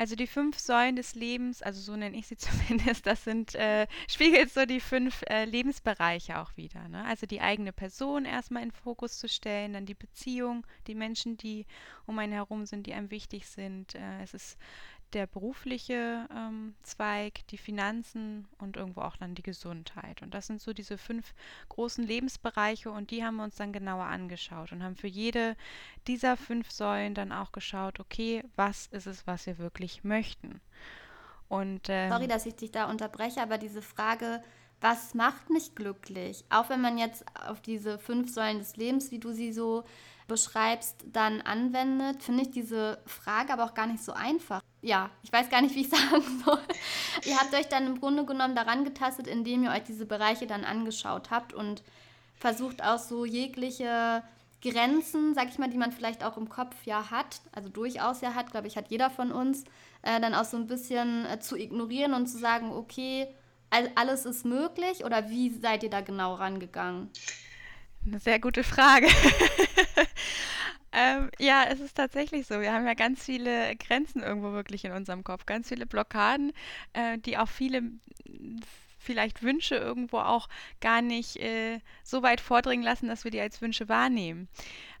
Also 0.00 0.16
die 0.16 0.26
fünf 0.26 0.58
Säulen 0.58 0.96
des 0.96 1.14
Lebens, 1.14 1.60
also 1.60 1.78
so 1.78 1.94
nenne 1.94 2.16
ich 2.16 2.26
sie 2.26 2.36
zumindest, 2.38 3.04
das 3.04 3.22
sind, 3.22 3.54
äh, 3.54 3.86
spiegelt 4.08 4.50
so 4.50 4.64
die 4.64 4.80
fünf 4.80 5.20
äh, 5.28 5.44
Lebensbereiche 5.44 6.38
auch 6.38 6.56
wieder. 6.56 6.88
Ne? 6.88 7.04
Also 7.04 7.26
die 7.26 7.42
eigene 7.42 7.70
Person 7.70 8.24
erstmal 8.24 8.62
in 8.62 8.72
Fokus 8.72 9.18
zu 9.18 9.28
stellen, 9.28 9.74
dann 9.74 9.84
die 9.84 9.92
Beziehung, 9.92 10.66
die 10.86 10.94
Menschen, 10.94 11.36
die 11.36 11.66
um 12.06 12.18
einen 12.18 12.32
herum 12.32 12.64
sind, 12.64 12.86
die 12.86 12.94
einem 12.94 13.10
wichtig 13.10 13.46
sind. 13.46 13.94
Äh, 13.94 14.22
es 14.22 14.32
ist 14.32 14.56
der 15.12 15.26
berufliche 15.26 16.26
ähm, 16.34 16.74
Zweig, 16.82 17.46
die 17.48 17.58
Finanzen 17.58 18.46
und 18.58 18.76
irgendwo 18.76 19.02
auch 19.02 19.16
dann 19.16 19.34
die 19.34 19.42
Gesundheit. 19.42 20.22
Und 20.22 20.34
das 20.34 20.46
sind 20.46 20.60
so 20.60 20.72
diese 20.72 20.98
fünf 20.98 21.34
großen 21.68 22.04
Lebensbereiche 22.04 22.90
und 22.90 23.10
die 23.10 23.24
haben 23.24 23.36
wir 23.36 23.44
uns 23.44 23.56
dann 23.56 23.72
genauer 23.72 24.04
angeschaut 24.04 24.72
und 24.72 24.82
haben 24.82 24.96
für 24.96 25.08
jede 25.08 25.56
dieser 26.06 26.36
fünf 26.36 26.70
Säulen 26.70 27.14
dann 27.14 27.32
auch 27.32 27.52
geschaut, 27.52 28.00
okay, 28.00 28.42
was 28.56 28.86
ist 28.88 29.06
es, 29.06 29.26
was 29.26 29.46
wir 29.46 29.58
wirklich 29.58 30.04
möchten. 30.04 30.60
Und, 31.48 31.88
ähm, 31.88 32.10
Sorry, 32.10 32.28
dass 32.28 32.46
ich 32.46 32.54
dich 32.54 32.70
da 32.70 32.88
unterbreche, 32.88 33.42
aber 33.42 33.58
diese 33.58 33.82
Frage, 33.82 34.42
was 34.80 35.14
macht 35.14 35.50
mich 35.50 35.74
glücklich? 35.74 36.44
Auch 36.48 36.70
wenn 36.70 36.80
man 36.80 36.96
jetzt 36.96 37.24
auf 37.46 37.60
diese 37.60 37.98
fünf 37.98 38.32
Säulen 38.32 38.58
des 38.58 38.76
Lebens, 38.76 39.10
wie 39.10 39.18
du 39.18 39.32
sie 39.32 39.52
so 39.52 39.84
beschreibst, 40.30 41.04
dann 41.12 41.42
anwendet, 41.42 42.22
finde 42.22 42.44
ich 42.44 42.50
diese 42.50 42.98
Frage 43.04 43.52
aber 43.52 43.64
auch 43.64 43.74
gar 43.74 43.86
nicht 43.86 44.02
so 44.02 44.12
einfach. 44.12 44.62
Ja, 44.80 45.10
ich 45.22 45.32
weiß 45.32 45.50
gar 45.50 45.60
nicht, 45.60 45.74
wie 45.74 45.82
ich 45.82 45.90
sagen 45.90 46.42
soll. 46.44 46.60
ihr 47.24 47.36
habt 47.36 47.52
euch 47.54 47.68
dann 47.68 47.86
im 47.86 48.00
Grunde 48.00 48.24
genommen 48.24 48.54
daran 48.54 48.84
getastet, 48.84 49.26
indem 49.26 49.64
ihr 49.64 49.70
euch 49.70 49.84
diese 49.84 50.06
Bereiche 50.06 50.46
dann 50.46 50.64
angeschaut 50.64 51.30
habt 51.30 51.52
und 51.52 51.82
versucht 52.36 52.82
auch 52.82 52.98
so 52.98 53.26
jegliche 53.26 54.22
Grenzen, 54.62 55.34
sag 55.34 55.48
ich 55.48 55.58
mal, 55.58 55.68
die 55.68 55.78
man 55.78 55.92
vielleicht 55.92 56.24
auch 56.24 56.36
im 56.36 56.48
Kopf 56.48 56.74
ja 56.84 57.10
hat, 57.10 57.40
also 57.52 57.68
durchaus 57.68 58.20
ja 58.20 58.34
hat, 58.34 58.50
glaube 58.50 58.68
ich, 58.68 58.76
hat 58.76 58.90
jeder 58.90 59.10
von 59.10 59.32
uns, 59.32 59.64
äh, 60.02 60.20
dann 60.20 60.34
auch 60.34 60.44
so 60.44 60.56
ein 60.56 60.66
bisschen 60.66 61.26
äh, 61.26 61.40
zu 61.40 61.56
ignorieren 61.56 62.14
und 62.14 62.26
zu 62.26 62.38
sagen, 62.38 62.70
okay, 62.70 63.28
alles 63.94 64.26
ist 64.26 64.44
möglich 64.44 65.04
oder 65.04 65.30
wie 65.30 65.50
seid 65.50 65.84
ihr 65.84 65.90
da 65.90 66.00
genau 66.00 66.34
rangegangen? 66.34 67.08
Eine 68.06 68.18
sehr 68.18 68.40
gute 68.40 68.64
Frage. 68.64 69.06
ähm, 70.92 71.30
ja, 71.38 71.64
es 71.68 71.80
ist 71.80 71.96
tatsächlich 71.96 72.46
so. 72.46 72.60
Wir 72.60 72.72
haben 72.72 72.86
ja 72.86 72.94
ganz 72.94 73.24
viele 73.24 73.76
Grenzen 73.76 74.22
irgendwo 74.22 74.52
wirklich 74.52 74.84
in 74.84 74.92
unserem 74.92 75.22
Kopf, 75.22 75.46
ganz 75.46 75.68
viele 75.68 75.86
Blockaden, 75.86 76.52
äh, 76.94 77.18
die 77.18 77.36
auch 77.36 77.48
viele 77.48 77.82
vielleicht 79.00 79.42
Wünsche 79.42 79.76
irgendwo 79.76 80.18
auch 80.18 80.48
gar 80.80 81.02
nicht 81.02 81.36
äh, 81.36 81.80
so 82.04 82.22
weit 82.22 82.40
vordringen 82.40 82.84
lassen, 82.84 83.08
dass 83.08 83.24
wir 83.24 83.30
die 83.30 83.40
als 83.40 83.60
Wünsche 83.60 83.88
wahrnehmen. 83.88 84.48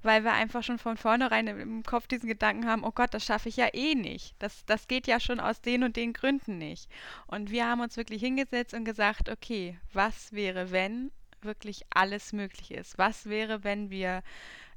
Weil 0.02 0.24
wir 0.24 0.32
einfach 0.32 0.62
schon 0.62 0.78
von 0.78 0.96
vornherein 0.96 1.46
im 1.46 1.82
Kopf 1.82 2.06
diesen 2.06 2.28
Gedanken 2.28 2.66
haben, 2.66 2.84
oh 2.84 2.92
Gott, 2.92 3.12
das 3.14 3.24
schaffe 3.24 3.48
ich 3.50 3.56
ja 3.56 3.68
eh 3.72 3.94
nicht. 3.94 4.34
Das, 4.38 4.64
das 4.64 4.88
geht 4.88 5.06
ja 5.06 5.20
schon 5.20 5.40
aus 5.40 5.60
den 5.60 5.84
und 5.84 5.96
den 5.96 6.12
Gründen 6.12 6.58
nicht. 6.58 6.88
Und 7.26 7.50
wir 7.50 7.66
haben 7.66 7.80
uns 7.80 7.96
wirklich 7.96 8.20
hingesetzt 8.20 8.74
und 8.74 8.84
gesagt, 8.84 9.28
okay, 9.28 9.78
was 9.92 10.32
wäre, 10.32 10.70
wenn 10.70 11.12
wirklich 11.44 11.82
alles 11.90 12.32
möglich 12.32 12.70
ist? 12.70 12.98
Was 12.98 13.26
wäre, 13.26 13.64
wenn 13.64 13.90
wir 13.90 14.22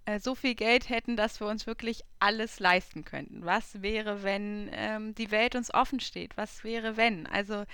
äh, 0.06 0.20
so 0.20 0.36
viel 0.36 0.56
Geld 0.56 0.90
hätten, 0.90 1.16
dass 1.16 1.40
wir 1.40 1.48
uns 1.48 1.66
wirklich 1.66 2.04
alles 2.20 2.60
leisten 2.60 3.06
könnten? 3.06 3.46
Was 3.46 3.82
wäre, 3.82 4.24
wenn 4.24 4.70
ähm, 4.74 5.16
die 5.16 5.32
Welt 5.32 5.56
uns 5.56 5.74
offen 5.74 6.00
steht? 6.00 6.36
Was 6.38 6.64
wäre, 6.64 6.98
wenn? 6.98 7.26
Also 7.28 7.66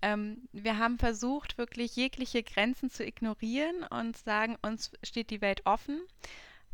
ähm, 0.00 0.48
wir 0.52 0.78
haben 0.78 0.98
versucht, 0.98 1.58
wirklich 1.58 1.96
jegliche 1.96 2.42
Grenzen 2.42 2.90
zu 2.90 3.04
ignorieren 3.04 3.84
und 3.90 4.16
sagen, 4.16 4.56
uns 4.62 4.92
steht 5.02 5.30
die 5.30 5.40
Welt 5.40 5.62
offen. 5.64 6.00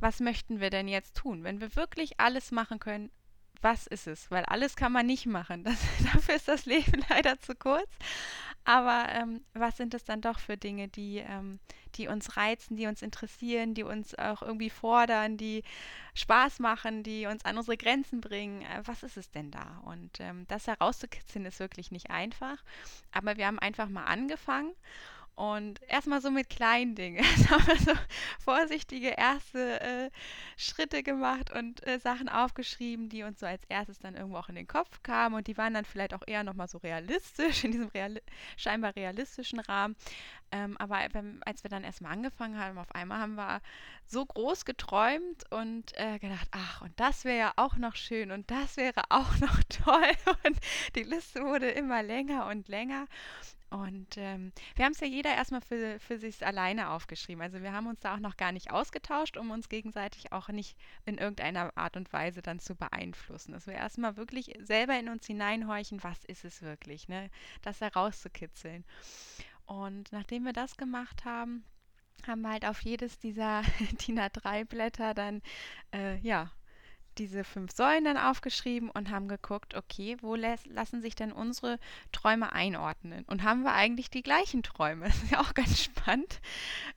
Was 0.01 0.21
möchten 0.21 0.61
wir 0.61 0.71
denn 0.71 0.89
jetzt 0.89 1.17
tun? 1.17 1.43
Wenn 1.43 1.61
wir 1.61 1.75
wirklich 1.75 2.21
alles 2.21 2.51
machen 2.51 2.79
können, 2.79 3.11
was 3.61 3.87
ist 3.87 4.07
es? 4.07 4.31
Weil 4.31 4.45
alles 4.45 4.77
kann 4.77 4.93
man 4.93 5.07
nicht 5.07 5.27
machen. 5.27 5.65
Das, 5.65 5.79
dafür 6.13 6.35
ist 6.35 6.49
das 6.49 6.67
Leben 6.67 7.05
leider 7.11 7.41
zu 7.41 7.55
kurz. 7.55 7.91
Aber 8.69 9.07
ähm, 9.15 9.41
was 9.55 9.79
sind 9.79 9.95
es 9.95 10.05
dann 10.05 10.21
doch 10.21 10.39
für 10.39 10.59
Dinge, 10.59 10.89
die, 10.89 11.25
ähm, 11.27 11.59
die 11.95 12.07
uns 12.07 12.37
reizen, 12.37 12.77
die 12.77 12.87
uns 12.87 13.01
interessieren, 13.01 13.73
die 13.73 13.83
uns 13.83 14.15
auch 14.19 14.43
irgendwie 14.43 14.69
fordern, 14.69 15.39
die 15.39 15.63
Spaß 16.13 16.59
machen, 16.59 17.03
die 17.03 17.25
uns 17.25 17.47
an 17.47 17.57
unsere 17.57 17.79
Grenzen 17.79 18.21
bringen? 18.21 18.61
Äh, 18.61 18.83
was 18.85 19.03
ist 19.05 19.17
es 19.17 19.31
denn 19.31 19.51
da? 19.51 19.81
Und 19.87 20.21
ähm, 20.21 20.45
das 20.49 20.67
herauszukitzeln 20.67 21.47
ist 21.47 21.61
wirklich 21.61 21.91
nicht 21.93 22.11
einfach. 22.11 22.63
Aber 23.11 23.39
wir 23.39 23.47
haben 23.47 23.59
einfach 23.59 23.89
mal 23.89 24.05
angefangen 24.05 24.75
und 25.39 25.81
erstmal 25.89 26.21
so 26.21 26.33
mit 26.33 26.51
kleinen 26.51 26.97
Dingen. 26.97 27.23
Jetzt 27.37 27.49
haben 27.49 27.65
wir 27.69 27.77
so 27.77 27.93
vorsichtige 28.41 29.11
erste 29.11 29.81
äh, 29.81 30.11
Schritte 30.57 31.05
gemacht 31.05 31.53
und 31.53 31.87
äh, 31.87 32.01
Sachen 32.01 32.29
aufgeschrieben, 32.29 33.09
die 33.09 33.23
uns 33.23 33.39
so 33.39 33.47
als 33.47 33.63
erstes 33.69 34.01
dann 34.01 34.17
irgendwo 34.17 34.39
auch 34.39 34.49
in 34.49 34.57
den 34.57 34.67
Kopf 34.67 35.01
kamen. 35.05 35.37
Und 35.37 35.47
die 35.47 35.57
waren 35.57 35.75
dann 35.75 35.85
vielleicht 35.85 36.13
auch 36.13 36.25
eher 36.27 36.43
nochmal 36.43 36.67
so 36.67 36.79
realistisch, 36.79 37.63
in 37.65 37.71
diesem 37.71 37.87
reali 37.91 38.21
scheinbar 38.57 38.97
realistischen 38.97 39.61
Rahmen. 39.61 39.95
Ähm, 40.51 40.77
aber 40.79 40.99
wenn, 41.13 41.41
als 41.45 41.63
wir 41.63 41.71
dann 41.71 41.85
erstmal 41.85 42.15
angefangen 42.15 42.59
haben, 42.59 42.77
auf 42.77 42.93
einmal 42.93 43.21
haben 43.21 43.37
wir 43.37 43.61
so 44.07 44.27
groß 44.27 44.65
geträumt 44.65 45.45
und 45.53 45.97
äh, 45.99 46.19
gedacht, 46.19 46.49
ach, 46.51 46.83
und 46.83 46.99
das 46.99 47.25
wäre 47.25 47.39
ja 47.39 47.53
auch 47.55 47.77
noch 47.77 47.95
schön 47.95 48.33
und 48.33 48.51
das 48.51 48.77
wäre 48.77 49.05
auch 49.11 49.39
noch 49.39 49.63
toll. 49.69 50.11
Und 50.45 50.59
die 50.97 51.05
Liste 51.05 51.45
wurde 51.45 51.71
immer 51.71 52.03
länger 52.03 52.47
und 52.47 52.67
länger. 52.67 53.07
Und 53.71 54.17
ähm, 54.17 54.53
wir 54.77 54.87
haben 54.87 54.93
es 54.93 55.01
ja 55.01 55.07
jeder 55.07 55.35
erstmal 55.35 55.61
für, 55.61 56.01
für 56.01 56.19
sich 56.19 56.45
alleine 56.45 56.91
aufgeschrieben. 56.91 57.43
Also 57.43 57.63
wir 57.63 57.73
haben 57.73 57.87
uns 57.87 58.01
da 58.01 58.15
auch 58.15 58.21
noch 58.21 58.39
gar 58.39 58.51
nicht 58.51 58.71
ausgetauscht, 58.71 59.37
um 59.37 59.51
uns 59.51 59.69
gegenseitig 59.69 60.33
auch 60.33 60.49
nicht 60.49 60.77
in 61.05 61.19
irgendeiner 61.19 61.77
Art 61.77 61.97
und 61.97 62.11
Weise 62.13 62.41
dann 62.41 62.61
zu 62.61 62.75
beeinflussen. 62.75 63.53
Dass 63.53 63.67
wir 63.67 63.75
erstmal 63.75 64.17
wirklich 64.17 64.55
selber 64.61 64.99
in 64.99 65.11
uns 65.11 65.27
hineinhorchen, 65.27 66.03
was 66.03 66.25
ist 66.25 66.45
es 66.45 66.63
wirklich, 66.63 67.09
ne? 67.09 67.31
Das 67.61 67.81
herauszukitzeln. 67.83 68.85
Und 69.67 70.13
nachdem 70.13 70.45
wir 70.45 70.55
das 70.55 70.79
gemacht 70.79 71.27
haben, 71.27 71.63
haben 72.27 72.41
wir 72.41 72.51
halt 72.51 72.65
auf 72.65 72.81
jedes 72.81 73.19
dieser 73.19 73.63
DIN 74.07 74.19
A3-Blätter 74.19 75.13
dann 75.13 75.43
äh, 75.93 76.17
ja 76.21 76.51
diese 77.19 77.45
fünf 77.45 77.73
Säulen 77.73 78.05
dann 78.05 78.17
aufgeschrieben 78.17 78.91
und 78.91 79.11
haben 79.11 79.29
geguckt, 79.29 79.75
okay, 79.75 80.17
wo 80.21 80.35
lassen 80.35 81.01
sich 81.01 81.15
denn 81.15 81.33
unsere 81.33 81.79
Träume 82.13 82.53
einordnen? 82.53 83.25
Und 83.27 83.43
haben 83.43 83.63
wir 83.63 83.73
eigentlich 83.73 84.11
die 84.11 84.23
gleichen 84.23 84.63
Träume? 84.63 85.09
Das 85.19 85.23
ist 85.23 85.33
ja 85.33 85.41
auch 85.41 85.55
ganz 85.55 85.83
spannend 85.83 86.41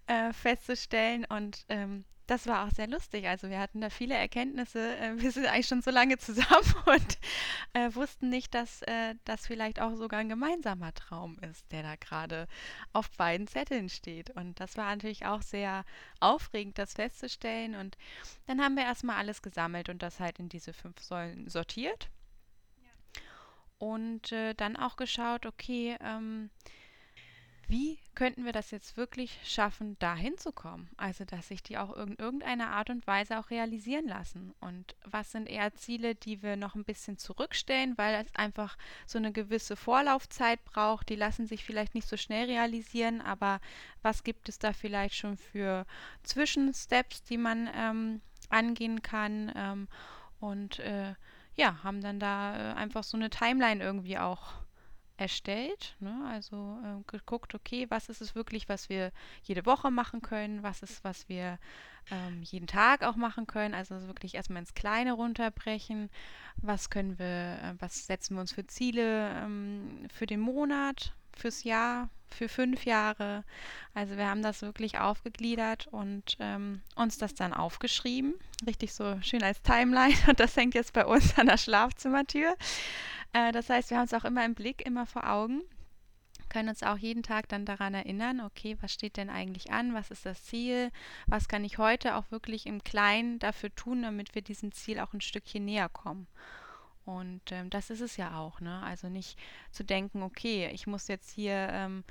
äh, 0.07 0.31
festzustellen. 0.33 1.25
Und 1.25 1.65
ähm, 1.69 2.03
das 2.31 2.47
war 2.47 2.65
auch 2.65 2.71
sehr 2.71 2.87
lustig. 2.87 3.27
Also 3.27 3.49
wir 3.49 3.59
hatten 3.59 3.81
da 3.81 3.89
viele 3.89 4.15
Erkenntnisse. 4.15 4.97
Äh, 4.97 5.13
wir 5.21 5.31
sind 5.33 5.45
eigentlich 5.47 5.67
schon 5.67 5.81
so 5.81 5.91
lange 5.91 6.17
zusammen 6.17 6.73
und 6.85 7.17
äh, 7.73 7.93
wussten 7.93 8.29
nicht, 8.29 8.53
dass 8.53 8.81
äh, 8.83 9.15
das 9.25 9.47
vielleicht 9.47 9.81
auch 9.81 9.95
sogar 9.95 10.21
ein 10.21 10.29
gemeinsamer 10.29 10.93
Traum 10.93 11.37
ist, 11.39 11.69
der 11.73 11.83
da 11.83 11.95
gerade 11.97 12.47
auf 12.93 13.11
beiden 13.17 13.47
Zetteln 13.47 13.89
steht. 13.89 14.29
Und 14.29 14.61
das 14.61 14.77
war 14.77 14.85
natürlich 14.95 15.25
auch 15.25 15.41
sehr 15.41 15.83
aufregend, 16.21 16.77
das 16.77 16.93
festzustellen. 16.93 17.75
Und 17.75 17.97
dann 18.47 18.61
haben 18.61 18.77
wir 18.77 18.83
erstmal 18.83 19.17
alles 19.17 19.41
gesammelt 19.41 19.89
und 19.89 20.01
das 20.01 20.21
halt 20.21 20.39
in 20.39 20.47
diese 20.47 20.71
fünf 20.71 21.01
Säulen 21.01 21.49
sortiert. 21.49 22.09
Ja. 22.81 23.21
Und 23.77 24.31
äh, 24.31 24.53
dann 24.53 24.77
auch 24.77 24.95
geschaut, 24.95 25.45
okay, 25.45 25.97
ähm, 25.99 26.49
wie 27.71 27.99
könnten 28.15 28.43
wir 28.43 28.51
das 28.51 28.69
jetzt 28.71 28.97
wirklich 28.97 29.39
schaffen, 29.45 29.95
da 29.99 30.13
hinzukommen? 30.13 30.89
Also, 30.97 31.23
dass 31.23 31.47
sich 31.47 31.63
die 31.63 31.77
auch 31.77 31.95
in 31.95 32.17
irgendeiner 32.17 32.71
Art 32.71 32.89
und 32.89 33.07
Weise 33.07 33.39
auch 33.39 33.49
realisieren 33.49 34.09
lassen. 34.09 34.53
Und 34.59 34.93
was 35.05 35.31
sind 35.31 35.49
eher 35.49 35.73
Ziele, 35.73 36.13
die 36.13 36.43
wir 36.43 36.57
noch 36.57 36.75
ein 36.75 36.83
bisschen 36.83 37.17
zurückstellen, 37.17 37.97
weil 37.97 38.25
es 38.25 38.35
einfach 38.35 38.77
so 39.05 39.17
eine 39.19 39.31
gewisse 39.31 39.77
Vorlaufzeit 39.77 40.61
braucht? 40.65 41.07
Die 41.07 41.15
lassen 41.15 41.47
sich 41.47 41.63
vielleicht 41.63 41.95
nicht 41.95 42.09
so 42.09 42.17
schnell 42.17 42.47
realisieren, 42.47 43.21
aber 43.21 43.61
was 44.01 44.23
gibt 44.23 44.49
es 44.49 44.59
da 44.59 44.73
vielleicht 44.73 45.15
schon 45.15 45.37
für 45.37 45.85
Zwischensteps, 46.23 47.23
die 47.23 47.37
man 47.37 47.69
ähm, 47.73 48.21
angehen 48.49 49.01
kann? 49.01 49.49
Ähm, 49.55 49.87
und 50.41 50.79
äh, 50.79 51.15
ja, 51.55 51.81
haben 51.83 52.01
dann 52.01 52.19
da 52.19 52.71
äh, 52.71 52.73
einfach 52.73 53.05
so 53.05 53.15
eine 53.15 53.29
Timeline 53.29 53.81
irgendwie 53.81 54.17
auch 54.17 54.60
erstellt. 55.21 55.95
Ne? 55.99 56.27
Also 56.27 56.79
äh, 56.83 57.03
geguckt, 57.05 57.53
okay, 57.53 57.85
was 57.89 58.09
ist 58.09 58.21
es 58.21 58.35
wirklich, 58.35 58.67
was 58.67 58.89
wir 58.89 59.11
jede 59.43 59.65
Woche 59.65 59.91
machen 59.91 60.21
können, 60.21 60.63
was 60.63 60.81
ist, 60.81 61.03
was 61.03 61.29
wir 61.29 61.59
ähm, 62.09 62.41
jeden 62.41 62.67
Tag 62.67 63.03
auch 63.03 63.15
machen 63.15 63.45
können. 63.45 63.75
Also 63.75 64.07
wirklich 64.07 64.35
erstmal 64.35 64.61
ins 64.61 64.73
Kleine 64.73 65.13
runterbrechen. 65.13 66.09
Was 66.57 66.89
können 66.89 67.19
wir, 67.19 67.25
äh, 67.25 67.73
was 67.79 68.07
setzen 68.07 68.35
wir 68.35 68.41
uns 68.41 68.51
für 68.51 68.65
Ziele 68.65 69.29
ähm, 69.43 70.07
für 70.11 70.25
den 70.25 70.39
Monat, 70.39 71.13
fürs 71.37 71.63
Jahr, 71.63 72.09
für 72.33 72.49
fünf 72.49 72.85
Jahre. 72.85 73.43
Also 73.93 74.17
wir 74.17 74.27
haben 74.27 74.41
das 74.41 74.61
wirklich 74.61 74.99
aufgegliedert 74.99 75.87
und 75.87 76.37
ähm, 76.39 76.81
uns 76.95 77.17
das 77.17 77.33
dann 77.33 77.53
aufgeschrieben. 77.53 78.35
Richtig 78.65 78.93
so 78.93 79.19
schön 79.21 79.43
als 79.43 79.61
Timeline. 79.61 80.15
Und 80.27 80.39
das 80.39 80.55
hängt 80.55 80.75
jetzt 80.75 80.93
bei 80.93 81.05
uns 81.05 81.37
an 81.37 81.47
der 81.47 81.57
Schlafzimmertür. 81.57 82.55
Äh, 83.33 83.51
das 83.51 83.69
heißt, 83.69 83.89
wir 83.89 83.97
haben 83.97 84.05
es 84.05 84.13
auch 84.13 84.25
immer 84.25 84.45
im 84.45 84.55
Blick, 84.55 84.85
immer 84.85 85.05
vor 85.05 85.29
Augen, 85.29 85.61
können 86.49 86.69
uns 86.69 86.83
auch 86.83 86.97
jeden 86.97 87.23
Tag 87.23 87.47
dann 87.47 87.65
daran 87.65 87.93
erinnern, 87.93 88.41
okay, 88.41 88.77
was 88.81 88.91
steht 88.93 89.15
denn 89.15 89.29
eigentlich 89.29 89.71
an, 89.71 89.93
was 89.93 90.11
ist 90.11 90.25
das 90.25 90.43
Ziel, 90.43 90.91
was 91.27 91.47
kann 91.47 91.63
ich 91.63 91.77
heute 91.77 92.15
auch 92.15 92.29
wirklich 92.29 92.65
im 92.65 92.83
Kleinen 92.83 93.39
dafür 93.39 93.73
tun, 93.73 94.01
damit 94.01 94.35
wir 94.35 94.41
diesem 94.41 94.73
Ziel 94.73 94.99
auch 94.99 95.13
ein 95.13 95.21
Stückchen 95.21 95.63
näher 95.63 95.87
kommen. 95.87 96.27
Und 97.05 97.51
ähm, 97.51 97.69
das 97.69 97.89
ist 97.89 98.01
es 98.01 98.17
ja 98.17 98.37
auch, 98.37 98.59
ne? 98.59 98.83
Also 98.83 99.09
nicht 99.09 99.39
zu 99.71 99.83
denken, 99.83 100.21
okay, 100.21 100.69
ich 100.73 100.87
muss 100.87 101.07
jetzt 101.07 101.31
hier 101.31 101.69
ähm, 101.71 102.03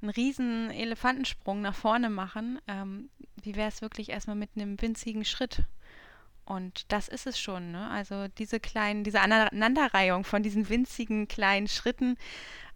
einen 0.00 0.10
riesen 0.10 0.70
Elefantensprung 0.70 1.62
nach 1.62 1.74
vorne 1.74 2.10
machen. 2.10 2.60
Ähm, 2.68 3.08
wie 3.42 3.56
wäre 3.56 3.68
es 3.68 3.82
wirklich 3.82 4.10
erstmal 4.10 4.36
mit 4.36 4.50
einem 4.54 4.80
winzigen 4.80 5.24
Schritt? 5.24 5.62
Und 6.46 6.90
das 6.92 7.08
ist 7.08 7.26
es 7.26 7.38
schon, 7.38 7.72
ne? 7.72 7.90
Also 7.90 8.28
diese 8.28 8.60
kleinen, 8.60 9.02
diese 9.02 9.20
Aneinanderreihung 9.20 10.24
von 10.24 10.42
diesen 10.42 10.68
winzigen 10.68 11.26
kleinen 11.26 11.66
Schritten, 11.66 12.16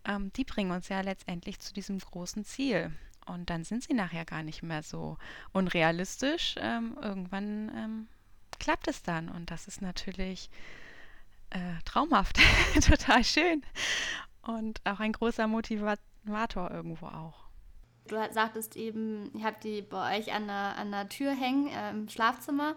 ähm, 0.04 0.32
die 0.34 0.44
bringen 0.44 0.72
uns 0.72 0.88
ja 0.88 1.00
letztendlich 1.00 1.60
zu 1.60 1.72
diesem 1.72 1.98
großen 1.98 2.44
Ziel. 2.44 2.90
Und 3.26 3.48
dann 3.48 3.62
sind 3.62 3.84
sie 3.84 3.94
nachher 3.94 4.24
gar 4.24 4.42
nicht 4.42 4.64
mehr 4.64 4.82
so 4.82 5.18
unrealistisch. 5.52 6.56
Ähm, 6.58 6.98
irgendwann 7.00 7.70
ähm, 7.76 8.08
klappt 8.58 8.88
es 8.88 9.04
dann. 9.04 9.28
Und 9.28 9.52
das 9.52 9.68
ist 9.68 9.82
natürlich 9.82 10.50
äh, 11.50 11.80
traumhaft, 11.84 12.40
total 12.80 13.22
schön. 13.22 13.62
Und 14.42 14.80
auch 14.84 14.98
ein 14.98 15.12
großer 15.12 15.46
Motivator 15.46 16.72
irgendwo 16.72 17.06
auch. 17.06 17.44
Du 18.08 18.16
sagtest 18.32 18.74
eben, 18.74 19.30
ihr 19.38 19.44
habt 19.44 19.62
die 19.62 19.82
bei 19.82 20.18
euch 20.18 20.32
an 20.32 20.48
der, 20.48 20.76
an 20.76 20.90
der 20.90 21.08
Tür 21.08 21.32
hängen 21.32 21.68
äh, 21.68 21.90
im 21.90 22.08
Schlafzimmer. 22.08 22.74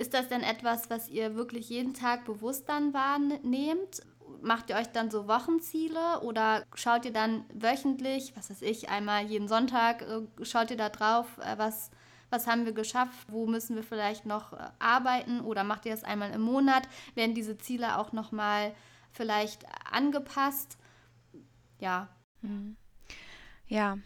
Ist 0.00 0.14
das 0.14 0.28
denn 0.28 0.42
etwas, 0.42 0.88
was 0.88 1.10
ihr 1.10 1.36
wirklich 1.36 1.68
jeden 1.68 1.92
Tag 1.92 2.24
bewusst 2.24 2.70
dann 2.70 2.94
wahrnehmt? 2.94 4.00
Macht 4.40 4.70
ihr 4.70 4.76
euch 4.76 4.86
dann 4.86 5.10
so 5.10 5.28
Wochenziele 5.28 6.22
oder 6.22 6.64
schaut 6.74 7.04
ihr 7.04 7.12
dann 7.12 7.44
wöchentlich, 7.52 8.32
was 8.34 8.48
weiß 8.48 8.62
ich, 8.62 8.88
einmal 8.88 9.26
jeden 9.26 9.46
Sonntag, 9.46 10.00
äh, 10.00 10.22
schaut 10.42 10.70
ihr 10.70 10.78
da 10.78 10.88
drauf, 10.88 11.26
äh, 11.44 11.58
was, 11.58 11.90
was 12.30 12.46
haben 12.46 12.64
wir 12.64 12.72
geschafft, 12.72 13.26
wo 13.28 13.46
müssen 13.46 13.76
wir 13.76 13.82
vielleicht 13.82 14.24
noch 14.24 14.54
äh, 14.54 14.70
arbeiten 14.78 15.42
oder 15.42 15.64
macht 15.64 15.84
ihr 15.84 15.92
das 15.92 16.02
einmal 16.02 16.30
im 16.30 16.40
Monat? 16.40 16.88
Werden 17.14 17.34
diese 17.34 17.58
Ziele 17.58 17.98
auch 17.98 18.12
nochmal 18.12 18.74
vielleicht 19.12 19.66
angepasst? 19.92 20.78
Ja. 21.78 22.08
Mhm. 22.40 22.78
Ja, 23.66 23.98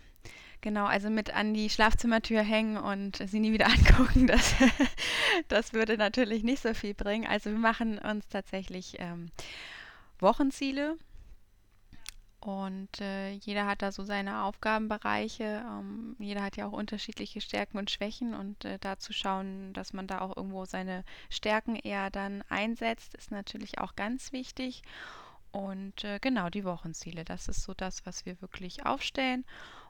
Genau, 0.65 0.87
also 0.87 1.11
mit 1.11 1.35
an 1.35 1.53
die 1.53 1.69
Schlafzimmertür 1.69 2.41
hängen 2.41 2.79
und 2.79 3.19
sie 3.29 3.39
nie 3.39 3.53
wieder 3.53 3.67
angucken, 3.71 4.27
das, 4.27 4.55
das 5.49 5.73
würde 5.73 5.97
natürlich 5.97 6.43
nicht 6.43 6.63
so 6.63 6.75
viel 6.75 6.95
bringen. 6.95 7.27
Also 7.27 7.51
wir 7.51 7.59
machen 7.59 7.99
uns 7.99 8.29
tatsächlich 8.29 8.97
ähm, 8.99 9.31
Wochenziele 10.19 10.97
und 12.45 13.01
äh, 13.01 13.31
jeder 13.31 13.65
hat 13.65 13.81
da 13.81 13.91
so 13.91 14.05
seine 14.05 14.43
Aufgabenbereiche. 14.43 15.65
Ähm, 15.67 16.15
jeder 16.19 16.43
hat 16.43 16.59
ja 16.59 16.67
auch 16.67 16.73
unterschiedliche 16.73 17.41
Stärken 17.41 17.79
und 17.79 17.91
Schwächen 17.91 18.35
und 18.35 18.67
äh, 18.67 18.79
da 18.79 18.99
zu 18.99 19.15
schauen, 19.15 19.73
dass 19.73 19.95
man 19.95 20.07
da 20.07 20.21
auch 20.21 20.37
irgendwo 20.37 20.67
seine 20.67 21.05
Stärken 21.31 21.75
eher 21.75 22.11
dann 22.11 22.45
einsetzt, 22.51 23.15
ist 23.15 23.31
natürlich 23.31 23.79
auch 23.79 23.97
ganz 23.97 24.33
wichtig. 24.33 24.83
Und 25.53 26.05
äh, 26.05 26.19
genau 26.21 26.51
die 26.51 26.65
Wochenziele, 26.65 27.25
das 27.25 27.49
ist 27.49 27.63
so 27.63 27.73
das, 27.73 28.05
was 28.05 28.27
wir 28.27 28.39
wirklich 28.43 28.85
aufstellen. 28.85 29.47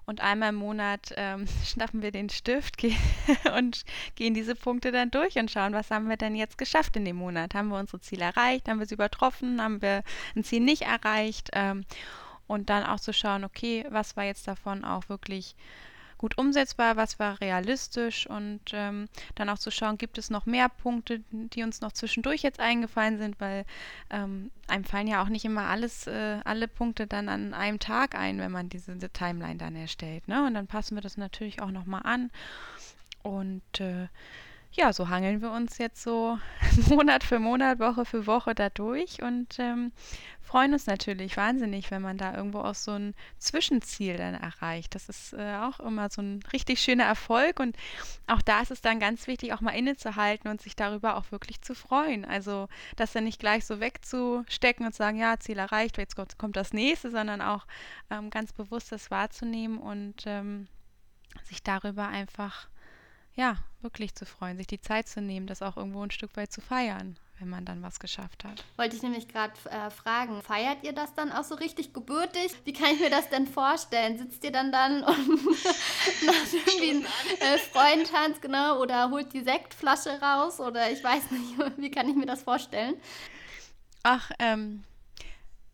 Und 0.06 0.20
einmal 0.20 0.50
im 0.50 0.56
Monat 0.56 1.12
ähm, 1.16 1.46
schnappen 1.64 2.02
wir 2.02 2.10
den 2.10 2.28
Stift 2.28 2.76
geh 2.76 2.94
und 3.56 3.84
gehen 4.16 4.34
diese 4.34 4.54
Punkte 4.54 4.92
dann 4.92 5.10
durch 5.10 5.36
und 5.36 5.50
schauen, 5.50 5.72
was 5.72 5.90
haben 5.90 6.08
wir 6.08 6.16
denn 6.16 6.34
jetzt 6.34 6.58
geschafft 6.58 6.96
in 6.96 7.04
dem 7.04 7.16
Monat? 7.16 7.54
Haben 7.54 7.68
wir 7.68 7.78
unsere 7.78 8.00
Ziele 8.00 8.24
erreicht? 8.24 8.68
Haben 8.68 8.80
wir 8.80 8.86
sie 8.86 8.94
übertroffen? 8.94 9.60
Haben 9.62 9.82
wir 9.82 10.02
ein 10.36 10.44
Ziel 10.44 10.60
nicht 10.60 10.82
erreicht? 10.82 11.50
Ähm, 11.52 11.84
und 12.46 12.68
dann 12.68 12.84
auch 12.84 13.00
zu 13.00 13.12
schauen, 13.12 13.44
okay, 13.44 13.86
was 13.88 14.16
war 14.16 14.24
jetzt 14.24 14.46
davon 14.46 14.84
auch 14.84 15.08
wirklich 15.08 15.56
gut 16.24 16.38
umsetzbar, 16.38 16.96
was 16.96 17.18
war 17.18 17.38
realistisch 17.42 18.26
und 18.26 18.62
ähm, 18.72 19.10
dann 19.34 19.50
auch 19.50 19.58
zu 19.58 19.70
schauen, 19.70 19.98
gibt 19.98 20.16
es 20.16 20.30
noch 20.30 20.46
mehr 20.46 20.70
Punkte, 20.70 21.20
die 21.30 21.62
uns 21.62 21.82
noch 21.82 21.92
zwischendurch 21.92 22.40
jetzt 22.40 22.60
eingefallen 22.60 23.18
sind, 23.18 23.38
weil 23.42 23.66
ähm, 24.08 24.50
einem 24.66 24.84
fallen 24.84 25.06
ja 25.06 25.22
auch 25.22 25.28
nicht 25.28 25.44
immer 25.44 25.64
alles, 25.64 26.06
äh, 26.06 26.40
alle 26.44 26.66
Punkte 26.66 27.06
dann 27.06 27.28
an 27.28 27.52
einem 27.52 27.78
Tag 27.78 28.14
ein, 28.14 28.38
wenn 28.38 28.52
man 28.52 28.70
diese, 28.70 28.94
diese 28.94 29.10
Timeline 29.10 29.56
dann 29.56 29.76
erstellt. 29.76 30.26
Ne? 30.26 30.46
Und 30.46 30.54
dann 30.54 30.66
passen 30.66 30.96
wir 30.96 31.02
das 31.02 31.18
natürlich 31.18 31.60
auch 31.60 31.70
nochmal 31.70 32.00
an. 32.04 32.30
Und 33.22 33.80
äh, 33.80 34.08
ja, 34.76 34.92
so 34.92 35.08
hangeln 35.08 35.40
wir 35.40 35.52
uns 35.52 35.78
jetzt 35.78 36.02
so 36.02 36.38
Monat 36.88 37.22
für 37.22 37.38
Monat, 37.38 37.78
Woche 37.78 38.04
für 38.04 38.26
Woche 38.26 38.54
da 38.54 38.70
durch 38.70 39.22
und 39.22 39.58
ähm, 39.58 39.92
freuen 40.40 40.72
uns 40.72 40.86
natürlich 40.86 41.36
wahnsinnig, 41.36 41.92
wenn 41.92 42.02
man 42.02 42.18
da 42.18 42.34
irgendwo 42.34 42.58
auch 42.58 42.74
so 42.74 42.90
ein 42.90 43.14
Zwischenziel 43.38 44.16
dann 44.16 44.34
erreicht. 44.34 44.94
Das 44.96 45.08
ist 45.08 45.32
äh, 45.32 45.56
auch 45.56 45.78
immer 45.78 46.10
so 46.10 46.22
ein 46.22 46.40
richtig 46.52 46.80
schöner 46.80 47.04
Erfolg 47.04 47.60
und 47.60 47.76
auch 48.26 48.42
da 48.42 48.62
ist 48.62 48.72
es 48.72 48.80
dann 48.80 48.98
ganz 48.98 49.28
wichtig, 49.28 49.52
auch 49.52 49.60
mal 49.60 49.70
innezuhalten 49.70 50.50
und 50.50 50.60
sich 50.60 50.74
darüber 50.74 51.16
auch 51.16 51.30
wirklich 51.30 51.62
zu 51.62 51.74
freuen. 51.74 52.24
Also 52.24 52.68
das 52.96 53.12
dann 53.12 53.24
nicht 53.24 53.38
gleich 53.38 53.64
so 53.64 53.78
wegzustecken 53.78 54.84
und 54.84 54.94
sagen, 54.94 55.18
ja, 55.18 55.38
Ziel 55.38 55.58
erreicht, 55.58 55.98
jetzt 55.98 56.16
kommt, 56.16 56.36
kommt 56.36 56.56
das 56.56 56.72
nächste, 56.72 57.12
sondern 57.12 57.40
auch 57.40 57.66
ähm, 58.10 58.28
ganz 58.30 58.52
bewusst 58.52 58.90
das 58.90 59.10
wahrzunehmen 59.12 59.78
und 59.78 60.24
ähm, 60.26 60.66
sich 61.44 61.62
darüber 61.62 62.08
einfach 62.08 62.68
ja, 63.36 63.56
wirklich 63.80 64.14
zu 64.14 64.26
freuen, 64.26 64.56
sich 64.56 64.66
die 64.66 64.80
Zeit 64.80 65.08
zu 65.08 65.20
nehmen, 65.20 65.46
das 65.46 65.62
auch 65.62 65.76
irgendwo 65.76 66.02
ein 66.02 66.10
Stück 66.10 66.36
weit 66.36 66.52
zu 66.52 66.60
feiern, 66.60 67.18
wenn 67.38 67.48
man 67.48 67.64
dann 67.64 67.82
was 67.82 67.98
geschafft 67.98 68.44
hat. 68.44 68.64
Wollte 68.76 68.96
ich 68.96 69.02
nämlich 69.02 69.28
gerade 69.28 69.52
äh, 69.70 69.90
fragen, 69.90 70.40
feiert 70.42 70.82
ihr 70.82 70.92
das 70.92 71.14
dann 71.14 71.32
auch 71.32 71.44
so 71.44 71.56
richtig 71.56 71.92
gebürtig? 71.92 72.52
Wie 72.64 72.72
kann 72.72 72.94
ich 72.94 73.00
mir 73.00 73.10
das 73.10 73.28
denn 73.30 73.46
vorstellen? 73.46 74.18
Sitzt 74.18 74.44
ihr 74.44 74.52
dann 74.52 74.70
dann 74.70 75.02
und 75.02 75.44
macht 76.26 76.52
irgendwie 76.52 76.90
einen 76.90 77.04
äh, 77.40 77.58
Freundentanz, 77.58 78.40
genau, 78.40 78.80
oder 78.80 79.10
holt 79.10 79.32
die 79.32 79.42
Sektflasche 79.42 80.20
raus 80.20 80.60
oder 80.60 80.90
ich 80.90 81.02
weiß 81.02 81.30
nicht, 81.30 81.58
wie 81.76 81.90
kann 81.90 82.08
ich 82.08 82.16
mir 82.16 82.26
das 82.26 82.42
vorstellen? 82.42 82.94
Ach, 84.04 84.30
ähm, 84.38 84.84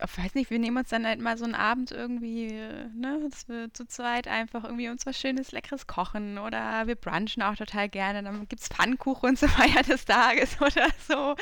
ich 0.03 0.17
weiß 0.17 0.35
nicht, 0.35 0.49
wir 0.49 0.59
nehmen 0.59 0.77
uns 0.77 0.89
dann 0.89 1.05
halt 1.05 1.19
mal 1.19 1.37
so 1.37 1.45
einen 1.45 1.55
Abend 1.55 1.91
irgendwie, 1.91 2.47
ne, 2.47 3.19
dass 3.29 3.47
wir 3.47 3.73
zu 3.73 3.85
zweit 3.85 4.27
einfach 4.27 4.63
irgendwie 4.63 4.89
uns 4.89 5.05
was 5.05 5.19
Schönes, 5.19 5.51
Leckeres 5.51 5.87
kochen 5.87 6.37
oder 6.37 6.87
wir 6.87 6.95
brunchen 6.95 7.43
auch 7.43 7.55
total 7.55 7.89
gerne. 7.89 8.23
Dann 8.23 8.47
gibt 8.47 8.61
es 8.61 8.67
Pfannkuchen 8.67 9.35
zur 9.37 9.49
Feier 9.49 9.83
des 9.83 10.05
Tages 10.05 10.59
oder 10.61 10.87
so 11.07 11.35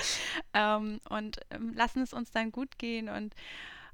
ähm, 0.54 1.00
und 1.10 1.40
ähm, 1.52 1.74
lassen 1.74 2.02
es 2.02 2.14
uns 2.14 2.32
dann 2.32 2.52
gut 2.52 2.78
gehen 2.78 3.10
und 3.10 3.34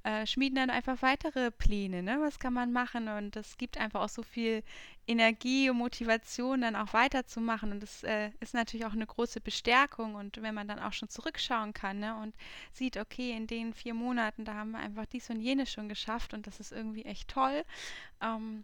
äh, 0.05 0.27
schmieden 0.27 0.55
dann 0.55 0.69
einfach 0.69 1.01
weitere 1.01 1.49
Pläne. 1.49 2.03
Ne? 2.03 2.17
Was 2.21 2.37
kann 2.37 2.53
man 2.53 2.71
machen? 2.71 3.07
Und 3.07 3.35
das 3.35 3.57
gibt 3.57 3.79
einfach 3.79 4.01
auch 4.01 4.09
so 4.09 4.21
viel 4.21 4.63
Energie 5.07 5.67
und 5.71 5.77
Motivation, 5.77 6.61
dann 6.61 6.75
auch 6.75 6.93
weiterzumachen. 6.93 7.71
Und 7.71 7.81
das 7.81 8.03
äh, 8.03 8.29
ist 8.39 8.53
natürlich 8.53 8.85
auch 8.85 8.93
eine 8.93 9.07
große 9.07 9.41
Bestärkung. 9.41 10.13
Und 10.13 10.39
wenn 10.43 10.53
man 10.53 10.67
dann 10.67 10.77
auch 10.77 10.93
schon 10.93 11.09
zurückschauen 11.09 11.73
kann 11.73 11.99
ne? 11.99 12.15
und 12.17 12.35
sieht, 12.71 12.97
okay, 12.97 13.35
in 13.35 13.47
den 13.47 13.73
vier 13.73 13.95
Monaten, 13.95 14.45
da 14.45 14.53
haben 14.53 14.71
wir 14.71 14.79
einfach 14.79 15.07
dies 15.07 15.31
und 15.31 15.41
jenes 15.41 15.71
schon 15.71 15.89
geschafft 15.89 16.35
und 16.35 16.45
das 16.45 16.59
ist 16.59 16.71
irgendwie 16.71 17.03
echt 17.03 17.27
toll. 17.27 17.63
Ähm, 18.21 18.63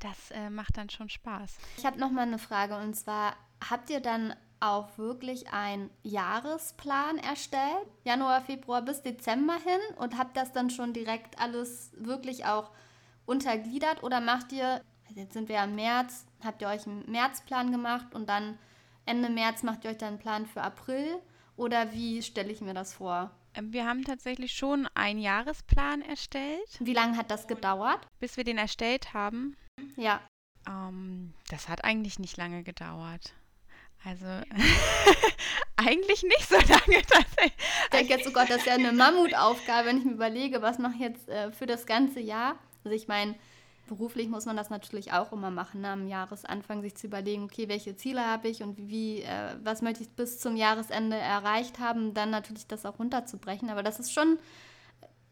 das 0.00 0.32
äh, 0.32 0.50
macht 0.50 0.76
dann 0.76 0.90
schon 0.90 1.08
Spaß. 1.08 1.56
Ich 1.76 1.86
habe 1.86 2.00
noch 2.00 2.10
mal 2.10 2.22
eine 2.22 2.38
Frage 2.38 2.76
und 2.76 2.94
zwar 2.94 3.36
habt 3.70 3.90
ihr 3.90 4.00
dann 4.00 4.34
auch 4.62 4.96
wirklich 4.96 5.52
einen 5.52 5.90
Jahresplan 6.02 7.18
erstellt, 7.18 7.86
Januar, 8.04 8.40
Februar 8.40 8.80
bis 8.82 9.02
Dezember 9.02 9.54
hin 9.54 9.96
und 9.96 10.16
habt 10.16 10.36
das 10.36 10.52
dann 10.52 10.70
schon 10.70 10.92
direkt 10.92 11.40
alles 11.40 11.90
wirklich 11.96 12.46
auch 12.46 12.70
untergliedert 13.26 14.02
oder 14.02 14.20
macht 14.20 14.52
ihr, 14.52 14.80
jetzt 15.14 15.32
sind 15.32 15.48
wir 15.48 15.56
ja 15.56 15.64
im 15.64 15.74
März, 15.74 16.26
habt 16.44 16.62
ihr 16.62 16.68
euch 16.68 16.86
einen 16.86 17.10
Märzplan 17.10 17.72
gemacht 17.72 18.14
und 18.14 18.28
dann 18.28 18.56
Ende 19.04 19.30
März 19.30 19.64
macht 19.64 19.84
ihr 19.84 19.90
euch 19.90 19.98
dann 19.98 20.10
einen 20.10 20.18
Plan 20.18 20.46
für 20.46 20.62
April 20.62 21.18
oder 21.56 21.92
wie 21.92 22.22
stelle 22.22 22.52
ich 22.52 22.60
mir 22.60 22.74
das 22.74 22.94
vor? 22.94 23.32
Ähm, 23.54 23.72
wir 23.72 23.84
haben 23.86 24.04
tatsächlich 24.04 24.52
schon 24.52 24.88
einen 24.94 25.18
Jahresplan 25.18 26.02
erstellt. 26.02 26.78
Wie 26.78 26.94
lange 26.94 27.16
hat 27.16 27.30
das 27.32 27.48
gedauert? 27.48 28.06
Bis 28.20 28.36
wir 28.36 28.44
den 28.44 28.58
erstellt 28.58 29.12
haben. 29.12 29.56
Ja. 29.96 30.20
Ähm, 30.68 31.34
das 31.48 31.68
hat 31.68 31.84
eigentlich 31.84 32.20
nicht 32.20 32.36
lange 32.36 32.62
gedauert. 32.62 33.34
Also 34.04 34.26
eigentlich 35.76 36.22
nicht 36.22 36.48
so 36.48 36.56
lange. 36.56 37.02
Ich 37.44 37.90
denke 37.92 38.12
jetzt, 38.14 38.26
oh 38.26 38.32
Gott, 38.32 38.50
das 38.50 38.58
ist 38.58 38.66
ja 38.66 38.74
eine 38.74 38.92
Mammutaufgabe, 38.92 39.88
wenn 39.88 39.98
ich 39.98 40.04
mir 40.04 40.12
überlege, 40.12 40.62
was 40.62 40.78
mache 40.78 40.94
ich 40.94 41.00
jetzt 41.00 41.28
äh, 41.28 41.52
für 41.52 41.66
das 41.66 41.86
ganze 41.86 42.20
Jahr. 42.20 42.56
Also 42.84 42.96
ich 42.96 43.06
meine, 43.06 43.34
beruflich 43.86 44.28
muss 44.28 44.46
man 44.46 44.56
das 44.56 44.70
natürlich 44.70 45.12
auch 45.12 45.32
immer 45.32 45.50
machen, 45.50 45.82
ne? 45.82 45.90
am 45.90 46.08
Jahresanfang 46.08 46.82
sich 46.82 46.96
zu 46.96 47.06
überlegen, 47.06 47.44
okay, 47.44 47.68
welche 47.68 47.96
Ziele 47.96 48.26
habe 48.26 48.48
ich 48.48 48.62
und 48.62 48.76
wie, 48.78 49.22
äh, 49.22 49.56
was 49.62 49.82
möchte 49.82 50.02
ich 50.02 50.10
bis 50.10 50.38
zum 50.40 50.56
Jahresende 50.56 51.16
erreicht 51.16 51.78
haben, 51.78 52.14
dann 52.14 52.30
natürlich 52.30 52.66
das 52.66 52.86
auch 52.86 52.98
runterzubrechen. 52.98 53.70
Aber 53.70 53.82
das 53.82 54.00
ist 54.00 54.12
schon 54.12 54.38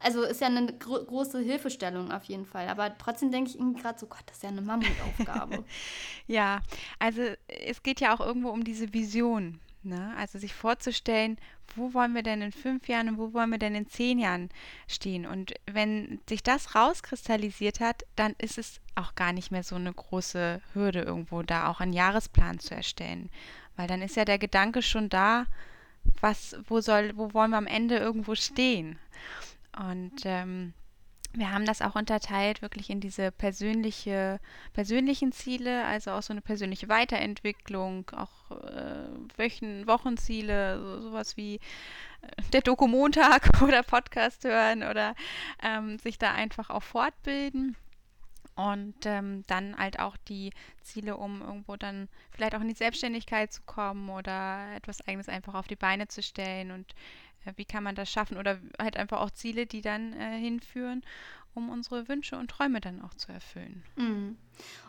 also 0.00 0.22
ist 0.22 0.40
ja 0.40 0.46
eine 0.46 0.72
gro 0.78 1.04
große 1.04 1.40
Hilfestellung 1.40 2.10
auf 2.10 2.24
jeden 2.24 2.46
Fall. 2.46 2.68
Aber 2.68 2.96
trotzdem 2.96 3.30
denke 3.30 3.50
ich 3.50 3.58
irgendwie 3.58 3.80
gerade 3.80 3.98
so, 3.98 4.06
Gott, 4.06 4.22
das 4.26 4.38
ist 4.38 4.42
ja 4.42 4.48
eine 4.48 4.62
Mammutaufgabe. 4.62 5.64
ja, 6.26 6.60
also 6.98 7.22
es 7.46 7.82
geht 7.82 8.00
ja 8.00 8.14
auch 8.14 8.20
irgendwo 8.20 8.48
um 8.48 8.64
diese 8.64 8.92
Vision. 8.92 9.60
Ne? 9.82 10.14
Also 10.18 10.38
sich 10.38 10.52
vorzustellen, 10.52 11.38
wo 11.74 11.94
wollen 11.94 12.14
wir 12.14 12.22
denn 12.22 12.42
in 12.42 12.52
fünf 12.52 12.88
Jahren 12.88 13.08
und 13.08 13.18
wo 13.18 13.32
wollen 13.32 13.50
wir 13.50 13.58
denn 13.58 13.74
in 13.74 13.88
zehn 13.88 14.18
Jahren 14.18 14.50
stehen? 14.88 15.24
Und 15.24 15.54
wenn 15.70 16.20
sich 16.28 16.42
das 16.42 16.74
rauskristallisiert 16.74 17.80
hat, 17.80 18.04
dann 18.16 18.34
ist 18.38 18.58
es 18.58 18.80
auch 18.94 19.14
gar 19.14 19.32
nicht 19.32 19.50
mehr 19.50 19.62
so 19.62 19.76
eine 19.76 19.92
große 19.92 20.60
Hürde 20.74 21.02
irgendwo, 21.02 21.42
da 21.42 21.68
auch 21.68 21.80
einen 21.80 21.92
Jahresplan 21.92 22.58
zu 22.58 22.74
erstellen. 22.74 23.30
Weil 23.76 23.86
dann 23.86 24.02
ist 24.02 24.16
ja 24.16 24.24
der 24.24 24.38
Gedanke 24.38 24.82
schon 24.82 25.08
da, 25.08 25.46
was, 26.20 26.56
wo 26.66 26.80
soll, 26.80 27.12
wo 27.16 27.32
wollen 27.32 27.50
wir 27.50 27.58
am 27.58 27.66
Ende 27.66 27.96
irgendwo 27.96 28.34
stehen? 28.34 28.98
Und 29.78 30.22
ähm, 30.24 30.74
wir 31.32 31.52
haben 31.52 31.64
das 31.64 31.80
auch 31.80 31.94
unterteilt 31.94 32.60
wirklich 32.60 32.90
in 32.90 33.00
diese 33.00 33.30
persönliche, 33.30 34.40
persönlichen 34.72 35.30
Ziele, 35.30 35.84
also 35.84 36.10
auch 36.12 36.22
so 36.22 36.32
eine 36.32 36.40
persönliche 36.40 36.88
Weiterentwicklung, 36.88 38.10
auch 38.10 38.50
äh, 38.50 39.08
Wochen, 39.38 39.86
Wochenziele, 39.86 40.80
so, 40.80 41.00
sowas 41.02 41.36
wie 41.36 41.56
äh, 41.56 42.42
der 42.52 42.62
Doku-Montag 42.62 43.62
oder 43.62 43.84
Podcast 43.84 44.44
hören 44.44 44.82
oder 44.82 45.14
ähm, 45.62 45.98
sich 45.98 46.18
da 46.18 46.32
einfach 46.32 46.68
auch 46.70 46.82
fortbilden. 46.82 47.76
Und 48.56 49.06
ähm, 49.06 49.44
dann 49.46 49.78
halt 49.78 50.00
auch 50.00 50.16
die 50.28 50.52
Ziele, 50.82 51.16
um 51.16 51.40
irgendwo 51.40 51.76
dann 51.76 52.08
vielleicht 52.30 52.54
auch 52.54 52.60
in 52.60 52.68
die 52.68 52.74
Selbstständigkeit 52.74 53.50
zu 53.52 53.62
kommen 53.62 54.10
oder 54.10 54.66
etwas 54.74 55.06
Eigenes 55.06 55.30
einfach 55.30 55.54
auf 55.54 55.66
die 55.66 55.76
Beine 55.76 56.08
zu 56.08 56.22
stellen 56.22 56.70
und 56.70 56.94
wie 57.56 57.64
kann 57.64 57.84
man 57.84 57.94
das 57.94 58.10
schaffen 58.10 58.36
oder 58.36 58.58
halt 58.78 58.96
einfach 58.96 59.20
auch 59.20 59.30
Ziele, 59.30 59.66
die 59.66 59.80
dann 59.80 60.12
äh, 60.12 60.38
hinführen, 60.38 61.02
um 61.54 61.68
unsere 61.70 62.08
Wünsche 62.08 62.36
und 62.36 62.50
Träume 62.50 62.80
dann 62.80 63.02
auch 63.02 63.14
zu 63.14 63.32
erfüllen. 63.32 63.82
Mhm. 63.96 64.36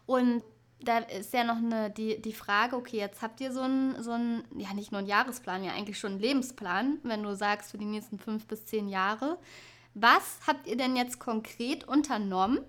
Und 0.05 0.43
da 0.83 0.99
ist 0.99 1.33
ja 1.33 1.43
noch 1.43 1.57
eine, 1.57 1.89
die, 1.91 2.21
die 2.21 2.33
Frage, 2.33 2.75
okay, 2.75 2.97
jetzt 2.97 3.21
habt 3.21 3.39
ihr 3.39 3.51
so 3.51 3.61
einen, 3.61 4.01
so 4.01 4.11
einen, 4.11 4.43
ja 4.57 4.73
nicht 4.73 4.91
nur 4.91 4.99
einen 4.99 5.07
Jahresplan, 5.07 5.63
ja 5.63 5.73
eigentlich 5.73 5.99
schon 5.99 6.13
einen 6.13 6.21
Lebensplan, 6.21 6.99
wenn 7.03 7.23
du 7.23 7.35
sagst 7.35 7.71
für 7.71 7.77
die 7.77 7.85
nächsten 7.85 8.17
fünf 8.17 8.47
bis 8.47 8.65
zehn 8.65 8.89
Jahre. 8.89 9.37
Was 9.93 10.39
habt 10.47 10.67
ihr 10.67 10.77
denn 10.77 10.95
jetzt 10.95 11.19
konkret 11.19 11.87
unternommen, 11.87 12.59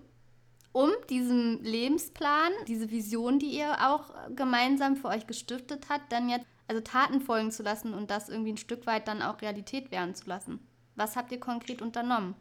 um 0.72 0.90
diesen 1.10 1.62
Lebensplan, 1.62 2.50
diese 2.66 2.90
Vision, 2.90 3.38
die 3.38 3.58
ihr 3.58 3.76
auch 3.86 4.10
gemeinsam 4.34 4.96
für 4.96 5.08
euch 5.08 5.26
gestiftet 5.26 5.86
habt, 5.88 6.10
dann 6.12 6.28
jetzt 6.28 6.46
also 6.72 6.80
Taten 6.82 7.20
folgen 7.20 7.50
zu 7.50 7.62
lassen 7.62 7.92
und 7.92 8.10
das 8.10 8.30
irgendwie 8.30 8.54
ein 8.54 8.58
Stück 8.58 8.86
weit 8.86 9.06
dann 9.06 9.20
auch 9.20 9.42
Realität 9.42 9.90
werden 9.90 10.14
zu 10.14 10.26
lassen. 10.26 10.58
Was 10.96 11.16
habt 11.16 11.30
ihr 11.30 11.40
konkret 11.40 11.82
unternommen? 11.82 12.34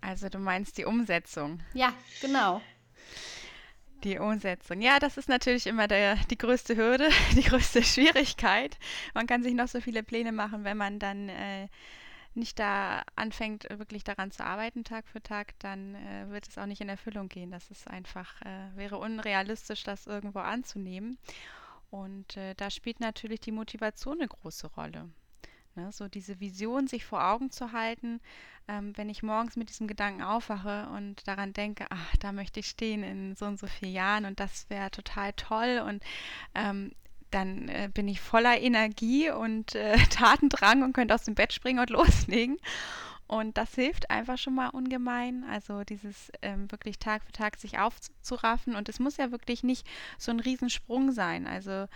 Also 0.00 0.28
du 0.28 0.38
meinst 0.38 0.76
die 0.78 0.84
Umsetzung. 0.84 1.60
Ja, 1.72 1.92
genau. 2.20 2.60
Die 4.02 4.18
Umsetzung. 4.18 4.80
Ja, 4.80 4.98
das 4.98 5.16
ist 5.16 5.28
natürlich 5.28 5.68
immer 5.68 5.86
der, 5.86 6.16
die 6.30 6.38
größte 6.38 6.76
Hürde, 6.76 7.08
die 7.36 7.42
größte 7.42 7.84
Schwierigkeit. 7.84 8.76
Man 9.14 9.28
kann 9.28 9.44
sich 9.44 9.54
noch 9.54 9.68
so 9.68 9.80
viele 9.80 10.02
Pläne 10.02 10.32
machen, 10.32 10.64
wenn 10.64 10.76
man 10.76 10.98
dann 10.98 11.28
äh, 11.28 11.68
nicht 12.34 12.58
da 12.58 13.04
anfängt, 13.14 13.68
wirklich 13.70 14.02
daran 14.02 14.32
zu 14.32 14.44
arbeiten, 14.44 14.82
Tag 14.82 15.06
für 15.06 15.22
Tag, 15.22 15.58
dann 15.60 15.94
äh, 15.94 16.28
wird 16.28 16.48
es 16.48 16.58
auch 16.58 16.66
nicht 16.66 16.80
in 16.80 16.88
Erfüllung 16.88 17.28
gehen. 17.28 17.52
Das 17.52 17.70
ist 17.70 17.88
einfach, 17.88 18.42
äh, 18.42 18.76
wäre 18.76 18.98
unrealistisch, 18.98 19.84
das 19.84 20.06
irgendwo 20.06 20.40
anzunehmen. 20.40 21.18
Und 21.90 22.36
äh, 22.36 22.54
da 22.54 22.70
spielt 22.70 23.00
natürlich 23.00 23.40
die 23.40 23.52
Motivation 23.52 24.18
eine 24.18 24.28
große 24.28 24.68
Rolle. 24.68 25.08
Ne? 25.76 25.92
So 25.92 26.08
diese 26.08 26.40
Vision 26.40 26.88
sich 26.88 27.04
vor 27.04 27.24
Augen 27.24 27.50
zu 27.50 27.72
halten, 27.72 28.20
ähm, 28.68 28.92
wenn 28.96 29.08
ich 29.08 29.22
morgens 29.22 29.56
mit 29.56 29.68
diesem 29.68 29.86
Gedanken 29.86 30.22
aufwache 30.22 30.88
und 30.96 31.26
daran 31.28 31.52
denke, 31.52 31.86
ach, 31.90 32.16
da 32.16 32.32
möchte 32.32 32.60
ich 32.60 32.66
stehen 32.66 33.02
in 33.02 33.36
so 33.36 33.46
und 33.46 33.58
so 33.58 33.66
vielen 33.66 33.92
Jahren 33.92 34.24
und 34.24 34.40
das 34.40 34.68
wäre 34.70 34.90
total 34.90 35.32
toll 35.34 35.82
und 35.86 36.02
ähm, 36.54 36.92
dann 37.30 37.68
äh, 37.68 37.90
bin 37.92 38.08
ich 38.08 38.20
voller 38.20 38.60
Energie 38.60 39.30
und 39.30 39.74
äh, 39.74 39.96
Tatendrang 40.10 40.82
und 40.82 40.92
könnte 40.92 41.14
aus 41.14 41.24
dem 41.24 41.34
Bett 41.34 41.52
springen 41.52 41.80
und 41.80 41.90
loslegen. 41.90 42.58
Und 43.26 43.56
das 43.58 43.74
hilft 43.74 44.10
einfach 44.10 44.38
schon 44.38 44.54
mal 44.54 44.68
ungemein. 44.68 45.44
Also 45.50 45.82
dieses 45.84 46.30
ähm, 46.42 46.70
wirklich 46.70 46.98
Tag 46.98 47.24
für 47.24 47.32
Tag 47.32 47.56
sich 47.56 47.78
aufzuraffen. 47.78 48.76
Und 48.76 48.88
es 48.88 49.00
muss 49.00 49.16
ja 49.16 49.30
wirklich 49.30 49.62
nicht 49.62 49.86
so 50.18 50.30
ein 50.30 50.40
Riesensprung 50.40 51.10
sein. 51.12 51.46
Also 51.46 51.86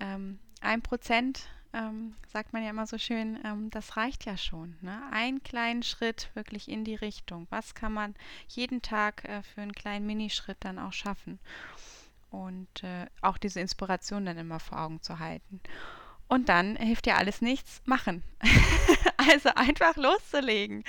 ähm, 0.00 0.38
ein 0.60 0.82
Prozent, 0.82 1.48
ähm, 1.72 2.14
sagt 2.26 2.52
man 2.52 2.62
ja 2.62 2.70
immer 2.70 2.86
so 2.86 2.98
schön, 2.98 3.38
ähm, 3.44 3.70
das 3.70 3.96
reicht 3.96 4.24
ja 4.24 4.36
schon. 4.36 4.76
Ne? 4.80 5.02
Einen 5.10 5.42
kleinen 5.42 5.82
Schritt 5.82 6.30
wirklich 6.34 6.68
in 6.68 6.84
die 6.84 6.94
Richtung. 6.94 7.46
Was 7.50 7.74
kann 7.74 7.92
man 7.92 8.14
jeden 8.48 8.80
Tag 8.82 9.24
äh, 9.24 9.42
für 9.42 9.60
einen 9.60 9.74
kleinen 9.74 10.06
Minischritt 10.06 10.58
dann 10.60 10.78
auch 10.78 10.92
schaffen? 10.92 11.38
Und 12.30 12.82
äh, 12.82 13.06
auch 13.22 13.38
diese 13.38 13.60
Inspiration 13.60 14.26
dann 14.26 14.38
immer 14.38 14.60
vor 14.60 14.80
Augen 14.80 15.02
zu 15.02 15.18
halten. 15.18 15.60
Und 16.28 16.48
dann 16.48 16.76
hilft 16.76 17.06
ja 17.06 17.16
alles 17.16 17.40
nichts, 17.40 17.82
machen. 17.86 18.22
also 19.16 19.50
einfach 19.54 19.96
loszulegen. 19.96 20.84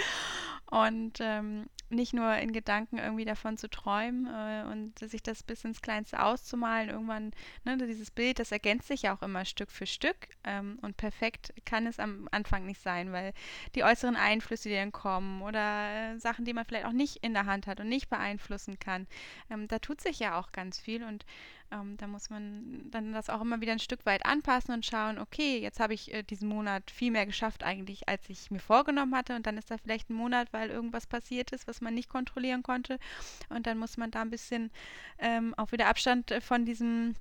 Und 0.69 1.17
ähm, 1.21 1.65
nicht 1.89 2.13
nur 2.13 2.35
in 2.35 2.53
Gedanken 2.53 2.97
irgendwie 2.97 3.25
davon 3.25 3.57
zu 3.57 3.69
träumen 3.69 4.27
äh, 4.27 4.63
und 4.71 4.99
sich 4.99 5.23
das 5.23 5.43
bis 5.43 5.63
ins 5.63 5.81
Kleinste 5.81 6.21
auszumalen. 6.21 6.89
Irgendwann, 6.89 7.31
ne, 7.65 7.77
dieses 7.77 8.11
Bild, 8.11 8.39
das 8.39 8.51
ergänzt 8.51 8.87
sich 8.87 9.03
ja 9.03 9.15
auch 9.15 9.21
immer 9.21 9.45
Stück 9.45 9.71
für 9.71 9.85
Stück. 9.85 10.29
Ähm, 10.43 10.79
und 10.81 10.97
perfekt 10.97 11.53
kann 11.65 11.87
es 11.87 11.99
am 11.99 12.27
Anfang 12.31 12.65
nicht 12.65 12.81
sein, 12.81 13.11
weil 13.11 13.33
die 13.75 13.83
äußeren 13.83 14.15
Einflüsse, 14.15 14.69
die 14.69 14.75
dann 14.75 14.91
kommen 14.91 15.41
oder 15.41 16.13
äh, 16.13 16.19
Sachen, 16.19 16.45
die 16.45 16.53
man 16.53 16.65
vielleicht 16.65 16.85
auch 16.85 16.91
nicht 16.91 17.17
in 17.23 17.33
der 17.33 17.45
Hand 17.45 17.67
hat 17.67 17.79
und 17.79 17.89
nicht 17.89 18.09
beeinflussen 18.09 18.79
kann, 18.79 19.07
ähm, 19.49 19.67
da 19.67 19.79
tut 19.79 20.01
sich 20.01 20.19
ja 20.19 20.39
auch 20.39 20.51
ganz 20.51 20.79
viel. 20.79 21.03
Und 21.03 21.25
ähm, 21.71 21.97
da 21.97 22.07
muss 22.07 22.29
man 22.29 22.89
dann 22.89 23.13
das 23.13 23.29
auch 23.29 23.41
immer 23.41 23.61
wieder 23.61 23.73
ein 23.73 23.79
Stück 23.79 24.05
weit 24.05 24.25
anpassen 24.25 24.73
und 24.73 24.85
schauen, 24.85 25.19
okay, 25.19 25.59
jetzt 25.59 25.79
habe 25.79 25.93
ich 25.93 26.13
äh, 26.13 26.23
diesen 26.23 26.49
Monat 26.49 26.89
viel 26.89 27.11
mehr 27.11 27.25
geschafft 27.25 27.63
eigentlich, 27.63 28.09
als 28.09 28.27
ich 28.29 28.49
mir 28.49 28.59
vorgenommen 28.59 29.15
hatte. 29.15 29.35
Und 29.35 29.45
dann 29.45 29.57
ist 29.57 29.69
da 29.69 29.77
vielleicht 29.77 30.09
ein 30.09 30.15
Monat, 30.15 30.51
weil 30.51 30.69
irgendwas 30.69 31.05
passiert 31.07 31.51
ist, 31.51 31.67
was 31.67 31.78
man 31.81 31.93
nicht 31.93 32.09
kontrollieren 32.09 32.63
konnte. 32.63 32.99
Und 33.49 33.67
dann 33.67 33.77
muss 33.77 33.97
man 33.97 34.11
da 34.11 34.21
ein 34.21 34.29
bisschen 34.29 34.71
ähm, 35.19 35.53
auch 35.57 35.71
wieder 35.71 35.87
Abstand 35.87 36.31
äh, 36.31 36.41
von 36.41 36.65
diesem 36.65 37.15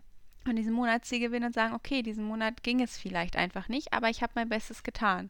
von 0.44 0.56
diesem 0.56 0.72
Monatsziel 0.72 1.20
gewinnen 1.20 1.46
und 1.46 1.54
sagen, 1.54 1.74
okay, 1.74 2.02
diesen 2.02 2.24
Monat 2.24 2.62
ging 2.62 2.80
es 2.80 2.96
vielleicht 2.96 3.36
einfach 3.36 3.68
nicht, 3.68 3.92
aber 3.92 4.08
ich 4.08 4.22
habe 4.22 4.32
mein 4.34 4.48
Bestes 4.48 4.82
getan. 4.82 5.28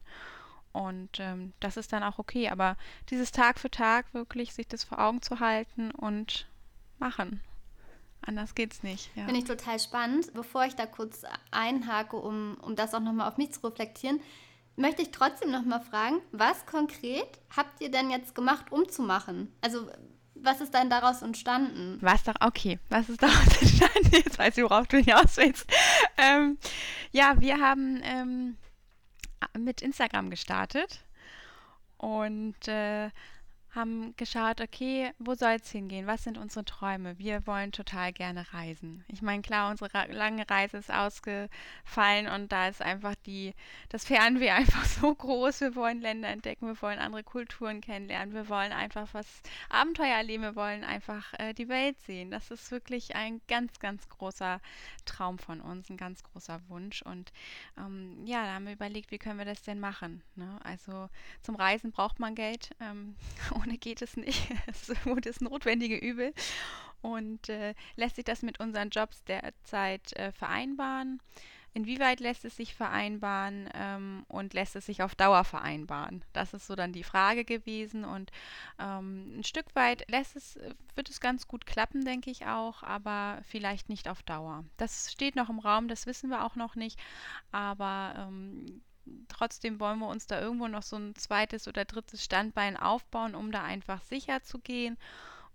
Und 0.71 1.19
ähm, 1.19 1.53
das 1.59 1.77
ist 1.77 1.91
dann 1.91 2.03
auch 2.03 2.19
okay. 2.19 2.49
Aber 2.49 2.77
dieses 3.09 3.31
Tag 3.31 3.59
für 3.59 3.71
Tag 3.71 4.13
wirklich 4.13 4.53
sich 4.53 4.67
das 4.67 4.83
vor 4.83 4.99
Augen 4.99 5.21
zu 5.21 5.39
halten 5.39 5.91
und 5.91 6.47
machen. 6.99 7.41
Anders 8.21 8.53
geht's 8.53 8.83
nicht. 8.83 9.09
Ja. 9.15 9.25
Finde 9.25 9.39
ich 9.39 9.45
total 9.45 9.79
spannend. 9.79 10.33
Bevor 10.33 10.65
ich 10.65 10.75
da 10.75 10.85
kurz 10.85 11.23
einhake, 11.51 12.17
um, 12.17 12.57
um 12.61 12.75
das 12.75 12.93
auch 12.93 12.99
nochmal 12.99 13.27
auf 13.27 13.37
mich 13.37 13.51
zu 13.51 13.65
reflektieren, 13.65 14.21
möchte 14.79 15.01
ich 15.01 15.11
trotzdem 15.11 15.51
nochmal 15.51 15.81
fragen, 15.81 16.21
was 16.31 16.65
konkret 16.65 17.27
habt 17.55 17.81
ihr 17.81 17.91
denn 17.91 18.09
jetzt 18.09 18.33
gemacht, 18.33 18.71
um 18.71 18.87
zu 18.89 19.01
machen? 19.01 19.53
Also 19.61 19.89
was 20.41 20.61
ist 20.61 20.73
dann 20.73 20.89
daraus 20.89 21.21
entstanden? 21.21 21.97
Was 22.01 22.23
doch, 22.23 22.35
okay, 22.39 22.79
was 22.89 23.09
ist 23.09 23.21
daraus 23.21 23.61
entstanden? 23.61 24.09
Jetzt 24.11 24.39
weiß 24.39 24.57
ich, 24.57 24.63
worauf 24.63 24.87
du 24.87 24.97
hinaus 24.97 25.35
willst. 25.35 25.69
Ähm, 26.17 26.57
ja, 27.11 27.35
wir 27.39 27.59
haben 27.59 27.99
ähm, 28.03 28.57
mit 29.57 29.81
Instagram 29.81 30.29
gestartet 30.29 31.01
und 31.97 32.67
äh, 32.67 33.09
haben 33.75 34.15
geschaut, 34.17 34.61
okay, 34.61 35.11
wo 35.19 35.35
soll 35.35 35.57
es 35.61 35.69
hingehen? 35.69 36.07
Was 36.07 36.23
sind 36.23 36.37
unsere 36.39 36.65
Träume? 36.65 37.19
Wir 37.19 37.45
wollen 37.45 37.71
total 37.71 38.11
gerne 38.11 38.51
reisen. 38.51 39.03
Ich 39.07 39.21
meine, 39.21 39.43
klar, 39.43 39.69
unsere 39.69 39.89
lange 40.11 40.49
Reise 40.49 40.77
ist 40.77 40.91
ausgefallen 40.91 42.27
und 42.27 42.51
da 42.51 42.67
ist 42.67 42.81
einfach 42.81 43.13
die, 43.25 43.53
das 43.89 44.05
Fernweh 44.05 44.49
einfach 44.49 44.85
so 44.85 45.13
groß. 45.13 45.61
Wir 45.61 45.75
wollen 45.75 46.01
Länder 46.01 46.29
entdecken, 46.29 46.67
wir 46.67 46.81
wollen 46.81 46.97
andere 46.97 47.23
Kulturen 47.23 47.81
kennenlernen, 47.81 48.33
wir 48.33 48.49
wollen 48.49 48.71
einfach 48.71 49.07
was 49.13 49.27
Abenteuer 49.69 50.15
erleben, 50.15 50.43
wir 50.43 50.55
wollen 50.55 50.83
einfach 50.83 51.33
äh, 51.37 51.53
die 51.53 51.69
Welt 51.69 51.99
sehen. 52.01 52.31
Das 52.31 52.49
ist 52.49 52.71
wirklich 52.71 53.15
ein 53.15 53.39
ganz, 53.47 53.79
ganz 53.79 54.09
großer 54.09 54.61
Traum 55.05 55.37
von 55.37 55.61
uns, 55.61 55.89
ein 55.89 55.97
ganz 55.97 56.23
großer 56.23 56.59
Wunsch. 56.69 57.03
Und 57.03 57.31
ähm, 57.77 58.25
ja, 58.25 58.45
da 58.45 58.53
haben 58.55 58.65
wir 58.65 58.73
überlegt, 58.73 59.11
wie 59.11 59.19
können 59.19 59.37
wir 59.37 59.45
das 59.45 59.61
denn 59.61 59.79
machen? 59.79 60.23
Ne? 60.35 60.59
Also 60.63 61.09
zum 61.43 61.55
Reisen 61.55 61.91
braucht 61.91 62.19
man 62.19 62.33
Geld. 62.33 62.71
Ähm, 62.79 63.15
ohne 63.59 63.77
geht 63.77 64.01
es 64.01 64.17
nicht. 64.17 64.49
Es 64.67 64.89
ist 64.89 64.99
das 65.23 65.41
notwendige 65.41 65.97
Übel. 65.97 66.33
Und 67.01 67.49
äh, 67.49 67.75
lässt 67.95 68.17
sich 68.17 68.25
das 68.25 68.41
mit 68.41 68.59
unseren 68.59 68.89
Jobs 68.89 69.23
derzeit 69.23 70.13
äh, 70.13 70.31
vereinbaren? 70.31 71.21
Inwieweit 71.73 72.19
lässt 72.19 72.45
es 72.45 72.55
sich 72.55 72.73
vereinbaren 72.73 73.69
ähm, 73.75 74.25
und 74.27 74.53
lässt 74.53 74.75
es 74.75 74.87
sich 74.87 75.03
auf 75.03 75.13
Dauer 75.13 75.43
vereinbaren? 75.43 76.25
Das 76.33 76.53
ist 76.53 76.65
so 76.65 76.75
dann 76.75 76.93
die 76.93 77.03
Frage 77.03 77.45
gewesen. 77.45 78.05
Und 78.05 78.31
ähm, 78.79 79.39
ein 79.39 79.43
Stück 79.43 79.75
weit 79.75 80.09
lässt 80.09 80.35
es, 80.35 80.59
wird 80.95 81.09
es 81.09 81.21
ganz 81.21 81.47
gut 81.47 81.67
klappen, 81.67 82.03
denke 82.03 82.31
ich 82.31 82.47
auch, 82.47 82.81
aber 82.81 83.39
vielleicht 83.43 83.87
nicht 83.87 84.09
auf 84.09 84.23
Dauer. 84.23 84.65
Das 84.77 85.11
steht 85.11 85.35
noch 85.35 85.49
im 85.49 85.59
Raum, 85.59 85.87
das 85.87 86.07
wissen 86.07 86.31
wir 86.31 86.43
auch 86.43 86.55
noch 86.55 86.75
nicht. 86.75 86.99
Aber 87.51 88.15
ähm, 88.17 88.48
trotzdem 89.39 89.79
wollen 89.79 89.99
wir 89.99 90.07
uns 90.07 90.27
da 90.27 90.41
irgendwo 90.41 90.67
noch 90.67 90.83
so 90.83 90.97
ein 90.97 91.15
zweites 91.15 91.67
oder 91.69 91.85
drittes 91.85 92.23
Standbein 92.23 92.75
aufbauen, 92.75 93.35
um 93.35 93.53
da 93.53 93.63
einfach 93.63 94.01
sicher 94.01 94.43
zu 94.43 94.59
gehen 94.59 94.97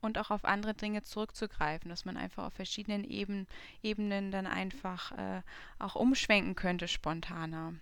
und 0.00 0.16
auch 0.18 0.30
auf 0.30 0.46
andere 0.46 0.72
Dinge 0.72 1.02
zurückzugreifen, 1.02 1.90
dass 1.90 2.06
man 2.06 2.16
einfach 2.16 2.44
auf 2.44 2.54
verschiedenen 2.54 3.04
Eben, 3.04 3.46
Ebenen 3.82 4.30
dann 4.30 4.46
einfach 4.46 5.12
äh, 5.12 5.42
auch 5.78 5.96
umschwenken 5.96 6.54
könnte 6.54 6.88
spontaner. 6.88 7.74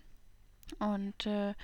Und 0.81 1.27
äh, 1.27 1.55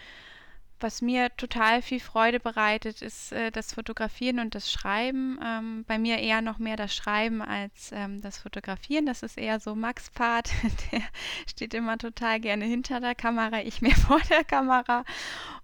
was 0.81 1.03
mir 1.03 1.35
total 1.37 1.83
viel 1.83 2.01
Freude 2.01 2.41
bereitet, 2.41 3.03
ist 3.03 3.33
äh, 3.33 3.51
das 3.51 3.75
Fotografieren 3.75 4.39
und 4.39 4.55
das 4.55 4.71
Schreiben. 4.71 5.39
Ähm, 5.45 5.85
bei 5.87 5.99
mir 5.99 6.19
eher 6.19 6.43
noch 6.43 6.59
mehr 6.59 6.77
das 6.77 6.95
Schreiben 6.95 7.43
als 7.43 7.91
ähm, 7.93 8.21
das 8.21 8.39
Fotografieren. 8.39 9.07
Das 9.07 9.23
ist 9.23 9.39
eher 9.39 9.61
so 9.61 9.75
Max 9.75 10.11
Part. 10.11 10.51
Der 10.93 11.03
steht 11.47 11.75
immer 11.75 11.99
total 11.99 12.41
gerne 12.41 12.65
hinter 12.65 13.01
der 13.01 13.15
Kamera, 13.15 13.61
ich 13.63 13.83
mehr 13.83 13.97
vor 13.97 14.21
der 14.31 14.45
Kamera. 14.45 15.05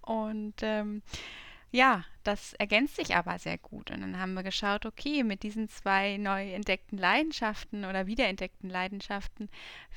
Und 0.01 0.55
ähm, 0.61 1.01
ja, 1.71 2.05
das 2.23 2.53
ergänzt 2.53 2.95
sich 2.95 3.15
aber 3.15 3.37
sehr 3.39 3.57
gut. 3.57 3.91
Und 3.91 4.01
dann 4.01 4.19
haben 4.19 4.33
wir 4.33 4.43
geschaut, 4.43 4.85
okay, 4.85 5.23
mit 5.23 5.43
diesen 5.43 5.69
zwei 5.69 6.17
neu 6.17 6.51
entdeckten 6.53 6.97
Leidenschaften 6.97 7.85
oder 7.85 8.07
wiederentdeckten 8.07 8.69
Leidenschaften, 8.69 9.49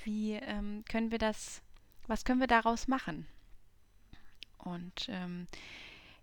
wie 0.05 0.35
ähm, 0.35 0.85
können 0.89 1.11
wir 1.11 1.19
das, 1.19 1.62
was 2.07 2.25
können 2.25 2.41
wir 2.41 2.47
daraus 2.47 2.89
machen? 2.89 3.27
Und 4.59 5.09
ähm, 5.09 5.47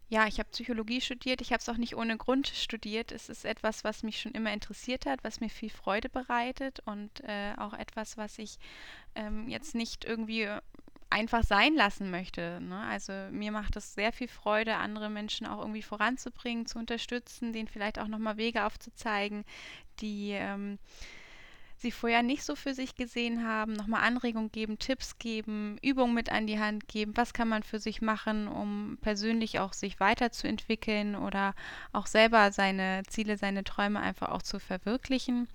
ja, 0.08 0.28
ich 0.28 0.38
habe 0.40 0.50
Psychologie 0.52 1.02
studiert. 1.02 1.42
Ich 1.42 1.52
habe 1.52 1.62
es 1.62 1.70
auch 1.70 1.78
nicht 1.78 1.96
ohne 1.96 2.18
Grund 2.18 2.48
studiert. 2.48 3.12
Es 3.12 3.28
ist 3.30 3.44
etwas, 3.44 3.84
was 3.84 4.04
mich 4.04 4.20
schon 4.20 4.34
immer 4.34 4.54
interessiert 4.54 5.06
hat, 5.06 5.24
was 5.24 5.40
mir 5.40 5.50
viel 5.50 5.72
Freude 5.72 6.10
bereitet 6.10 6.80
und 6.86 7.22
äh, 7.24 7.54
auch 7.58 7.74
etwas, 7.74 8.18
was 8.18 8.38
ich 8.38 8.58
ähm, 9.16 9.48
jetzt 9.50 9.74
nicht 9.74 10.06
irgendwie 10.06 10.48
einfach 11.10 11.44
sein 11.44 11.76
lassen 11.76 12.12
möchte. 12.12 12.60
Ne? 12.62 12.80
Also 12.82 13.14
mir 13.32 13.52
macht 13.52 13.76
es 13.78 13.94
sehr 13.94 14.12
viel 14.12 14.28
Freude, 14.28 14.76
andere 14.76 15.10
Menschen 15.10 15.48
auch 15.48 15.60
irgendwie 15.60 15.82
voranzubringen, 15.82 16.66
zu 16.66 16.78
unterstützen, 16.78 17.54
denen 17.54 17.68
vielleicht 17.68 18.00
auch 18.00 18.08
nochmal 18.08 18.38
Wege 18.38 18.66
aufzuzeigen, 18.66 19.46
die 20.02 20.32
ähm, 20.32 20.78
sie 21.78 21.92
vorher 21.92 22.24
nicht 22.24 22.44
so 22.44 22.56
für 22.56 22.74
sich 22.74 22.96
gesehen 22.96 23.46
haben, 23.46 23.74
nochmal 23.74 24.04
Anregungen 24.04 24.52
geben, 24.52 24.80
Tipps 24.80 25.18
geben, 25.18 25.78
Übungen 25.82 26.14
mit 26.14 26.32
an 26.32 26.48
die 26.48 26.60
Hand 26.60 26.88
geben, 26.88 27.16
was 27.16 27.34
kann 27.34 27.48
man 27.48 27.64
für 27.64 27.80
sich 27.80 28.02
machen, 28.02 28.48
um 28.48 28.98
persönlich 29.02 29.60
auch 29.60 29.74
sich 29.74 30.00
weiterzuentwickeln 30.00 31.16
oder 31.16 31.54
auch 31.92 32.08
selber 32.08 32.52
seine 32.52 33.04
Ziele, 33.08 33.38
seine 33.38 33.64
Träume 33.64 34.00
einfach 34.00 34.30
auch 34.30 34.42
zu 34.42 34.60
verwirklichen 34.60 35.48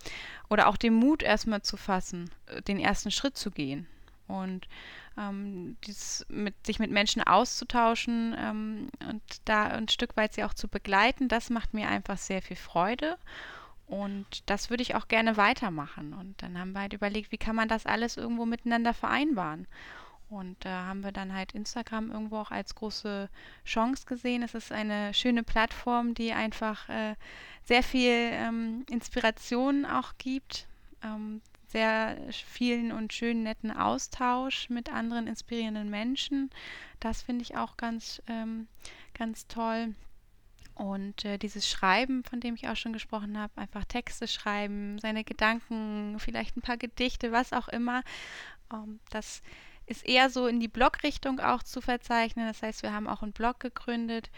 oder 0.48 0.68
auch 0.68 0.76
den 0.76 0.94
Mut 0.94 1.22
erstmal 1.22 1.62
zu 1.62 1.76
fassen, 1.76 2.30
äh, 2.46 2.62
den 2.62 2.78
ersten 2.78 3.10
Schritt 3.10 3.36
zu 3.36 3.50
gehen. 3.50 3.86
Und 4.28 4.68
ähm, 5.18 5.76
mit, 6.28 6.54
sich 6.64 6.78
mit 6.78 6.90
Menschen 6.90 7.22
auszutauschen 7.22 8.36
ähm, 8.38 8.90
und 9.08 9.22
da 9.44 9.64
ein 9.64 9.88
Stück 9.88 10.16
weit 10.16 10.34
sie 10.34 10.44
auch 10.44 10.54
zu 10.54 10.68
begleiten, 10.68 11.28
das 11.28 11.50
macht 11.50 11.74
mir 11.74 11.88
einfach 11.88 12.16
sehr 12.16 12.40
viel 12.40 12.56
Freude. 12.56 13.18
Und 13.90 14.48
das 14.48 14.70
würde 14.70 14.84
ich 14.84 14.94
auch 14.94 15.08
gerne 15.08 15.36
weitermachen. 15.36 16.14
Und 16.14 16.40
dann 16.42 16.56
haben 16.56 16.72
wir 16.72 16.80
halt 16.80 16.92
überlegt, 16.92 17.32
wie 17.32 17.38
kann 17.38 17.56
man 17.56 17.68
das 17.68 17.86
alles 17.86 18.16
irgendwo 18.16 18.46
miteinander 18.46 18.94
vereinbaren. 18.94 19.66
Und 20.28 20.64
da 20.64 20.68
äh, 20.68 20.86
haben 20.86 21.02
wir 21.02 21.10
dann 21.10 21.34
halt 21.34 21.52
Instagram 21.52 22.12
irgendwo 22.12 22.38
auch 22.38 22.52
als 22.52 22.76
große 22.76 23.28
Chance 23.64 24.06
gesehen. 24.06 24.44
Es 24.44 24.54
ist 24.54 24.70
eine 24.70 25.12
schöne 25.12 25.42
Plattform, 25.42 26.14
die 26.14 26.32
einfach 26.32 26.88
äh, 26.88 27.16
sehr 27.64 27.82
viel 27.82 28.12
ähm, 28.12 28.86
Inspiration 28.88 29.84
auch 29.84 30.12
gibt, 30.18 30.68
ähm, 31.02 31.40
sehr 31.66 32.16
vielen 32.30 32.92
und 32.92 33.12
schönen, 33.12 33.42
netten 33.42 33.72
Austausch 33.72 34.70
mit 34.70 34.92
anderen 34.92 35.26
inspirierenden 35.26 35.90
Menschen. 35.90 36.50
Das 37.00 37.22
finde 37.22 37.42
ich 37.42 37.56
auch 37.56 37.76
ganz, 37.76 38.22
ähm, 38.28 38.68
ganz 39.14 39.48
toll. 39.48 39.94
Und 40.80 41.26
äh, 41.26 41.36
dieses 41.36 41.68
Schreiben, 41.68 42.24
von 42.24 42.40
dem 42.40 42.54
ich 42.54 42.66
auch 42.66 42.74
schon 42.74 42.94
gesprochen 42.94 43.38
habe, 43.38 43.52
einfach 43.60 43.84
Texte 43.84 44.26
schreiben, 44.26 44.98
seine 44.98 45.24
Gedanken, 45.24 46.16
vielleicht 46.18 46.56
ein 46.56 46.62
paar 46.62 46.78
Gedichte, 46.78 47.32
was 47.32 47.52
auch 47.52 47.68
immer, 47.68 48.02
ähm, 48.72 48.98
das 49.10 49.42
ist 49.84 50.06
eher 50.08 50.30
so 50.30 50.46
in 50.46 50.58
die 50.58 50.68
Blogrichtung 50.68 51.38
auch 51.38 51.62
zu 51.62 51.82
verzeichnen. 51.82 52.46
Das 52.46 52.62
heißt, 52.62 52.82
wir 52.82 52.94
haben 52.94 53.08
auch 53.08 53.22
einen 53.22 53.32
Blog 53.32 53.60
gegründet, 53.60 54.30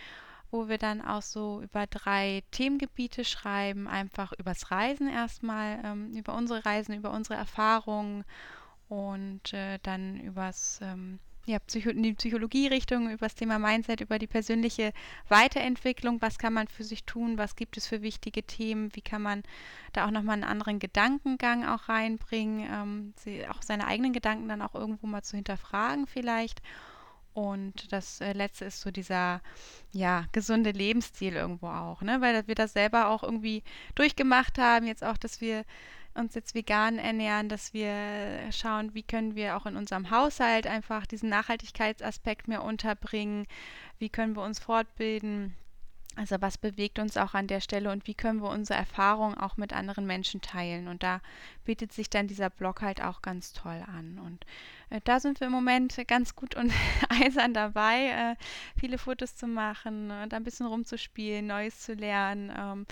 wo 0.51 0.67
wir 0.67 0.79
dann 0.79 1.01
auch 1.01 1.23
so 1.23 1.63
über 1.63 1.87
drei 1.87 2.43
Themengebiete 2.51 3.25
schreiben, 3.25 3.87
einfach 3.87 4.33
übers 4.33 4.73
Reisen 4.73 5.09
erstmal, 5.09 5.81
ähm, 5.85 6.11
über 6.17 6.35
unsere 6.35 6.67
Reisen, 6.67 6.97
über 6.97 7.13
unsere 7.13 7.37
Erfahrungen 7.37 8.25
und 8.89 9.53
äh, 9.53 9.79
dann 9.85 10.19
übers 10.19 10.81
ähm, 10.83 11.21
ja, 11.45 11.59
Psycho 11.59 11.91
in 11.91 12.03
die 12.03 12.15
Psychologie-Richtung, 12.15 13.11
über 13.11 13.27
das 13.27 13.35
Thema 13.35 13.59
Mindset, 13.59 14.01
über 14.01 14.19
die 14.19 14.27
persönliche 14.27 14.93
Weiterentwicklung. 15.29 16.23
Was 16.23 16.39
kann 16.39 16.53
man 16.53 16.69
für 16.69 16.85
sich 16.85 17.05
tun? 17.05 17.37
Was 17.39 17.57
gibt 17.57 17.77
es 17.77 17.87
für 17.87 18.03
wichtige 18.03 18.45
Themen? 18.45 18.95
Wie 18.95 19.03
kann 19.03 19.23
man 19.23 19.43
da 19.93 20.07
auch 20.07 20.11
nochmal 20.11 20.35
einen 20.35 20.45
anderen 20.45 20.79
Gedankengang 20.79 21.67
auch 21.67 21.89
reinbringen? 21.89 22.69
Ähm, 22.71 23.15
sie, 23.17 23.47
auch 23.49 23.63
seine 23.63 23.87
eigenen 23.87 24.13
Gedanken 24.13 24.49
dann 24.49 24.63
auch 24.63 24.75
irgendwo 24.75 25.07
mal 25.07 25.23
zu 25.23 25.37
hinterfragen 25.37 26.07
vielleicht. 26.07 26.63
Und 27.35 27.93
das 27.93 28.21
äh, 28.21 28.35
letzte 28.35 28.67
ist 28.67 28.83
so 28.83 28.91
dieser, 28.91 29.41
ja, 29.93 30.27
gesunde 30.33 30.71
Lebensstil 30.71 31.35
irgendwo 31.35 31.69
auch, 31.69 32.03
ne? 32.03 32.21
Weil 32.21 32.47
wir 32.47 32.55
das 32.55 32.75
selber 32.75 33.09
auch 33.09 33.23
irgendwie 33.23 33.63
durchgemacht 33.95 34.59
haben. 34.59 34.87
Jetzt 34.87 35.03
auch, 35.03 35.17
dass 35.17 35.41
wir 35.41 35.65
uns 36.15 36.35
jetzt 36.35 36.55
vegan 36.55 36.99
ernähren, 36.99 37.49
dass 37.49 37.73
wir 37.73 37.95
schauen, 38.51 38.95
wie 38.95 39.03
können 39.03 39.35
wir 39.35 39.57
auch 39.57 39.67
in 39.67 39.77
unserem 39.77 40.11
Haushalt 40.11 40.67
einfach 40.67 41.07
diesen 41.07 41.29
Nachhaltigkeitsaspekt 41.29 42.49
mehr 42.49 42.63
unterbringen, 42.63 43.47
wie 43.99 44.09
können 44.09 44.37
wir 44.37 44.43
uns 44.43 44.59
fortbilden. 44.59 45.55
Also 46.15 46.37
was 46.41 46.59
bewegt 46.59 46.99
uns 46.99 47.17
auch 47.17 47.33
an 47.33 47.47
der 47.47 47.61
Stelle 47.61 47.91
und 47.91 48.07
wie 48.07 48.15
können 48.15 48.43
wir 48.43 48.51
unsere 48.51 48.79
Erfahrungen 48.79 49.39
auch 49.39 49.57
mit 49.57 49.73
anderen 49.73 50.07
Menschen 50.07 50.43
teilen? 50.43 50.89
Und 50.89 51.03
da 51.03 51.23
bietet 51.65 51.93
sich 51.93 52.11
dann 52.11 52.29
dieser 52.29 52.51
Blog 52.51 52.83
halt 52.83 53.03
auch 53.03 53.23
ganz 53.23 53.55
toll 53.55 53.83
an. 53.87 54.19
Und 54.19 54.45
da 55.05 55.21
sind 55.21 55.41
wir 55.41 55.47
im 55.47 55.53
Moment 55.53 55.97
ganz 56.07 56.35
gut 56.35 56.57
und 56.57 56.73
eisern 57.09 57.55
dabei, 57.55 58.09
äh, 58.09 58.37
viele 58.79 58.99
Fotos 58.99 59.37
zu 59.37 59.47
machen 59.47 60.11
und 60.11 60.35
ein 60.35 60.45
bisschen 60.45 60.67
rumzuspielen, 60.67 61.47
Neues 61.47 61.81
zu 61.81 61.95
lernen, 61.95 62.53
ähm, 62.57 62.87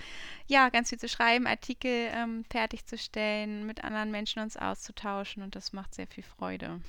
ja, 0.46 0.68
ganz 0.68 0.90
viel 0.90 0.98
zu 0.98 1.08
schreiben, 1.08 1.46
Artikel 1.46 2.08
ähm, 2.12 2.44
fertigzustellen, 2.50 3.66
mit 3.66 3.84
anderen 3.84 4.10
Menschen 4.10 4.42
uns 4.42 4.56
auszutauschen 4.56 5.42
und 5.42 5.54
das 5.56 5.72
macht 5.72 5.94
sehr 5.94 6.06
viel 6.06 6.24
Freude. 6.24 6.80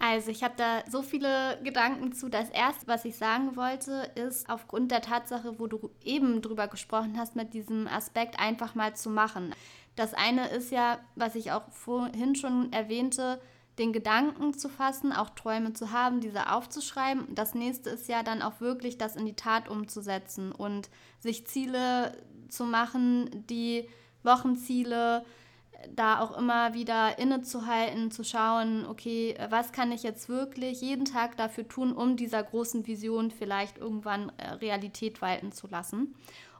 Also 0.00 0.30
ich 0.30 0.42
habe 0.42 0.54
da 0.56 0.82
so 0.88 1.02
viele 1.02 1.58
Gedanken 1.62 2.12
zu. 2.12 2.28
Das 2.28 2.50
Erste, 2.50 2.86
was 2.88 3.04
ich 3.04 3.16
sagen 3.16 3.56
wollte, 3.56 4.10
ist 4.16 4.48
aufgrund 4.48 4.90
der 4.90 5.02
Tatsache, 5.02 5.58
wo 5.58 5.66
du 5.66 5.90
eben 6.02 6.42
drüber 6.42 6.66
gesprochen 6.66 7.14
hast, 7.16 7.36
mit 7.36 7.54
diesem 7.54 7.86
Aspekt 7.86 8.38
einfach 8.40 8.74
mal 8.74 8.96
zu 8.96 9.08
machen. 9.08 9.54
Das 9.96 10.12
eine 10.12 10.48
ist 10.48 10.72
ja, 10.72 10.98
was 11.14 11.36
ich 11.36 11.52
auch 11.52 11.70
vorhin 11.70 12.34
schon 12.34 12.72
erwähnte, 12.72 13.40
den 13.78 13.92
Gedanken 13.92 14.54
zu 14.54 14.68
fassen, 14.68 15.12
auch 15.12 15.30
Träume 15.30 15.72
zu 15.72 15.90
haben, 15.90 16.20
diese 16.20 16.52
aufzuschreiben. 16.52 17.34
Das 17.34 17.54
nächste 17.54 17.90
ist 17.90 18.08
ja 18.08 18.22
dann 18.22 18.42
auch 18.42 18.60
wirklich 18.60 18.98
das 18.98 19.16
in 19.16 19.26
die 19.26 19.34
Tat 19.34 19.68
umzusetzen 19.68 20.52
und 20.52 20.90
sich 21.18 21.46
Ziele 21.46 22.16
zu 22.48 22.64
machen, 22.64 23.44
die 23.48 23.88
Wochenziele, 24.22 25.24
da 25.94 26.20
auch 26.20 26.36
immer 26.38 26.72
wieder 26.72 27.18
innezuhalten, 27.18 28.10
zu 28.10 28.24
schauen, 28.24 28.86
okay, 28.86 29.36
was 29.50 29.72
kann 29.72 29.92
ich 29.92 30.02
jetzt 30.02 30.28
wirklich 30.28 30.80
jeden 30.80 31.04
Tag 31.04 31.36
dafür 31.36 31.68
tun, 31.68 31.92
um 31.92 32.16
dieser 32.16 32.42
großen 32.42 32.86
Vision 32.86 33.30
vielleicht 33.30 33.78
irgendwann 33.78 34.32
äh, 34.38 34.52
Realität 34.52 35.20
walten 35.20 35.52
zu 35.52 35.66
lassen. 35.66 36.14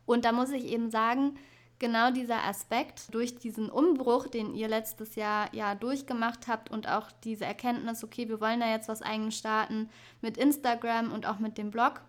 Und 0.05 0.25
da 0.25 0.33
muss 0.33 0.51
ich 0.51 0.67
eben 0.67 0.91
sagen, 0.91 1.37
genau 1.79 2.11
dieser 2.11 2.45
Aspekt 2.45 3.13
durch 3.15 3.37
diesen 3.37 3.69
Umbruch, 3.69 4.27
den 4.27 4.55
ihr 4.55 4.69
letztes 4.69 5.17
Jahr 5.17 5.53
ja 5.53 5.75
durchgemacht 5.75 6.47
habt 6.49 6.71
und 6.71 6.89
auch 6.89 7.11
diese 7.25 7.45
Erkenntnis, 7.45 8.05
okay, 8.05 8.29
wir 8.29 8.41
wollen 8.41 8.61
da 8.61 8.71
jetzt 8.71 8.89
was 8.89 9.03
eigenes 9.03 9.37
starten 9.37 9.89
mit 10.21 10.37
Instagram 10.37 11.13
und 11.13 11.27
auch 11.27 11.39
mit 11.39 11.59
dem 11.59 11.71
Blog. 11.71 12.01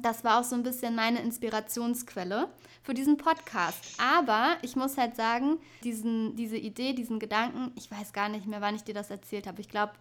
Das 0.00 0.24
war 0.24 0.40
auch 0.40 0.44
so 0.44 0.56
ein 0.56 0.62
bisschen 0.62 0.94
meine 0.94 1.20
Inspirationsquelle 1.20 2.48
für 2.82 2.94
diesen 2.94 3.18
Podcast. 3.18 4.00
Aber 4.00 4.56
ich 4.62 4.74
muss 4.74 4.96
halt 4.96 5.16
sagen, 5.16 5.58
diesen, 5.84 6.34
diese 6.34 6.56
Idee, 6.56 6.94
diesen 6.94 7.18
Gedanken, 7.18 7.72
ich 7.76 7.90
weiß 7.90 8.14
gar 8.14 8.30
nicht 8.30 8.46
mehr, 8.46 8.62
wann 8.62 8.74
ich 8.74 8.84
dir 8.84 8.94
das 8.94 9.10
erzählt 9.10 9.46
habe. 9.46 9.60
Ich 9.60 9.68
glaube, 9.68 9.92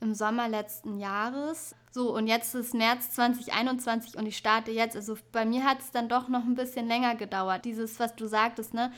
im 0.00 0.14
Sommer 0.14 0.48
letzten 0.48 0.98
Jahres. 0.98 1.74
So, 1.98 2.14
und 2.14 2.28
jetzt 2.28 2.54
ist 2.54 2.74
März 2.74 3.10
2021 3.10 4.16
und 4.16 4.24
ich 4.24 4.36
starte 4.36 4.70
jetzt. 4.70 4.94
Also 4.94 5.18
bei 5.32 5.44
mir 5.44 5.64
hat 5.64 5.80
es 5.80 5.90
dann 5.90 6.08
doch 6.08 6.28
noch 6.28 6.44
ein 6.44 6.54
bisschen 6.54 6.86
länger 6.86 7.16
gedauert. 7.16 7.64
Dieses, 7.64 7.98
was 7.98 8.14
du 8.14 8.28
sagtest, 8.28 8.72
ne? 8.72 8.92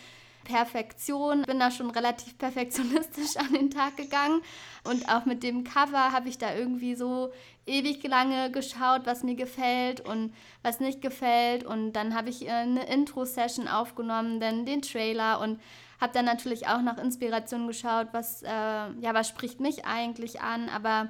Perfektion. 0.44 1.40
Bin 1.44 1.58
da 1.58 1.70
schon 1.70 1.88
relativ 1.88 2.36
perfektionistisch 2.38 3.38
an 3.38 3.54
den 3.54 3.70
Tag 3.70 3.96
gegangen. 3.96 4.42
Und 4.84 5.08
auch 5.08 5.24
mit 5.24 5.42
dem 5.42 5.64
Cover 5.64 6.12
habe 6.12 6.28
ich 6.28 6.36
da 6.36 6.54
irgendwie 6.54 6.94
so 6.94 7.32
ewig 7.64 8.06
lange 8.06 8.50
geschaut, 8.50 9.06
was 9.06 9.22
mir 9.22 9.34
gefällt 9.34 10.00
und 10.02 10.34
was 10.62 10.78
nicht 10.78 11.00
gefällt. 11.00 11.64
Und 11.64 11.94
dann 11.94 12.14
habe 12.14 12.28
ich 12.28 12.50
eine 12.50 12.84
Intro-Session 12.84 13.66
aufgenommen, 13.66 14.40
dann 14.40 14.66
den 14.66 14.82
Trailer 14.82 15.40
und 15.40 15.58
habe 16.02 16.12
dann 16.12 16.26
natürlich 16.26 16.66
auch 16.66 16.82
nach 16.82 16.98
Inspiration 16.98 17.66
geschaut, 17.66 18.08
was, 18.12 18.42
äh, 18.42 18.48
ja, 18.48 19.14
was 19.14 19.26
spricht 19.26 19.58
mich 19.58 19.86
eigentlich 19.86 20.42
an. 20.42 20.68
Aber 20.68 21.08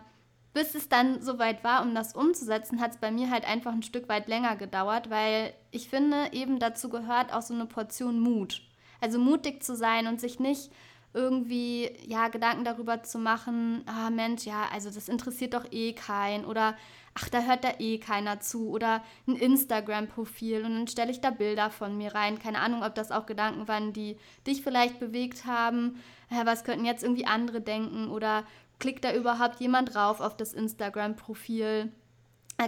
bis 0.53 0.74
es 0.74 0.88
dann 0.88 1.22
soweit 1.22 1.62
war, 1.62 1.82
um 1.82 1.94
das 1.94 2.14
umzusetzen, 2.14 2.80
hat 2.80 2.92
es 2.92 2.96
bei 2.98 3.11
mir 3.11 3.30
halt 3.30 3.44
einfach 3.44 3.72
ein 3.72 3.82
Stück 3.82 4.09
weit 4.09 4.28
länger 4.28 4.57
gedauert, 4.57 5.11
weil 5.11 5.55
ich 5.70 5.88
finde, 5.88 6.28
eben 6.32 6.59
dazu 6.59 6.88
gehört 6.88 7.32
auch 7.32 7.42
so 7.42 7.55
eine 7.55 7.66
Portion 7.66 8.18
Mut. 8.18 8.62
Also 9.01 9.18
mutig 9.18 9.62
zu 9.62 9.76
sein 9.76 10.07
und 10.07 10.20
sich 10.20 10.40
nicht 10.40 10.70
irgendwie 11.12 11.90
ja 12.07 12.28
Gedanken 12.28 12.64
darüber 12.64 13.03
zu 13.03 13.18
machen, 13.18 13.82
ah 13.86 14.11
Mensch, 14.11 14.44
ja, 14.44 14.68
also 14.72 14.90
das 14.90 15.09
interessiert 15.09 15.55
doch 15.55 15.64
eh 15.72 15.92
keinen 15.92 16.44
oder 16.44 16.76
ach, 17.14 17.28
da 17.28 17.42
hört 17.42 17.64
da 17.64 17.72
eh 17.78 17.98
keiner 17.98 18.40
zu 18.40 18.70
oder 18.70 19.03
ein 19.26 19.34
Instagram-Profil 19.34 20.64
und 20.64 20.74
dann 20.74 20.86
stelle 20.86 21.11
ich 21.11 21.20
da 21.20 21.30
Bilder 21.30 21.70
von 21.70 21.96
mir 21.96 22.14
rein. 22.14 22.38
Keine 22.38 22.61
Ahnung, 22.61 22.84
ob 22.84 22.94
das 22.94 23.11
auch 23.11 23.26
Gedanken 23.26 23.66
waren, 23.66 23.92
die 23.92 24.16
dich 24.46 24.62
vielleicht 24.62 25.01
bewegt 25.01 25.46
haben. 25.46 26.01
Ja, 26.30 26.46
was 26.46 26.62
könnten 26.62 26.84
jetzt 26.84 27.03
irgendwie 27.03 27.26
andere 27.26 27.61
denken 27.61 28.09
oder 28.09 28.44
klickt 28.81 29.05
da 29.05 29.14
überhaupt 29.14 29.61
jemand 29.61 29.95
drauf 29.95 30.20
auf 30.20 30.37
das 30.37 30.53
Instagram-Profil? 30.53 31.93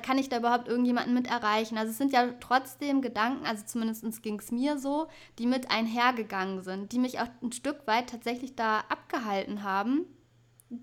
kann 0.01 0.19
ich 0.19 0.29
da 0.29 0.39
überhaupt 0.39 0.69
irgendjemanden 0.69 1.13
mit 1.13 1.27
erreichen? 1.27 1.77
Also 1.77 1.91
es 1.91 1.99
sind 1.99 2.13
ja 2.13 2.33
trotzdem 2.41 3.03
Gedanken, 3.03 3.45
also 3.45 3.65
zumindest 3.67 4.23
ging 4.23 4.39
es 4.39 4.51
mir 4.51 4.79
so, 4.79 5.09
die 5.39 5.47
mit 5.47 5.71
einhergegangen 5.71 6.63
sind, 6.63 6.93
die 6.93 6.99
mich 6.99 7.21
auch 7.21 7.29
ein 7.43 7.53
Stück 7.53 7.87
weit 7.87 8.09
tatsächlich 8.09 8.57
da 8.57 8.85
abgehalten 8.89 9.63
haben, 9.63 10.07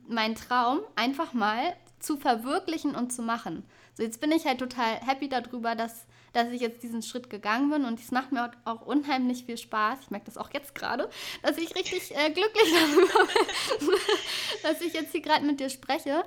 meinen 0.07 0.35
Traum 0.35 0.81
einfach 0.95 1.33
mal 1.33 1.73
zu 1.99 2.17
verwirklichen 2.17 2.95
und 2.95 3.11
zu 3.11 3.21
machen. 3.21 3.63
So, 3.95 4.03
jetzt 4.03 4.21
bin 4.21 4.31
ich 4.31 4.45
halt 4.45 4.59
total 4.59 4.99
happy 5.05 5.27
darüber, 5.27 5.75
dass, 5.75 6.05
dass 6.33 6.49
ich 6.49 6.61
jetzt 6.61 6.83
diesen 6.83 7.01
Schritt 7.01 7.29
gegangen 7.29 7.69
bin 7.69 7.85
und 7.85 7.99
es 7.99 8.11
macht 8.11 8.31
mir 8.31 8.51
auch 8.65 8.81
unheimlich 8.81 9.45
viel 9.45 9.57
Spaß. 9.57 9.99
Ich 10.01 10.11
merke 10.11 10.25
das 10.25 10.37
auch 10.37 10.49
jetzt 10.53 10.75
gerade, 10.75 11.09
dass 11.41 11.57
ich 11.57 11.75
richtig 11.75 12.15
äh, 12.15 12.29
glücklich 12.31 12.73
darüber 12.73 13.27
bin, 13.79 13.89
dass 14.63 14.81
ich 14.81 14.93
jetzt 14.93 15.11
hier 15.11 15.21
gerade 15.21 15.45
mit 15.45 15.59
dir 15.59 15.69
spreche. 15.69 16.23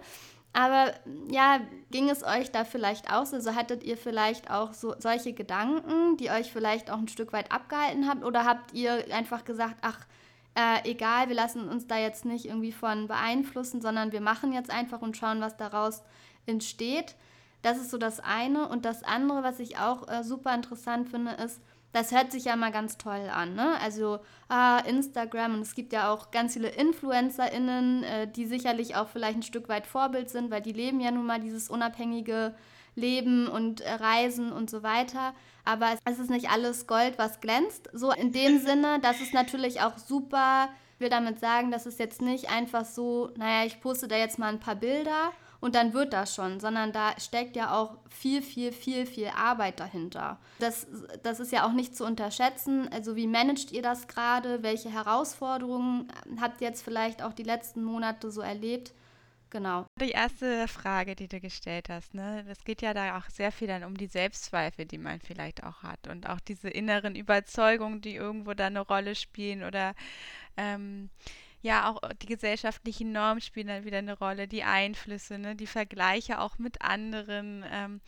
Aber 0.55 0.93
ja, 1.31 1.61
ging 1.91 2.11
es 2.11 2.23
euch 2.23 2.51
da 2.51 2.65
vielleicht 2.65 3.11
aus? 3.11 3.33
Also 3.33 3.55
hattet 3.55 3.85
ihr 3.85 3.97
vielleicht 3.97 4.51
auch 4.51 4.75
so 4.75 4.95
solche 4.99 5.33
Gedanken, 5.33 6.19
die 6.19 6.31
euch 6.31 6.53
vielleicht 6.53 6.91
auch 6.91 6.99
ein 6.99 7.09
Stück 7.09 7.33
weit 7.33 7.51
abgehalten 7.51 8.07
haben? 8.07 8.23
Oder 8.23 8.45
habt 8.45 8.75
ihr 8.75 9.07
einfach 9.15 9.45
gesagt, 9.45 9.77
ach, 9.81 9.99
äh, 10.55 10.91
egal, 10.91 11.29
wir 11.29 11.35
lassen 11.35 11.69
uns 11.69 11.87
da 11.87 11.97
jetzt 11.97 12.27
nicht 12.27 12.45
irgendwie 12.45 12.73
von 12.73 13.09
beeinflussen, 13.09 13.81
sondern 13.81 14.13
wir 14.13 14.21
machen 14.21 14.53
jetzt 14.53 14.71
einfach 14.71 15.01
und 15.01 15.17
schauen, 15.17 15.41
was 15.41 15.57
daraus 15.57 16.03
entsteht? 16.45 17.15
Das 17.63 17.79
ist 17.79 17.91
so 17.91 17.99
das 17.99 18.21
eine. 18.21 18.69
Und 18.69 18.85
das 18.85 19.03
andere, 19.05 19.43
was 19.43 19.61
ich 19.61 19.79
auch 19.79 20.09
äh, 20.09 20.23
super 20.25 20.55
interessant 20.55 21.09
finde, 21.09 21.33
ist, 21.33 21.61
das 21.93 22.11
hört 22.11 22.33
sich 22.33 22.47
ja 22.47 22.57
mal 22.57 22.73
ganz 22.73 22.97
toll 22.97 23.29
an, 23.31 23.55
ne? 23.55 23.79
Also 23.83 24.21
ah, 24.49 24.79
Instagram 24.79 25.55
und 25.55 25.61
es 25.61 25.75
gibt 25.75 25.93
ja 25.93 26.11
auch 26.11 26.31
ganz 26.31 26.55
viele 26.55 26.69
InfluencerInnen, 26.69 28.03
äh, 28.03 28.29
die 28.29 28.47
sicherlich 28.47 28.97
auch 28.97 29.09
vielleicht 29.09 29.37
ein 29.37 29.43
Stück 29.43 29.69
weit 29.69 29.87
Vorbild 29.87 30.31
sind, 30.31 30.51
weil 30.51 30.63
die 30.63 30.73
leben 30.73 31.01
ja 31.01 31.11
nun 31.11 31.27
mal 31.27 31.41
dieses 31.41 31.69
unabhängige 31.69 32.55
Leben 32.95 33.47
und 33.47 33.83
äh, 33.83 33.93
Reisen 33.93 34.53
und 34.53 34.71
so 34.71 34.83
weiter. 34.83 35.35
Aber 35.65 35.95
es 36.05 36.19
ist 36.19 36.31
nicht 36.31 36.51
alles 36.51 36.87
Gold, 36.87 37.19
was 37.19 37.41
glänzt. 37.41 37.91
So 37.93 38.11
in 38.11 38.33
dem 38.33 38.59
Sinne, 38.67 38.99
dass 39.01 39.21
es 39.21 39.33
natürlich 39.33 39.83
auch 39.83 39.99
super, 39.99 40.71
ich 40.95 41.01
will 41.01 41.11
damit 41.11 41.41
sagen, 41.41 41.71
dass 41.71 41.85
es 41.85 41.99
jetzt 41.99 42.23
nicht 42.23 42.51
einfach 42.51 42.87
so, 42.87 43.31
naja, 43.37 43.67
ich 43.67 43.81
poste 43.81 44.09
da 44.09 44.17
jetzt 44.17 44.39
mal 44.39 44.49
ein 44.49 44.61
paar 44.61 44.77
Bilder 44.77 45.33
und 45.63 45.77
dann 45.77 45.95
wird 45.95 46.13
das 46.13 46.35
schon, 46.35 46.59
sondern 46.59 46.93
da 46.93 47.15
steckt 47.21 47.55
ja 47.55 47.73
auch 47.73 47.97
viel, 48.11 48.43
viel, 48.43 48.73
viel, 48.73 49.07
viel 49.07 49.29
Arbeit 49.29 49.79
dahinter. 49.79 50.41
Das, 50.59 50.89
das 51.23 51.39
ist 51.39 51.53
ja 51.53 51.65
auch 51.65 51.73
nicht 51.73 51.97
zu 51.97 52.05
unterschätzen. 52.05 52.89
Also 52.93 53.15
wie 53.15 53.29
managt 53.29 53.71
ihr 53.71 53.81
das 53.81 54.09
gerade? 54.09 54.65
Welche 54.65 54.91
Herausforderungen 54.91 56.09
habt 56.41 56.61
ihr 56.61 56.67
jetzt 56.67 56.83
vielleicht 56.83 57.23
auch 57.23 57.33
die 57.33 57.45
letzten 57.45 57.85
Monate 57.85 58.33
so 58.33 58.41
erlebt? 58.41 58.93
Genau. 59.51 59.87
Die 60.01 60.11
erste 60.11 60.67
Frage, 60.67 61.15
die 61.15 61.29
du 61.29 61.39
gestellt 61.39 61.91
hast, 61.91 62.13
ne, 62.13 62.43
das 62.49 62.65
geht 62.65 62.83
ja 62.83 62.93
da 62.93 63.19
auch 63.19 63.31
sehr 63.31 63.53
viel 63.53 63.69
dann 63.69 63.85
um 63.85 63.97
die 63.97 64.07
Selbstzweifel, 64.09 64.87
die 64.87 64.99
man 64.99 65.21
vielleicht 65.21 65.63
auch 65.63 65.85
hat 65.85 66.09
und 66.09 66.29
auch 66.29 66.41
diese 66.41 66.71
inneren 66.71 67.15
Überzeugungen, 67.15 68.01
die 68.01 68.17
irgendwo 68.17 68.55
da 68.55 68.67
eine 68.67 68.81
Rolle 68.81 69.15
spielen 69.15 69.63
oder 69.63 69.95
ähm, 70.57 71.11
ja, 71.63 71.89
auch 71.89 72.01
die 72.21 72.27
gesellschaftlichen 72.27 73.13
Normen 73.13 73.41
spielen 73.41 73.69
dann 73.69 73.85
wieder 73.85 73.99
eine 73.99 74.19
Rolle, 74.19 74.49
die 74.49 74.65
Einflüsse, 74.65 75.39
ne, 75.39 75.55
die 75.55 75.69
Vergleiche 75.69 76.41
auch 76.41 76.59
mit 76.59 76.83
anderen. 76.83 77.65
Ähm, 77.71 78.01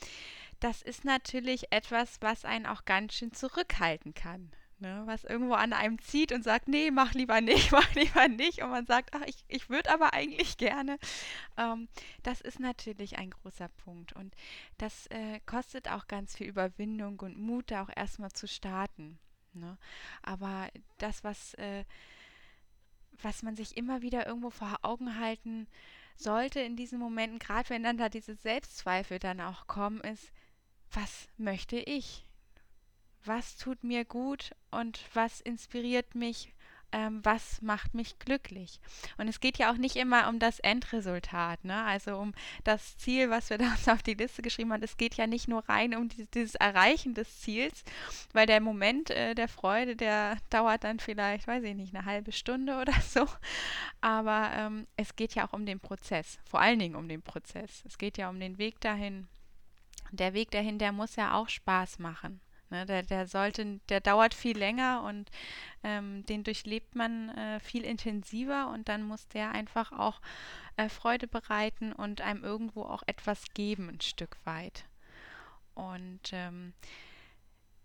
das 0.60 0.82
ist 0.82 1.04
natürlich 1.04 1.72
etwas, 1.72 2.20
was 2.20 2.44
einen 2.44 2.66
auch 2.66 2.84
ganz 2.84 3.14
schön 3.14 3.32
zurückhalten 3.32 4.12
kann. 4.14 4.50
Ne, 4.80 5.02
was 5.06 5.22
irgendwo 5.22 5.54
an 5.54 5.72
einem 5.72 6.00
zieht 6.00 6.32
und 6.32 6.42
sagt, 6.42 6.66
nee, 6.66 6.90
mach 6.90 7.14
lieber 7.14 7.40
nicht, 7.40 7.70
mach 7.72 7.94
lieber 7.94 8.26
nicht. 8.26 8.60
Und 8.60 8.70
man 8.70 8.86
sagt, 8.86 9.10
ach, 9.14 9.22
ich, 9.24 9.44
ich 9.46 9.70
würde 9.70 9.92
aber 9.92 10.12
eigentlich 10.14 10.56
gerne. 10.56 10.98
Ähm, 11.56 11.88
das 12.24 12.40
ist 12.40 12.58
natürlich 12.58 13.16
ein 13.18 13.30
großer 13.30 13.68
Punkt. 13.68 14.14
Und 14.14 14.34
das 14.78 15.06
äh, 15.06 15.38
kostet 15.46 15.88
auch 15.88 16.08
ganz 16.08 16.36
viel 16.36 16.48
Überwindung 16.48 17.20
und 17.20 17.38
Mut, 17.38 17.70
da 17.70 17.84
auch 17.84 17.90
erstmal 17.94 18.32
zu 18.32 18.48
starten. 18.48 19.20
Ne? 19.52 19.78
Aber 20.22 20.68
das, 20.98 21.22
was 21.22 21.54
äh, 21.54 21.84
was 23.22 23.42
man 23.42 23.56
sich 23.56 23.76
immer 23.76 24.02
wieder 24.02 24.26
irgendwo 24.26 24.50
vor 24.50 24.76
Augen 24.82 25.18
halten 25.18 25.66
sollte 26.16 26.60
in 26.60 26.76
diesen 26.76 26.98
Momenten, 26.98 27.38
gerade 27.38 27.70
wenn 27.70 27.82
dann 27.82 27.98
da 27.98 28.08
diese 28.08 28.34
Selbstzweifel 28.34 29.18
dann 29.18 29.40
auch 29.40 29.66
kommen, 29.66 30.00
ist, 30.00 30.32
was 30.92 31.28
möchte 31.36 31.76
ich? 31.76 32.24
Was 33.24 33.56
tut 33.56 33.82
mir 33.82 34.04
gut 34.04 34.54
und 34.70 35.00
was 35.14 35.40
inspiriert 35.40 36.14
mich 36.14 36.53
ähm, 36.94 37.20
was 37.24 37.60
macht 37.60 37.92
mich 37.92 38.20
glücklich. 38.20 38.78
Und 39.18 39.26
es 39.26 39.40
geht 39.40 39.58
ja 39.58 39.72
auch 39.72 39.76
nicht 39.76 39.96
immer 39.96 40.28
um 40.28 40.38
das 40.38 40.60
Endresultat, 40.60 41.64
ne? 41.64 41.84
also 41.84 42.16
um 42.16 42.32
das 42.62 42.96
Ziel, 42.98 43.30
was 43.30 43.50
wir 43.50 43.58
da 43.58 43.74
auf 43.92 44.02
die 44.02 44.14
Liste 44.14 44.42
geschrieben 44.42 44.72
haben. 44.72 44.82
Es 44.82 44.96
geht 44.96 45.16
ja 45.16 45.26
nicht 45.26 45.48
nur 45.48 45.68
rein 45.68 45.96
um 45.96 46.08
dieses, 46.08 46.30
dieses 46.30 46.54
Erreichen 46.54 47.14
des 47.14 47.40
Ziels, 47.40 47.82
weil 48.32 48.46
der 48.46 48.60
Moment 48.60 49.10
äh, 49.10 49.34
der 49.34 49.48
Freude, 49.48 49.96
der 49.96 50.38
dauert 50.50 50.84
dann 50.84 51.00
vielleicht, 51.00 51.48
weiß 51.48 51.64
ich 51.64 51.74
nicht, 51.74 51.94
eine 51.94 52.04
halbe 52.04 52.30
Stunde 52.30 52.78
oder 52.80 52.94
so. 53.00 53.26
Aber 54.00 54.52
ähm, 54.54 54.86
es 54.96 55.16
geht 55.16 55.34
ja 55.34 55.48
auch 55.48 55.52
um 55.52 55.66
den 55.66 55.80
Prozess, 55.80 56.38
vor 56.44 56.60
allen 56.60 56.78
Dingen 56.78 56.94
um 56.94 57.08
den 57.08 57.22
Prozess. 57.22 57.82
Es 57.86 57.98
geht 57.98 58.18
ja 58.18 58.30
um 58.30 58.38
den 58.38 58.58
Weg 58.58 58.80
dahin. 58.80 59.26
Der 60.12 60.32
Weg 60.32 60.52
dahin, 60.52 60.78
der 60.78 60.92
muss 60.92 61.16
ja 61.16 61.34
auch 61.34 61.48
Spaß 61.48 61.98
machen. 61.98 62.40
Ne, 62.74 62.86
der, 62.86 63.04
der 63.04 63.28
sollte, 63.28 63.78
der 63.88 64.00
dauert 64.00 64.34
viel 64.34 64.58
länger 64.58 65.04
und 65.04 65.30
ähm, 65.84 66.26
den 66.26 66.42
durchlebt 66.42 66.96
man 66.96 67.28
äh, 67.28 67.60
viel 67.60 67.84
intensiver 67.84 68.68
und 68.70 68.88
dann 68.88 69.04
muss 69.04 69.28
der 69.28 69.52
einfach 69.52 69.92
auch 69.92 70.20
äh, 70.76 70.88
Freude 70.88 71.28
bereiten 71.28 71.92
und 71.92 72.20
einem 72.20 72.42
irgendwo 72.42 72.82
auch 72.82 73.04
etwas 73.06 73.44
geben, 73.54 73.88
ein 73.90 74.00
Stück 74.00 74.36
weit. 74.42 74.86
Und 75.76 76.32
ähm, 76.32 76.72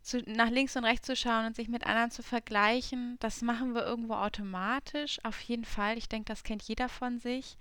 zu, 0.01 0.23
nach 0.25 0.49
links 0.49 0.75
und 0.75 0.85
rechts 0.85 1.05
zu 1.05 1.15
schauen 1.15 1.45
und 1.45 1.55
sich 1.55 1.67
mit 1.67 1.85
anderen 1.85 2.09
zu 2.09 2.23
vergleichen, 2.23 3.17
das 3.19 3.43
machen 3.43 3.75
wir 3.75 3.85
irgendwo 3.85 4.15
automatisch, 4.15 5.19
auf 5.23 5.39
jeden 5.41 5.65
Fall. 5.65 5.99
Ich 5.99 6.09
denke, 6.09 6.25
das 6.25 6.41
kennt 6.41 6.63
jeder 6.63 6.89
von 6.89 7.19
sich. 7.19 7.59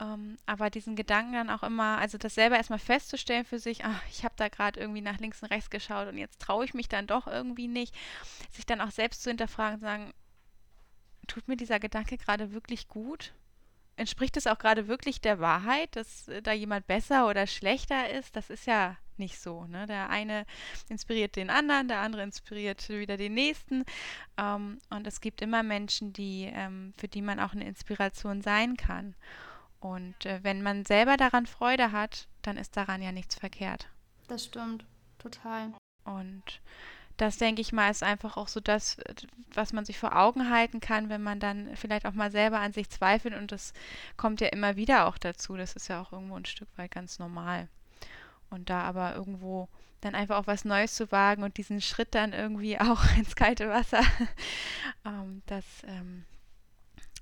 Ähm, 0.00 0.38
aber 0.46 0.70
diesen 0.70 0.96
Gedanken 0.96 1.34
dann 1.34 1.50
auch 1.50 1.62
immer, 1.62 1.98
also 1.98 2.16
das 2.16 2.34
selber 2.34 2.56
erstmal 2.56 2.78
festzustellen 2.78 3.44
für 3.44 3.58
sich, 3.58 3.84
ach, 3.84 4.02
ich 4.10 4.24
habe 4.24 4.34
da 4.36 4.48
gerade 4.48 4.80
irgendwie 4.80 5.02
nach 5.02 5.18
links 5.18 5.42
und 5.42 5.50
rechts 5.50 5.68
geschaut 5.68 6.08
und 6.08 6.16
jetzt 6.16 6.40
traue 6.40 6.64
ich 6.64 6.74
mich 6.74 6.88
dann 6.88 7.06
doch 7.06 7.26
irgendwie 7.26 7.68
nicht, 7.68 7.94
sich 8.50 8.64
dann 8.64 8.80
auch 8.80 8.90
selbst 8.90 9.22
zu 9.22 9.30
hinterfragen 9.30 9.74
und 9.74 9.80
sagen, 9.80 10.14
tut 11.26 11.48
mir 11.48 11.56
dieser 11.56 11.78
Gedanke 11.78 12.16
gerade 12.16 12.52
wirklich 12.52 12.88
gut? 12.88 13.34
Entspricht 13.96 14.38
es 14.38 14.46
auch 14.46 14.58
gerade 14.58 14.88
wirklich 14.88 15.20
der 15.20 15.40
Wahrheit, 15.40 15.94
dass 15.94 16.28
äh, 16.28 16.40
da 16.40 16.52
jemand 16.52 16.86
besser 16.86 17.28
oder 17.28 17.46
schlechter 17.46 18.08
ist? 18.08 18.34
Das 18.34 18.48
ist 18.48 18.66
ja 18.66 18.96
nicht 19.18 19.38
so. 19.38 19.66
Ne? 19.66 19.86
Der 19.86 20.08
eine 20.08 20.46
inspiriert 20.88 21.36
den 21.36 21.50
anderen, 21.50 21.88
der 21.88 22.00
andere 22.00 22.22
inspiriert 22.22 22.88
wieder 22.88 23.18
den 23.18 23.34
nächsten. 23.34 23.84
Ähm, 24.38 24.78
und 24.88 25.06
es 25.06 25.20
gibt 25.20 25.42
immer 25.42 25.62
Menschen, 25.62 26.14
die, 26.14 26.50
ähm, 26.50 26.94
für 26.96 27.08
die 27.08 27.20
man 27.20 27.38
auch 27.38 27.52
eine 27.52 27.66
Inspiration 27.66 28.40
sein 28.40 28.78
kann. 28.78 29.14
Und 29.80 30.26
äh, 30.26 30.40
wenn 30.42 30.62
man 30.62 30.84
selber 30.84 31.16
daran 31.16 31.46
Freude 31.46 31.92
hat, 31.92 32.28
dann 32.42 32.56
ist 32.56 32.76
daran 32.76 33.02
ja 33.02 33.12
nichts 33.12 33.34
verkehrt. 33.34 33.88
Das 34.28 34.44
stimmt, 34.44 34.84
total. 35.18 35.72
Und 36.04 36.60
das, 37.16 37.36
denke 37.36 37.60
ich 37.60 37.72
mal, 37.72 37.90
ist 37.90 38.02
einfach 38.02 38.36
auch 38.36 38.48
so 38.48 38.60
das, 38.60 38.96
was 39.52 39.72
man 39.72 39.84
sich 39.84 39.98
vor 39.98 40.16
Augen 40.16 40.50
halten 40.50 40.80
kann, 40.80 41.08
wenn 41.08 41.22
man 41.22 41.40
dann 41.40 41.76
vielleicht 41.76 42.06
auch 42.06 42.14
mal 42.14 42.30
selber 42.30 42.60
an 42.60 42.72
sich 42.72 42.88
zweifelt. 42.88 43.34
Und 43.34 43.52
das 43.52 43.72
kommt 44.16 44.40
ja 44.40 44.48
immer 44.48 44.76
wieder 44.76 45.06
auch 45.06 45.18
dazu. 45.18 45.56
Das 45.56 45.74
ist 45.74 45.88
ja 45.88 46.00
auch 46.00 46.12
irgendwo 46.12 46.36
ein 46.36 46.46
Stück 46.46 46.68
weit 46.76 46.92
ganz 46.92 47.18
normal. 47.18 47.68
Und 48.48 48.70
da 48.70 48.82
aber 48.82 49.14
irgendwo 49.14 49.68
dann 50.00 50.14
einfach 50.14 50.38
auch 50.38 50.46
was 50.46 50.64
Neues 50.64 50.94
zu 50.94 51.12
wagen 51.12 51.42
und 51.42 51.56
diesen 51.58 51.80
Schritt 51.80 52.14
dann 52.14 52.32
irgendwie 52.32 52.78
auch 52.80 53.04
ins 53.16 53.36
kalte 53.36 53.68
Wasser, 53.68 54.02
ähm, 55.04 55.42
das, 55.46 55.64
ähm, 55.86 56.24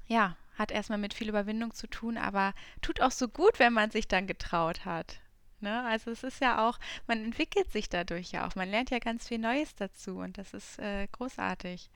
ja, 0.07 0.37
hat 0.59 0.73
erstmal 0.73 0.99
mit 0.99 1.15
viel 1.15 1.29
Überwindung 1.29 1.73
zu 1.73 1.87
tun, 1.87 2.19
aber 2.19 2.53
tut 2.83 3.01
auch 3.01 3.13
so 3.13 3.29
gut, 3.29 3.59
wenn 3.59 3.73
man 3.73 3.91
sich 3.91 4.09
dann 4.09 4.27
getraut 4.27 4.85
hat. 4.85 5.21
Ne? 5.61 5.85
Also 5.85 6.11
es 6.11 6.23
ist 6.23 6.41
ja 6.41 6.69
auch, 6.69 6.79
man 7.07 7.25
entwickelt 7.25 7.71
sich 7.73 7.89
dadurch 7.89 8.33
ja 8.33 8.47
auch, 8.47 8.55
man 8.55 8.69
lernt 8.69 8.91
ja 8.91 8.99
ganz 8.99 9.29
viel 9.29 9.39
Neues 9.39 9.75
dazu 9.75 10.19
und 10.19 10.39
das 10.39 10.55
ist 10.55 10.79
äh, 10.79 11.07
großartig. 11.13 11.91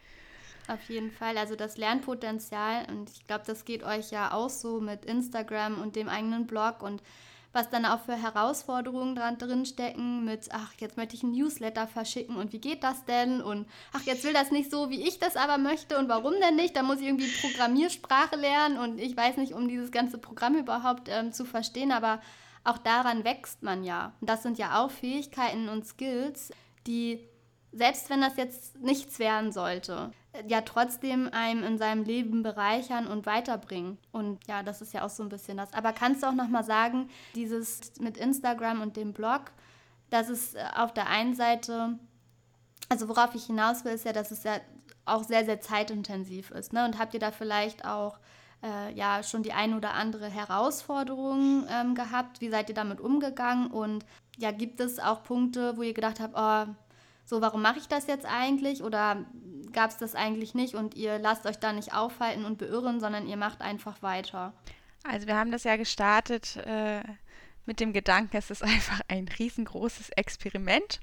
Auf 0.68 0.88
jeden 0.88 1.10
Fall, 1.10 1.36
also 1.38 1.56
das 1.56 1.76
Lernpotenzial 1.76 2.86
und 2.88 3.10
ich 3.10 3.26
glaube, 3.26 3.44
das 3.46 3.64
geht 3.64 3.82
euch 3.82 4.10
ja 4.10 4.32
auch 4.32 4.50
so 4.50 4.80
mit 4.80 5.04
Instagram 5.04 5.80
und 5.80 5.96
dem 5.96 6.08
eigenen 6.08 6.46
Blog 6.46 6.82
und 6.82 7.02
was 7.52 7.68
dann 7.68 7.84
auch 7.84 8.00
für 8.00 8.14
Herausforderungen 8.14 9.14
dran, 9.14 9.38
drin 9.38 9.66
stecken 9.66 10.24
mit, 10.24 10.48
ach, 10.52 10.72
jetzt 10.78 10.96
möchte 10.96 11.14
ich 11.14 11.22
ein 11.22 11.32
Newsletter 11.32 11.86
verschicken 11.86 12.36
und 12.36 12.52
wie 12.52 12.60
geht 12.60 12.82
das 12.82 13.04
denn? 13.04 13.42
Und 13.42 13.66
ach, 13.92 14.02
jetzt 14.02 14.24
will 14.24 14.32
das 14.32 14.50
nicht 14.50 14.70
so, 14.70 14.90
wie 14.90 15.06
ich 15.06 15.18
das 15.18 15.36
aber 15.36 15.58
möchte 15.58 15.98
und 15.98 16.08
warum 16.08 16.34
denn 16.40 16.56
nicht? 16.56 16.76
Da 16.76 16.82
muss 16.82 17.00
ich 17.00 17.06
irgendwie 17.06 17.30
Programmiersprache 17.40 18.36
lernen 18.36 18.78
und 18.78 18.98
ich 18.98 19.16
weiß 19.16 19.36
nicht, 19.36 19.52
um 19.52 19.68
dieses 19.68 19.90
ganze 19.90 20.18
Programm 20.18 20.56
überhaupt 20.56 21.08
ähm, 21.08 21.32
zu 21.32 21.44
verstehen, 21.44 21.92
aber 21.92 22.20
auch 22.64 22.78
daran 22.78 23.24
wächst 23.24 23.62
man 23.62 23.84
ja. 23.84 24.12
Und 24.20 24.30
das 24.30 24.42
sind 24.42 24.58
ja 24.58 24.82
auch 24.82 24.90
Fähigkeiten 24.90 25.68
und 25.68 25.86
Skills, 25.86 26.52
die, 26.86 27.20
selbst 27.72 28.08
wenn 28.08 28.20
das 28.20 28.36
jetzt 28.36 28.80
nichts 28.80 29.18
werden 29.18 29.52
sollte, 29.52 30.12
ja 30.48 30.62
trotzdem 30.62 31.28
einem 31.32 31.62
in 31.62 31.78
seinem 31.78 32.04
Leben 32.04 32.42
bereichern 32.42 33.06
und 33.06 33.26
weiterbringen. 33.26 33.98
Und 34.12 34.46
ja, 34.46 34.62
das 34.62 34.80
ist 34.80 34.94
ja 34.94 35.04
auch 35.04 35.10
so 35.10 35.22
ein 35.22 35.28
bisschen 35.28 35.58
das. 35.58 35.72
Aber 35.74 35.92
kannst 35.92 36.22
du 36.22 36.28
auch 36.28 36.34
nochmal 36.34 36.64
sagen, 36.64 37.08
dieses 37.34 37.98
mit 38.00 38.16
Instagram 38.16 38.80
und 38.80 38.96
dem 38.96 39.12
Blog, 39.12 39.52
dass 40.10 40.28
es 40.28 40.54
äh, 40.54 40.64
auf 40.74 40.92
der 40.94 41.08
einen 41.08 41.34
Seite, 41.34 41.98
also 42.88 43.08
worauf 43.08 43.34
ich 43.34 43.44
hinaus 43.44 43.84
will, 43.84 43.92
ist 43.92 44.04
ja, 44.04 44.12
dass 44.12 44.30
es 44.30 44.44
ja 44.44 44.60
auch 45.04 45.24
sehr, 45.24 45.44
sehr 45.44 45.60
zeitintensiv 45.60 46.50
ist. 46.50 46.72
Ne? 46.72 46.84
Und 46.84 46.98
habt 46.98 47.14
ihr 47.14 47.20
da 47.20 47.30
vielleicht 47.30 47.84
auch 47.84 48.18
äh, 48.62 48.92
ja 48.94 49.22
schon 49.22 49.42
die 49.42 49.52
ein 49.52 49.74
oder 49.74 49.94
andere 49.94 50.28
Herausforderung 50.28 51.66
ähm, 51.68 51.94
gehabt? 51.94 52.40
Wie 52.40 52.50
seid 52.50 52.68
ihr 52.68 52.74
damit 52.74 53.00
umgegangen? 53.00 53.70
Und 53.70 54.06
ja, 54.38 54.50
gibt 54.50 54.80
es 54.80 54.98
auch 54.98 55.22
Punkte, 55.24 55.76
wo 55.76 55.82
ihr 55.82 55.94
gedacht 55.94 56.20
habt, 56.20 56.34
oh, 56.36 56.72
so, 57.24 57.40
warum 57.40 57.62
mache 57.62 57.78
ich 57.78 57.88
das 57.88 58.06
jetzt 58.06 58.26
eigentlich? 58.26 58.82
Oder 58.82 59.24
gab 59.72 59.90
es 59.90 59.98
das 59.98 60.14
eigentlich 60.14 60.54
nicht 60.54 60.74
und 60.74 60.94
ihr 60.94 61.18
lasst 61.18 61.46
euch 61.46 61.58
da 61.58 61.72
nicht 61.72 61.94
aufhalten 61.94 62.44
und 62.44 62.58
beirren, 62.58 63.00
sondern 63.00 63.26
ihr 63.26 63.36
macht 63.36 63.60
einfach 63.60 64.02
weiter? 64.02 64.52
Also 65.04 65.26
wir 65.26 65.36
haben 65.36 65.50
das 65.50 65.64
ja 65.64 65.76
gestartet 65.76 66.56
äh, 66.58 67.02
mit 67.64 67.80
dem 67.80 67.92
Gedanken, 67.92 68.36
es 68.36 68.50
ist 68.50 68.62
einfach 68.62 69.00
ein 69.08 69.28
riesengroßes 69.28 70.10
Experiment 70.10 71.00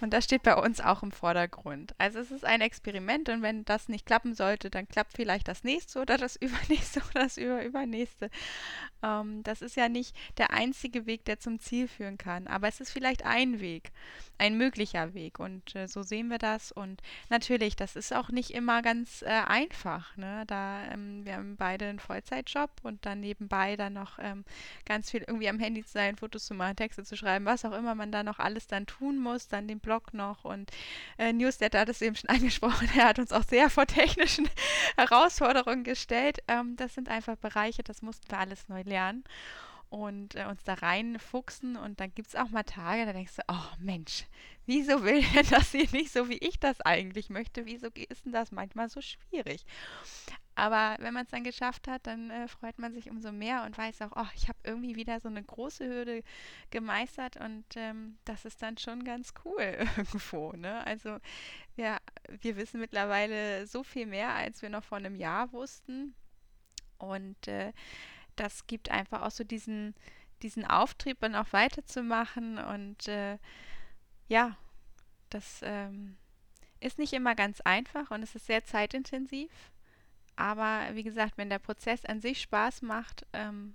und 0.00 0.12
das 0.12 0.24
steht 0.24 0.42
bei 0.42 0.56
uns 0.56 0.80
auch 0.80 1.02
im 1.02 1.12
Vordergrund. 1.12 1.94
Also 1.98 2.18
es 2.18 2.30
ist 2.30 2.44
ein 2.44 2.60
Experiment 2.60 3.28
und 3.28 3.42
wenn 3.42 3.64
das 3.64 3.88
nicht 3.88 4.06
klappen 4.06 4.34
sollte, 4.34 4.70
dann 4.70 4.88
klappt 4.88 5.12
vielleicht 5.14 5.46
das 5.46 5.62
nächste 5.62 6.00
oder 6.00 6.18
das 6.18 6.36
übernächste 6.40 7.00
oder 7.10 7.24
das 7.24 7.36
überübernächste. 7.36 8.30
Ähm, 9.02 9.42
das 9.44 9.62
ist 9.62 9.76
ja 9.76 9.88
nicht 9.88 10.16
der 10.38 10.50
einzige 10.50 11.06
Weg, 11.06 11.24
der 11.24 11.38
zum 11.38 11.60
Ziel 11.60 11.86
führen 11.86 12.18
kann, 12.18 12.46
aber 12.46 12.68
es 12.68 12.80
ist 12.80 12.90
vielleicht 12.90 13.24
ein 13.24 13.60
Weg, 13.60 13.92
ein 14.38 14.56
möglicher 14.56 15.14
Weg 15.14 15.38
und 15.38 15.76
äh, 15.76 15.86
so 15.86 16.02
sehen 16.02 16.28
wir 16.28 16.38
das 16.38 16.72
und 16.72 17.00
natürlich, 17.28 17.76
das 17.76 17.94
ist 17.94 18.12
auch 18.12 18.30
nicht 18.30 18.50
immer 18.50 18.82
ganz 18.82 19.22
äh, 19.22 19.28
einfach. 19.28 20.16
Ne? 20.16 20.44
Da 20.46 20.84
ähm, 20.92 21.24
wir 21.24 21.34
haben 21.34 21.56
beide 21.56 21.86
einen 21.86 22.00
Vollzeitjob 22.00 22.70
und 22.82 23.06
dann 23.06 23.20
nebenbei 23.20 23.76
dann 23.76 23.92
noch 23.92 24.18
ähm, 24.18 24.44
ganz 24.84 25.10
viel 25.10 25.24
irgendwie 25.26 25.48
am 25.48 25.58
Handy 25.58 25.84
zu 25.84 25.99
sein, 26.00 26.16
Fotos 26.16 26.46
zu 26.46 26.54
machen, 26.54 26.76
Texte 26.76 27.04
zu 27.04 27.16
schreiben, 27.16 27.44
was 27.44 27.64
auch 27.64 27.72
immer 27.72 27.94
man 27.94 28.10
da 28.10 28.22
noch 28.22 28.38
alles 28.38 28.66
dann 28.66 28.86
tun 28.86 29.18
muss, 29.18 29.48
dann 29.48 29.68
den 29.68 29.80
Blog 29.80 30.14
noch 30.14 30.44
und 30.44 30.70
äh, 31.18 31.32
Newsletter 31.32 31.80
hat 31.80 31.88
es 31.90 32.00
eben 32.00 32.16
schon 32.16 32.30
angesprochen, 32.36 32.88
er 32.96 33.08
hat 33.08 33.18
uns 33.18 33.32
auch 33.32 33.44
sehr 33.44 33.68
vor 33.68 33.86
technischen 33.86 34.48
Herausforderungen 34.96 35.84
gestellt. 35.84 36.38
Ähm, 36.48 36.76
das 36.76 36.94
sind 36.94 37.08
einfach 37.08 37.36
Bereiche, 37.36 37.82
das 37.82 38.00
mussten 38.00 38.30
wir 38.30 38.38
alles 38.38 38.68
neu 38.68 38.82
lernen 38.82 39.24
und 39.90 40.36
äh, 40.36 40.46
uns 40.46 40.64
da 40.64 40.74
reinfuchsen 40.74 41.76
und 41.76 42.00
dann 42.00 42.14
gibt 42.14 42.28
es 42.28 42.36
auch 42.36 42.48
mal 42.48 42.62
Tage, 42.62 43.04
da 43.04 43.12
denkst 43.12 43.36
du, 43.36 43.42
oh 43.48 43.76
Mensch, 43.78 44.24
wieso 44.70 45.02
will 45.02 45.20
denn 45.34 45.46
das 45.50 45.72
hier 45.72 45.88
nicht 45.90 46.12
so, 46.12 46.28
wie 46.28 46.38
ich 46.38 46.60
das 46.60 46.80
eigentlich 46.80 47.28
möchte? 47.28 47.66
Wieso 47.66 47.88
ist 47.88 48.24
denn 48.24 48.32
das 48.32 48.52
manchmal 48.52 48.88
so 48.88 49.00
schwierig? 49.00 49.64
Aber 50.54 50.96
wenn 51.02 51.12
man 51.12 51.24
es 51.24 51.30
dann 51.30 51.42
geschafft 51.42 51.88
hat, 51.88 52.06
dann 52.06 52.30
äh, 52.30 52.46
freut 52.46 52.78
man 52.78 52.92
sich 52.92 53.10
umso 53.10 53.32
mehr 53.32 53.64
und 53.64 53.76
weiß 53.76 54.02
auch, 54.02 54.12
oh, 54.14 54.28
ich 54.36 54.48
habe 54.48 54.58
irgendwie 54.62 54.94
wieder 54.94 55.18
so 55.18 55.28
eine 55.28 55.42
große 55.42 55.84
Hürde 55.84 56.22
gemeistert 56.70 57.36
und 57.36 57.64
ähm, 57.74 58.18
das 58.24 58.44
ist 58.44 58.62
dann 58.62 58.78
schon 58.78 59.02
ganz 59.02 59.32
cool 59.44 59.60
irgendwo. 59.96 60.52
Ne? 60.52 60.86
Also 60.86 61.18
wir, 61.74 61.96
wir 62.28 62.56
wissen 62.56 62.78
mittlerweile 62.78 63.66
so 63.66 63.82
viel 63.82 64.06
mehr, 64.06 64.34
als 64.34 64.62
wir 64.62 64.70
noch 64.70 64.84
vor 64.84 64.98
einem 64.98 65.16
Jahr 65.16 65.52
wussten. 65.52 66.14
Und 66.98 67.48
äh, 67.48 67.72
das 68.36 68.68
gibt 68.68 68.90
einfach 68.90 69.22
auch 69.22 69.32
so 69.32 69.42
diesen, 69.42 69.94
diesen 70.42 70.64
Auftrieb, 70.64 71.18
dann 71.20 71.34
auch 71.34 71.52
weiterzumachen. 71.52 72.58
Und 72.58 73.08
äh, 73.08 73.38
ja, 74.30 74.56
das 75.28 75.60
ähm, 75.62 76.16
ist 76.78 76.98
nicht 76.98 77.12
immer 77.12 77.34
ganz 77.34 77.60
einfach 77.62 78.10
und 78.12 78.22
es 78.22 78.34
ist 78.36 78.46
sehr 78.46 78.64
zeitintensiv. 78.64 79.50
Aber 80.36 80.88
wie 80.94 81.02
gesagt, 81.02 81.36
wenn 81.36 81.50
der 81.50 81.58
Prozess 81.58 82.04
an 82.04 82.20
sich 82.20 82.40
Spaß 82.40 82.82
macht, 82.82 83.26
ähm, 83.32 83.74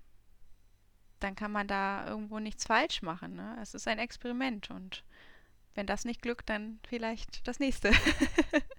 dann 1.20 1.36
kann 1.36 1.52
man 1.52 1.68
da 1.68 2.08
irgendwo 2.08 2.40
nichts 2.40 2.66
falsch 2.66 3.02
machen. 3.02 3.36
Ne? 3.36 3.58
Es 3.62 3.74
ist 3.74 3.88
ein 3.88 4.00
Experiment 4.00 4.70
und 4.72 5.04
wenn 5.76 5.88
das 5.88 6.06
nicht 6.06 6.22
glückt, 6.22 6.50
dann 6.50 6.80
vielleicht 6.88 7.46
das 7.48 7.60
nächste. 7.60 7.92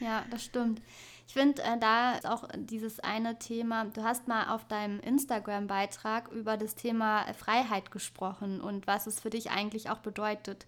ja, 0.00 0.24
das 0.30 0.44
stimmt. 0.44 0.82
Ich 1.26 1.34
finde, 1.34 1.62
äh, 1.62 1.78
da 1.78 2.14
ist 2.14 2.26
auch 2.26 2.48
dieses 2.56 2.98
eine 3.00 3.38
Thema, 3.38 3.84
du 3.84 4.02
hast 4.02 4.26
mal 4.26 4.52
auf 4.52 4.66
deinem 4.66 4.98
Instagram-Beitrag 5.00 6.32
über 6.32 6.56
das 6.56 6.74
Thema 6.74 7.24
Freiheit 7.34 7.90
gesprochen 7.92 8.60
und 8.60 8.86
was 8.86 9.06
es 9.06 9.20
für 9.20 9.30
dich 9.30 9.50
eigentlich 9.50 9.90
auch 9.90 9.98
bedeutet. 9.98 10.66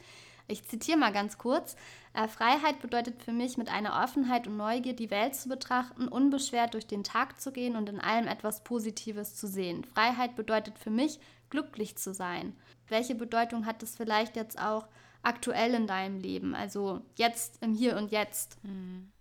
Ich 0.49 0.65
zitiere 0.65 0.99
mal 0.99 1.13
ganz 1.13 1.39
kurz. 1.39 1.77
Äh, 2.15 2.29
Freiheit 2.29 2.81
bedeutet 2.81 3.23
für 3.23 3.33
mich, 3.33 3.57
mit 3.57 3.71
einer 3.71 4.03
Offenheit 4.05 4.47
und 4.47 4.57
Neugier 4.57 4.95
die 4.95 5.11
Welt 5.11 5.35
zu 5.35 5.49
betrachten, 5.49 6.09
unbeschwert 6.09 6.75
durch 6.75 6.87
den 6.87 7.05
Tag 7.05 7.41
zu 7.41 7.53
gehen 7.53 7.77
und 7.77 7.89
in 7.89 8.01
allem 8.01 8.27
etwas 8.27 8.63
Positives 8.63 9.35
zu 9.35 9.47
sehen. 9.47 9.85
Freiheit 9.85 10.37
bedeutet 10.37 10.79
für 10.79 10.91
mich, 10.91 11.19
glücklich 11.51 11.97
zu 11.97 12.15
sein. 12.15 12.55
Welche 12.89 13.15
Bedeutung 13.15 13.67
hat 13.67 13.83
das 13.83 13.97
vielleicht 13.97 14.37
jetzt 14.37 14.61
auch 14.61 14.87
aktuell 15.23 15.75
in 15.75 15.87
deinem 15.87 16.19
Leben? 16.19 16.55
Also 16.55 17.03
jetzt 17.15 17.63
im 17.63 17.75
Hier 17.75 17.97
und 17.97 18.11
Jetzt. 18.11 18.59
Hm. 18.63 19.12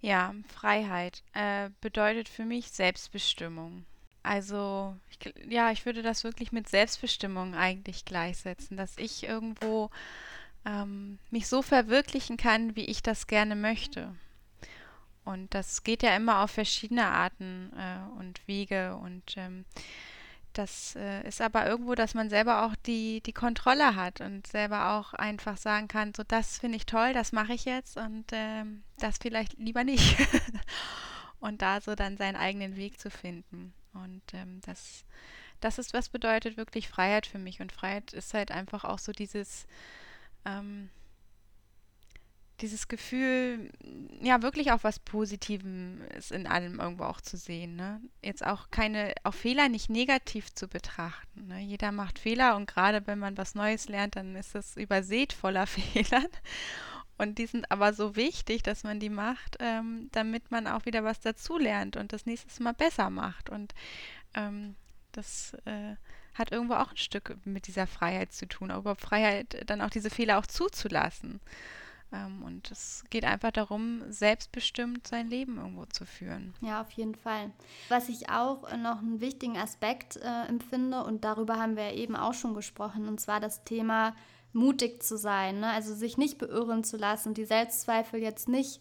Ja, 0.00 0.34
Freiheit 0.48 1.22
äh, 1.34 1.70
bedeutet 1.80 2.28
für 2.28 2.44
mich 2.44 2.70
Selbstbestimmung. 2.70 3.84
Also, 4.22 4.96
ich, 5.10 5.34
ja, 5.48 5.70
ich 5.70 5.86
würde 5.86 6.02
das 6.02 6.24
wirklich 6.24 6.52
mit 6.52 6.68
Selbstbestimmung 6.68 7.54
eigentlich 7.54 8.04
gleichsetzen, 8.04 8.76
dass 8.76 8.96
ich 8.98 9.24
irgendwo 9.24 9.90
ähm, 10.64 11.18
mich 11.30 11.48
so 11.48 11.62
verwirklichen 11.62 12.36
kann, 12.36 12.76
wie 12.76 12.84
ich 12.84 13.02
das 13.02 13.26
gerne 13.26 13.56
möchte. 13.56 14.14
Und 15.24 15.54
das 15.54 15.84
geht 15.84 16.02
ja 16.02 16.16
immer 16.16 16.40
auf 16.42 16.50
verschiedene 16.50 17.06
Arten 17.06 17.72
äh, 17.76 18.18
und 18.18 18.46
Wege. 18.46 18.96
Und 18.96 19.36
ähm, 19.36 19.64
das 20.52 20.96
äh, 20.96 21.26
ist 21.26 21.40
aber 21.40 21.66
irgendwo, 21.66 21.94
dass 21.94 22.14
man 22.14 22.28
selber 22.28 22.64
auch 22.64 22.74
die, 22.86 23.20
die 23.22 23.32
Kontrolle 23.32 23.94
hat 23.94 24.20
und 24.20 24.46
selber 24.46 24.92
auch 24.92 25.14
einfach 25.14 25.56
sagen 25.56 25.88
kann, 25.88 26.14
so 26.14 26.22
das 26.22 26.58
finde 26.58 26.76
ich 26.76 26.86
toll, 26.86 27.12
das 27.12 27.32
mache 27.32 27.52
ich 27.52 27.64
jetzt 27.64 27.96
und 27.96 28.24
ähm, 28.32 28.82
das 28.98 29.18
vielleicht 29.18 29.54
lieber 29.58 29.84
nicht. 29.84 30.16
und 31.40 31.62
da 31.62 31.80
so 31.80 31.94
dann 31.94 32.16
seinen 32.16 32.36
eigenen 32.36 32.76
Weg 32.76 33.00
zu 33.00 33.10
finden. 33.10 33.72
Und 33.92 34.22
ähm, 34.34 34.60
das, 34.66 35.04
das 35.60 35.78
ist, 35.78 35.94
was 35.94 36.08
bedeutet 36.08 36.56
wirklich 36.56 36.88
Freiheit 36.88 37.26
für 37.26 37.38
mich. 37.38 37.60
Und 37.60 37.72
Freiheit 37.72 38.12
ist 38.12 38.34
halt 38.34 38.50
einfach 38.50 38.84
auch 38.84 38.98
so 38.98 39.12
dieses, 39.12 39.66
ähm, 40.44 40.90
dieses 42.60 42.88
Gefühl, 42.88 43.70
ja, 44.20 44.42
wirklich 44.42 44.72
auch 44.72 44.84
was 44.84 44.98
Positives 44.98 46.30
in 46.30 46.46
allem 46.46 46.78
irgendwo 46.78 47.04
auch 47.04 47.20
zu 47.20 47.36
sehen. 47.36 47.76
Ne? 47.76 48.00
Jetzt 48.22 48.44
auch 48.44 48.70
keine, 48.70 49.14
auch 49.24 49.34
Fehler 49.34 49.68
nicht 49.68 49.90
negativ 49.90 50.52
zu 50.54 50.68
betrachten. 50.68 51.46
Ne? 51.48 51.60
Jeder 51.60 51.92
macht 51.92 52.18
Fehler 52.18 52.56
und 52.56 52.66
gerade 52.66 53.06
wenn 53.06 53.18
man 53.18 53.36
was 53.36 53.54
Neues 53.54 53.88
lernt, 53.88 54.16
dann 54.16 54.36
ist 54.36 54.54
es 54.54 54.76
übersät 54.76 55.32
voller 55.32 55.66
Fehlern. 55.66 56.28
Und 57.16 57.38
die 57.38 57.46
sind 57.46 57.70
aber 57.70 57.92
so 57.92 58.16
wichtig, 58.16 58.62
dass 58.62 58.82
man 58.82 58.98
die 58.98 59.10
macht, 59.10 59.58
ähm, 59.60 60.08
damit 60.12 60.50
man 60.50 60.66
auch 60.66 60.86
wieder 60.86 61.04
was 61.04 61.20
dazulernt 61.20 61.96
und 61.96 62.12
das 62.14 62.24
nächste 62.24 62.62
Mal 62.62 62.72
besser 62.72 63.10
macht. 63.10 63.50
Und 63.50 63.74
ähm, 64.34 64.74
das 65.12 65.54
äh, 65.66 65.96
hat 66.34 66.52
irgendwo 66.52 66.74
auch 66.74 66.90
ein 66.92 66.96
Stück 66.96 67.36
mit 67.44 67.66
dieser 67.66 67.86
Freiheit 67.86 68.32
zu 68.32 68.46
tun, 68.46 68.70
aber 68.70 68.96
Freiheit, 68.96 69.68
dann 69.68 69.82
auch 69.82 69.90
diese 69.90 70.10
Fehler 70.10 70.38
auch 70.38 70.46
zuzulassen. 70.46 71.40
Ähm, 72.12 72.42
und 72.42 72.70
es 72.70 73.04
geht 73.10 73.24
einfach 73.24 73.52
darum, 73.52 74.02
selbstbestimmt 74.08 75.06
sein 75.06 75.28
Leben 75.28 75.58
irgendwo 75.58 75.86
zu 75.86 76.04
führen. 76.04 76.54
Ja, 76.60 76.80
auf 76.80 76.90
jeden 76.92 77.14
Fall. 77.14 77.50
Was 77.88 78.08
ich 78.08 78.30
auch 78.30 78.62
noch 78.76 78.98
einen 78.98 79.20
wichtigen 79.20 79.56
Aspekt 79.56 80.16
äh, 80.16 80.48
empfinde, 80.48 81.04
und 81.04 81.24
darüber 81.24 81.58
haben 81.58 81.76
wir 81.76 81.92
eben 81.92 82.16
auch 82.16 82.34
schon 82.34 82.54
gesprochen, 82.54 83.08
und 83.08 83.20
zwar 83.20 83.40
das 83.40 83.64
Thema 83.64 84.14
mutig 84.52 85.02
zu 85.02 85.16
sein, 85.16 85.60
ne? 85.60 85.70
also 85.70 85.94
sich 85.94 86.18
nicht 86.18 86.38
beirren 86.38 86.82
zu 86.82 86.96
lassen, 86.96 87.34
die 87.34 87.44
Selbstzweifel 87.44 88.20
jetzt 88.20 88.48
nicht 88.48 88.80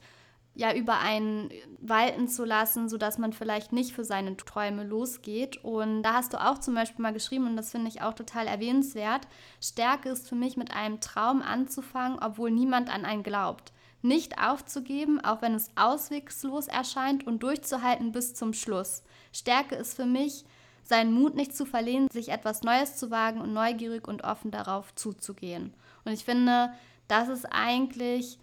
ja 0.60 0.74
über 0.74 1.00
einen 1.00 1.50
walten 1.80 2.28
zu 2.28 2.44
lassen, 2.44 2.90
sodass 2.90 3.18
man 3.18 3.32
vielleicht 3.32 3.72
nicht 3.72 3.94
für 3.94 4.04
seine 4.04 4.36
Träume 4.36 4.84
losgeht. 4.84 5.64
Und 5.64 6.04
da 6.04 6.14
hast 6.14 6.34
du 6.34 6.38
auch 6.38 6.58
zum 6.58 6.76
Beispiel 6.76 7.02
mal 7.02 7.14
geschrieben, 7.14 7.48
und 7.48 7.56
das 7.56 7.72
finde 7.72 7.88
ich 7.88 8.02
auch 8.02 8.14
total 8.14 8.46
erwähnenswert, 8.46 9.28
Stärke 9.62 10.10
ist 10.10 10.28
für 10.28 10.36
mich 10.36 10.58
mit 10.58 10.72
einem 10.72 11.00
Traum 11.00 11.42
anzufangen, 11.42 12.20
obwohl 12.22 12.52
niemand 12.52 12.94
an 12.94 13.06
einen 13.06 13.24
glaubt. 13.24 13.72
Nicht 14.02 14.38
aufzugeben, 14.38 15.24
auch 15.24 15.42
wenn 15.42 15.56
es 15.56 15.72
auswegslos 15.76 16.68
erscheint 16.68 17.26
und 17.26 17.42
durchzuhalten 17.42 18.12
bis 18.12 18.34
zum 18.34 18.54
Schluss. 18.54 19.04
Stärke 19.32 19.76
ist 19.76 19.96
für 19.96 20.06
mich, 20.06 20.44
seinen 20.84 21.14
Mut 21.14 21.36
nicht 21.36 21.56
zu 21.56 21.66
verlieren, 21.66 22.10
sich 22.10 22.30
etwas 22.30 22.64
Neues 22.64 22.98
zu 22.98 23.12
wagen 23.12 23.40
und 23.40 23.54
neugierig 23.54 24.08
und 24.08 24.24
offen 24.26 24.52
darauf 24.52 24.94
zuzugehen. 24.96 25.74
Und 26.04 26.12
ich 26.12 26.26
finde, 26.26 26.74
das 27.08 27.30
ist 27.30 27.46
eigentlich, 27.46 28.40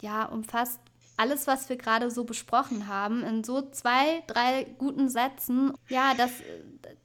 ja, 0.00 0.26
umfasst 0.26 0.80
alles, 1.16 1.46
was 1.46 1.68
wir 1.68 1.76
gerade 1.76 2.10
so 2.10 2.24
besprochen 2.24 2.88
haben, 2.88 3.22
in 3.22 3.42
so 3.42 3.62
zwei, 3.70 4.22
drei 4.26 4.64
guten 4.78 5.08
Sätzen. 5.08 5.72
Ja, 5.88 6.12
das, 6.14 6.30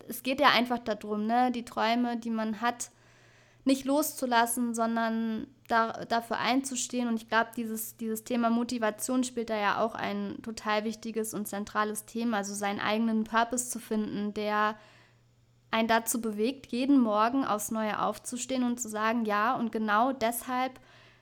es 0.08 0.24
geht 0.24 0.42
ja 0.42 0.50
einfach 0.50 0.80
darum, 0.80 1.26
ne, 1.26 1.52
die 1.52 1.66
Träume, 1.66 2.18
die 2.18 2.30
man 2.30 2.62
hat, 2.62 2.92
nicht 3.64 3.86
loszulassen, 3.86 4.74
sondern 4.74 5.48
da, 5.68 6.06
dafür 6.06 6.40
einzustehen. 6.40 7.08
Und 7.08 7.16
ich 7.16 7.30
glaube, 7.30 7.52
dieses, 7.56 7.96
dieses 7.96 8.24
Thema 8.24 8.50
Motivation 8.50 9.24
spielt 9.24 9.50
da 9.50 9.58
ja 9.58 9.82
auch 9.82 9.96
ein 9.96 10.42
total 10.42 10.84
wichtiges 10.84 11.34
und 11.34 11.48
zentrales 11.48 12.06
Thema, 12.06 12.38
also 12.38 12.54
seinen 12.54 12.80
eigenen 12.80 13.24
Purpose 13.24 13.70
zu 13.70 13.80
finden, 13.80 14.34
der 14.34 14.76
einen 15.70 15.88
dazu 15.88 16.22
bewegt, 16.22 16.68
jeden 16.68 17.00
Morgen 17.00 17.46
aufs 17.46 17.72
Neue 17.72 18.02
aufzustehen 18.02 18.64
und 18.64 18.80
zu 18.80 18.90
sagen, 18.90 19.26
ja, 19.26 19.56
und 19.56 19.72
genau 19.72 20.12
deshalb 20.12 20.80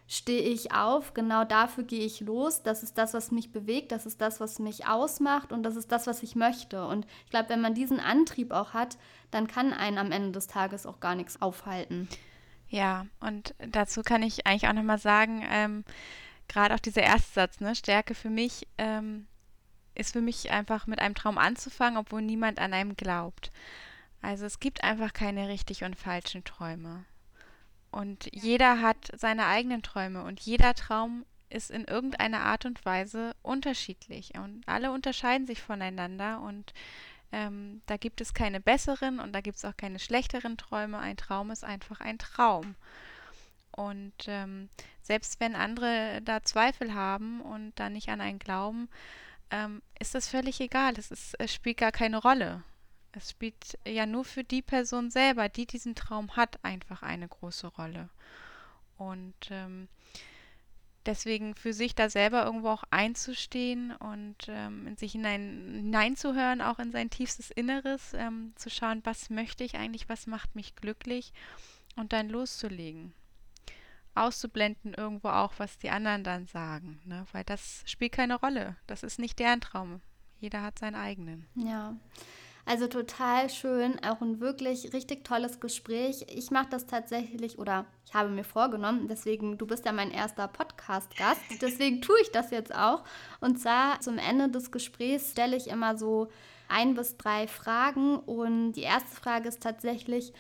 stehe 0.10 0.42
ich 0.42 0.74
auf, 0.74 1.14
genau 1.14 1.46
dafür 1.46 1.84
gehe 1.84 2.04
ich 2.04 2.20
los, 2.20 2.64
das 2.64 2.82
ist 2.82 2.98
das, 2.98 3.14
was 3.14 3.30
mich 3.30 3.52
bewegt, 3.52 3.92
das 3.92 4.08
ist 4.08 4.20
das, 4.20 4.40
was 4.40 4.58
mich 4.58 4.88
ausmacht 4.88 5.54
und 5.54 5.62
das 5.62 5.76
ist 5.76 5.92
das, 5.92 6.08
was 6.08 6.24
ich 6.24 6.36
möchte. 6.36 6.84
Und 6.88 7.06
ich 7.26 7.30
glaube, 7.30 7.50
wenn 7.50 7.62
man 7.62 7.76
diesen 7.76 8.00
Antrieb 8.00 8.52
auch 8.52 8.74
hat, 8.74 8.98
dann 9.30 9.48
kann 9.48 9.72
einen 9.72 10.00
am 10.00 10.12
Ende 10.12 10.32
des 10.32 10.48
Tages 10.48 10.88
auch 10.88 11.00
gar 11.00 11.14
nichts 11.14 11.44
aufhalten. 11.44 12.10
Ja, 12.70 13.06
und 13.20 13.54
dazu 13.60 14.02
kann 14.02 14.24
ich 14.24 14.48
eigentlich 14.48 14.68
auch 14.68 14.74
nochmal 14.74 14.98
sagen, 14.98 15.46
ähm, 15.48 15.86
gerade 16.48 16.74
auch 16.74 16.80
dieser 16.80 17.04
erste 17.04 17.32
Satz, 17.32 17.60
ne, 17.60 17.76
Stärke 17.76 18.16
für 18.16 18.32
mich, 18.32 18.68
ähm, 18.80 19.28
ist 19.94 20.14
für 20.14 20.22
mich 20.22 20.50
einfach 20.50 20.88
mit 20.88 21.00
einem 21.00 21.14
Traum 21.14 21.38
anzufangen, 21.38 21.98
obwohl 21.98 22.24
niemand 22.24 22.58
an 22.58 22.74
einem 22.74 22.96
glaubt. 22.96 23.52
Also 24.24 24.48
es 24.48 24.60
gibt 24.60 24.84
einfach 24.84 25.14
keine 25.14 25.50
richtig 25.50 25.84
und 25.84 25.96
falschen 25.96 26.44
Träume. 26.44 27.06
Und 27.92 28.30
jeder 28.32 28.82
hat 28.82 29.10
seine 29.16 29.48
eigenen 29.48 29.82
Träume 29.82 30.24
und 30.24 30.40
jeder 30.40 30.74
Traum 30.76 31.26
ist 31.50 31.72
in 31.72 31.86
irgendeiner 31.86 32.42
Art 32.42 32.66
und 32.66 32.86
Weise 32.86 33.36
unterschiedlich. 33.42 34.34
Und 34.36 34.62
alle 34.68 34.92
unterscheiden 34.92 35.48
sich 35.48 35.62
voneinander 35.62 36.42
und 36.42 36.74
ähm, 37.32 37.82
da 37.86 37.98
gibt 37.98 38.22
es 38.22 38.34
keine 38.34 38.60
besseren 38.60 39.20
und 39.20 39.34
da 39.34 39.42
gibt 39.42 39.58
es 39.58 39.66
auch 39.66 39.76
keine 39.78 40.00
schlechteren 40.00 40.58
Träume. 40.58 41.00
Ein 41.00 41.18
Traum 41.18 41.52
ist 41.52 41.64
einfach 41.64 42.00
ein 42.00 42.18
Traum. 42.18 42.76
Und 43.72 44.14
ähm, 44.28 44.70
selbst 45.02 45.40
wenn 45.40 45.56
andere 45.56 46.22
da 46.24 46.44
Zweifel 46.44 46.94
haben 46.94 47.42
und 47.42 47.74
da 47.76 47.90
nicht 47.90 48.10
an 48.10 48.22
einen 48.22 48.40
glauben, 48.40 48.90
ähm, 49.52 49.82
ist 50.00 50.16
das 50.16 50.28
völlig 50.28 50.60
egal. 50.60 50.94
Es, 50.98 51.12
ist, 51.12 51.36
es 51.40 51.54
spielt 51.54 51.78
gar 51.78 51.92
keine 51.92 52.18
Rolle. 52.18 52.64
Es 53.12 53.32
spielt 53.32 53.78
ja 53.86 54.06
nur 54.06 54.24
für 54.24 54.44
die 54.44 54.62
Person 54.62 55.10
selber, 55.10 55.50
die 55.50 55.66
diesen 55.66 55.96
Traum 55.96 56.36
hat, 56.36 56.64
einfach 56.64 57.02
eine 57.02 57.28
große 57.28 57.68
Rolle. 57.68 58.10
Und 58.98 59.34
ähm, 59.50 59.88
deswegen 61.06 61.56
für 61.56 61.74
sich 61.74 61.96
da 61.96 62.10
selber 62.10 62.46
irgendwo 62.46 62.70
auch 62.70 62.84
einzustehen 62.92 63.96
und 63.96 64.36
ähm, 64.48 64.86
in 64.88 64.98
sich 64.98 65.14
hinein, 65.14 65.72
hineinzuhören, 65.74 66.62
auch 66.62 66.80
in 66.80 66.92
sein 66.92 67.10
tiefstes 67.10 67.50
Inneres, 67.52 68.14
ähm, 68.14 68.54
zu 68.56 68.70
schauen, 68.70 69.02
was 69.04 69.30
möchte 69.30 69.64
ich 69.64 69.76
eigentlich, 69.76 70.08
was 70.10 70.28
macht 70.28 70.56
mich 70.56 70.76
glücklich 70.76 71.34
und 71.96 72.14
dann 72.14 72.30
loszulegen. 72.30 73.14
Auszublenden 74.16 74.94
irgendwo 74.94 75.30
auch, 75.30 75.54
was 75.58 75.78
die 75.78 75.90
anderen 75.90 76.24
dann 76.24 76.46
sagen, 76.46 77.00
ne? 77.06 77.26
weil 77.32 77.44
das 77.44 77.84
spielt 77.86 78.12
keine 78.12 78.36
Rolle. 78.36 78.76
Das 78.86 79.04
ist 79.04 79.20
nicht 79.20 79.40
deren 79.40 79.62
Traum. 79.62 80.02
Jeder 80.40 80.62
hat 80.62 80.80
seinen 80.80 80.96
eigenen. 80.96 81.48
Ja. 81.56 81.96
Also 82.70 82.86
total 82.86 83.50
schön, 83.50 83.98
auch 84.04 84.22
ein 84.22 84.40
wirklich 84.42 84.94
richtig 84.94 85.24
tolles 85.24 85.60
Gespräch. 85.60 86.28
Ich 86.30 86.52
mache 86.52 86.68
das 86.70 86.86
tatsächlich 86.86 87.58
oder 87.58 87.88
ich 88.06 88.14
habe 88.14 88.30
mir 88.30 88.44
vorgenommen, 88.44 89.08
deswegen, 89.08 89.58
du 89.58 89.66
bist 89.66 89.88
ja 89.88 89.92
mein 89.92 90.12
erster 90.12 90.48
Podcast-Gast, 90.48 91.42
deswegen 91.64 92.00
tue 92.04 92.22
ich 92.22 92.32
das 92.32 92.52
jetzt 92.52 92.72
auch. 92.72 93.04
Und 93.40 93.60
zwar 93.60 94.00
zum 94.02 94.20
Ende 94.20 94.50
des 94.50 94.72
Gesprächs 94.72 95.32
stelle 95.32 95.58
ich 95.58 95.68
immer 95.68 95.98
so 95.98 96.30
ein 96.68 96.94
bis 96.94 97.18
drei 97.18 97.48
Fragen 97.48 98.20
und 98.20 98.74
die 98.74 98.84
erste 98.84 99.16
Frage 99.16 99.50
ist 99.50 99.64
tatsächlich, 99.64 100.32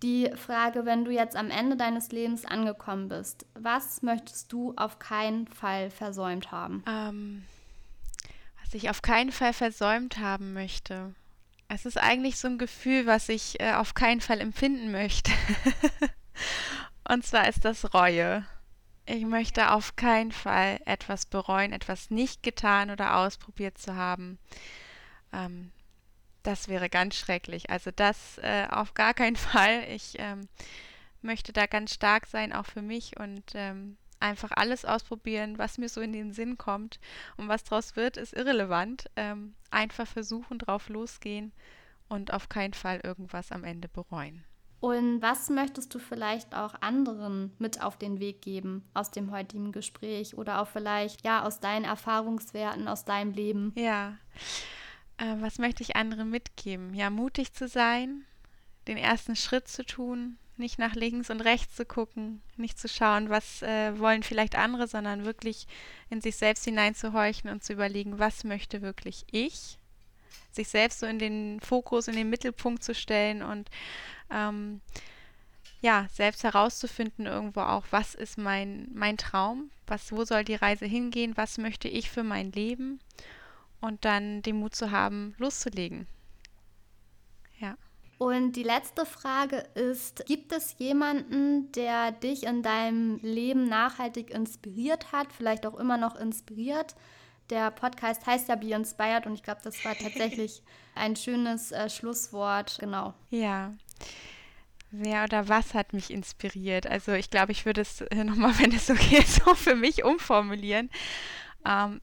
die 0.00 0.30
Frage, 0.36 0.86
wenn 0.86 1.04
du 1.04 1.10
jetzt 1.10 1.34
am 1.34 1.50
Ende 1.50 1.74
deines 1.76 2.12
Lebens 2.12 2.44
angekommen 2.44 3.08
bist, 3.08 3.46
was 3.54 4.00
möchtest 4.00 4.52
du 4.52 4.74
auf 4.76 5.00
keinen 5.00 5.48
Fall 5.48 5.90
versäumt 5.90 6.52
haben? 6.52 6.84
Ähm, 6.86 7.42
was 8.62 8.74
ich 8.74 8.90
auf 8.90 9.02
keinen 9.02 9.32
Fall 9.32 9.52
versäumt 9.52 10.18
haben 10.18 10.52
möchte. 10.52 11.16
Es 11.68 11.86
ist 11.86 11.98
eigentlich 11.98 12.38
so 12.38 12.48
ein 12.48 12.58
Gefühl, 12.58 13.06
was 13.06 13.28
ich 13.28 13.60
äh, 13.60 13.72
auf 13.72 13.94
keinen 13.94 14.20
Fall 14.20 14.40
empfinden 14.40 14.92
möchte. 14.92 15.32
Und 17.08 17.24
zwar 17.24 17.48
ist 17.48 17.64
das 17.64 17.94
Reue. 17.94 18.44
Ich 19.06 19.24
möchte 19.24 19.70
auf 19.70 19.96
keinen 19.96 20.32
Fall 20.32 20.80
etwas 20.86 21.26
bereuen, 21.26 21.72
etwas 21.72 22.10
nicht 22.10 22.42
getan 22.42 22.90
oder 22.90 23.16
ausprobiert 23.16 23.76
zu 23.76 23.94
haben. 23.96 24.38
Ähm, 25.32 25.72
das 26.42 26.68
wäre 26.68 26.88
ganz 26.88 27.16
schrecklich. 27.16 27.70
Also 27.70 27.90
das 27.90 28.38
äh, 28.38 28.66
auf 28.70 28.94
gar 28.94 29.12
keinen 29.12 29.36
Fall. 29.36 29.84
Ich 29.90 30.14
ähm, 30.18 30.48
möchte 31.22 31.52
da 31.52 31.66
ganz 31.66 31.92
stark 31.94 32.26
sein, 32.26 32.52
auch 32.52 32.66
für 32.66 32.82
mich 32.82 33.18
und 33.18 33.44
ähm, 33.54 33.96
einfach 34.24 34.50
alles 34.56 34.84
ausprobieren, 34.84 35.58
was 35.58 35.78
mir 35.78 35.88
so 35.88 36.00
in 36.00 36.12
den 36.12 36.32
Sinn 36.32 36.58
kommt. 36.58 36.98
Und 37.36 37.48
was 37.48 37.62
daraus 37.62 37.94
wird, 37.94 38.16
ist 38.16 38.32
irrelevant. 38.32 39.10
Ähm, 39.16 39.54
einfach 39.70 40.06
versuchen, 40.06 40.58
drauf 40.58 40.88
losgehen 40.88 41.52
und 42.08 42.32
auf 42.32 42.48
keinen 42.48 42.74
Fall 42.74 43.00
irgendwas 43.04 43.52
am 43.52 43.64
Ende 43.64 43.88
bereuen. 43.88 44.44
Und 44.80 45.22
was 45.22 45.48
möchtest 45.48 45.94
du 45.94 45.98
vielleicht 45.98 46.54
auch 46.54 46.74
anderen 46.80 47.52
mit 47.58 47.82
auf 47.82 47.96
den 47.96 48.20
Weg 48.20 48.42
geben 48.42 48.84
aus 48.92 49.10
dem 49.10 49.30
heutigen 49.30 49.72
Gespräch 49.72 50.36
oder 50.36 50.60
auch 50.60 50.68
vielleicht 50.68 51.24
ja 51.24 51.42
aus 51.42 51.60
deinen 51.60 51.84
Erfahrungswerten, 51.84 52.86
aus 52.86 53.04
deinem 53.04 53.32
Leben? 53.32 53.72
Ja, 53.76 54.18
äh, 55.16 55.36
was 55.40 55.58
möchte 55.58 55.82
ich 55.82 55.96
anderen 55.96 56.28
mitgeben? 56.28 56.92
Ja, 56.92 57.08
mutig 57.08 57.54
zu 57.54 57.66
sein, 57.66 58.26
den 58.86 58.98
ersten 58.98 59.36
Schritt 59.36 59.68
zu 59.68 59.86
tun, 59.86 60.36
nicht 60.56 60.78
nach 60.78 60.94
links 60.94 61.30
und 61.30 61.40
rechts 61.40 61.74
zu 61.74 61.84
gucken, 61.84 62.42
nicht 62.56 62.78
zu 62.78 62.88
schauen, 62.88 63.28
was 63.28 63.62
äh, 63.62 63.98
wollen 63.98 64.22
vielleicht 64.22 64.56
andere, 64.56 64.86
sondern 64.86 65.24
wirklich 65.24 65.66
in 66.10 66.20
sich 66.20 66.36
selbst 66.36 66.64
hineinzuhorchen 66.64 67.50
und 67.50 67.64
zu 67.64 67.72
überlegen, 67.72 68.18
was 68.18 68.44
möchte 68.44 68.82
wirklich 68.82 69.24
ich, 69.30 69.78
sich 70.52 70.68
selbst 70.68 71.00
so 71.00 71.06
in 71.06 71.18
den 71.18 71.60
Fokus, 71.60 72.08
in 72.08 72.16
den 72.16 72.30
Mittelpunkt 72.30 72.84
zu 72.84 72.94
stellen 72.94 73.42
und 73.42 73.68
ähm, 74.30 74.80
ja, 75.80 76.06
selbst 76.10 76.44
herauszufinden 76.44 77.26
irgendwo 77.26 77.60
auch, 77.60 77.84
was 77.90 78.14
ist 78.14 78.38
mein, 78.38 78.88
mein 78.94 79.18
Traum, 79.18 79.70
was, 79.86 80.12
wo 80.12 80.24
soll 80.24 80.42
die 80.42 80.54
Reise 80.54 80.86
hingehen, 80.86 81.36
was 81.36 81.58
möchte 81.58 81.88
ich 81.88 82.10
für 82.10 82.22
mein 82.22 82.52
Leben? 82.52 83.00
Und 83.82 84.06
dann 84.06 84.40
den 84.40 84.56
Mut 84.56 84.74
zu 84.74 84.92
haben, 84.92 85.34
loszulegen. 85.36 86.06
Und 88.24 88.52
die 88.52 88.62
letzte 88.62 89.04
Frage 89.04 89.58
ist, 89.74 90.24
gibt 90.24 90.50
es 90.50 90.78
jemanden, 90.78 91.70
der 91.72 92.10
dich 92.10 92.44
in 92.44 92.62
deinem 92.62 93.18
Leben 93.18 93.68
nachhaltig 93.68 94.30
inspiriert 94.30 95.12
hat, 95.12 95.30
vielleicht 95.30 95.66
auch 95.66 95.74
immer 95.74 95.98
noch 95.98 96.16
inspiriert? 96.16 96.96
Der 97.50 97.70
Podcast 97.70 98.24
heißt 98.24 98.48
ja 98.48 98.56
Be 98.56 98.72
Inspired 98.72 99.26
und 99.26 99.34
ich 99.34 99.42
glaube, 99.42 99.60
das 99.62 99.84
war 99.84 99.94
tatsächlich 99.94 100.62
ein 100.94 101.16
schönes 101.16 101.70
äh, 101.70 101.90
Schlusswort. 101.90 102.78
Genau. 102.80 103.12
Ja. 103.28 103.74
Wer 104.90 105.24
oder 105.24 105.50
was 105.50 105.74
hat 105.74 105.92
mich 105.92 106.10
inspiriert? 106.10 106.86
Also 106.86 107.12
ich 107.12 107.28
glaube, 107.28 107.52
ich 107.52 107.66
würde 107.66 107.82
es 107.82 108.02
nochmal, 108.14 108.58
wenn 108.58 108.72
es 108.72 108.88
okay 108.88 109.18
ist, 109.18 109.44
so 109.44 109.54
für 109.54 109.74
mich 109.74 110.02
umformulieren. 110.02 110.88
Ähm, 111.66 112.00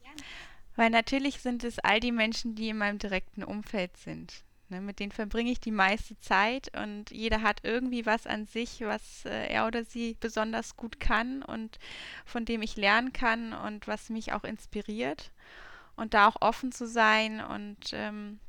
weil 0.76 0.90
natürlich 0.90 1.40
sind 1.40 1.64
es 1.64 1.80
all 1.80 1.98
die 1.98 2.12
Menschen, 2.12 2.54
die 2.54 2.68
in 2.68 2.78
meinem 2.78 3.00
direkten 3.00 3.42
Umfeld 3.42 3.96
sind. 3.96 4.44
Ne, 4.72 4.80
mit 4.80 5.00
denen 5.00 5.12
verbringe 5.12 5.52
ich 5.52 5.60
die 5.60 5.70
meiste 5.70 6.18
Zeit 6.18 6.74
und 6.74 7.10
jeder 7.10 7.42
hat 7.42 7.60
irgendwie 7.62 8.06
was 8.06 8.26
an 8.26 8.46
sich, 8.46 8.80
was 8.80 9.26
äh, 9.26 9.48
er 9.48 9.66
oder 9.66 9.84
sie 9.84 10.16
besonders 10.18 10.78
gut 10.78 10.98
kann 10.98 11.42
und 11.42 11.78
von 12.24 12.46
dem 12.46 12.62
ich 12.62 12.76
lernen 12.76 13.12
kann 13.12 13.52
und 13.52 13.86
was 13.86 14.08
mich 14.08 14.32
auch 14.32 14.44
inspiriert. 14.44 15.30
Und 15.94 16.14
da 16.14 16.26
auch 16.26 16.40
offen 16.40 16.72
zu 16.72 16.86
sein 16.86 17.44
und 17.44 17.90
ähm, 17.92 18.40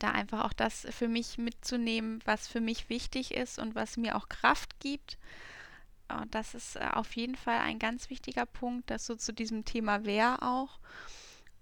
da 0.00 0.10
einfach 0.10 0.44
auch 0.44 0.52
das 0.52 0.88
für 0.90 1.06
mich 1.06 1.38
mitzunehmen, 1.38 2.18
was 2.24 2.48
für 2.48 2.60
mich 2.60 2.88
wichtig 2.88 3.32
ist 3.32 3.60
und 3.60 3.76
was 3.76 3.96
mir 3.96 4.16
auch 4.16 4.28
Kraft 4.28 4.80
gibt. 4.80 5.18
Und 6.08 6.34
das 6.34 6.54
ist 6.54 6.74
äh, 6.74 6.88
auf 6.94 7.14
jeden 7.14 7.36
Fall 7.36 7.60
ein 7.60 7.78
ganz 7.78 8.10
wichtiger 8.10 8.44
Punkt, 8.44 8.90
das 8.90 9.06
so 9.06 9.14
zu 9.14 9.32
diesem 9.32 9.64
Thema 9.64 10.04
Wer 10.04 10.42
auch. 10.42 10.80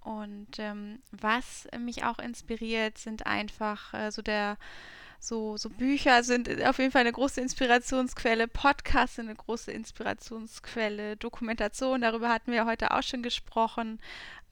Und 0.06 0.60
ähm, 0.60 1.00
was 1.10 1.66
mich 1.80 2.04
auch 2.04 2.20
inspiriert, 2.20 2.96
sind 2.96 3.26
einfach 3.26 3.92
äh, 3.92 4.12
so 4.12 4.22
der 4.22 4.56
so, 5.18 5.56
so 5.56 5.68
Bücher 5.68 6.22
sind 6.22 6.62
auf 6.64 6.78
jeden 6.78 6.92
Fall 6.92 7.00
eine 7.00 7.10
große 7.10 7.40
Inspirationsquelle, 7.40 8.46
Podcasts 8.46 9.16
sind 9.16 9.26
eine 9.26 9.34
große 9.34 9.72
Inspirationsquelle, 9.72 11.16
Dokumentation, 11.16 12.02
darüber 12.02 12.28
hatten 12.28 12.52
wir 12.52 12.66
heute 12.66 12.92
auch 12.92 13.02
schon 13.02 13.24
gesprochen, 13.24 13.98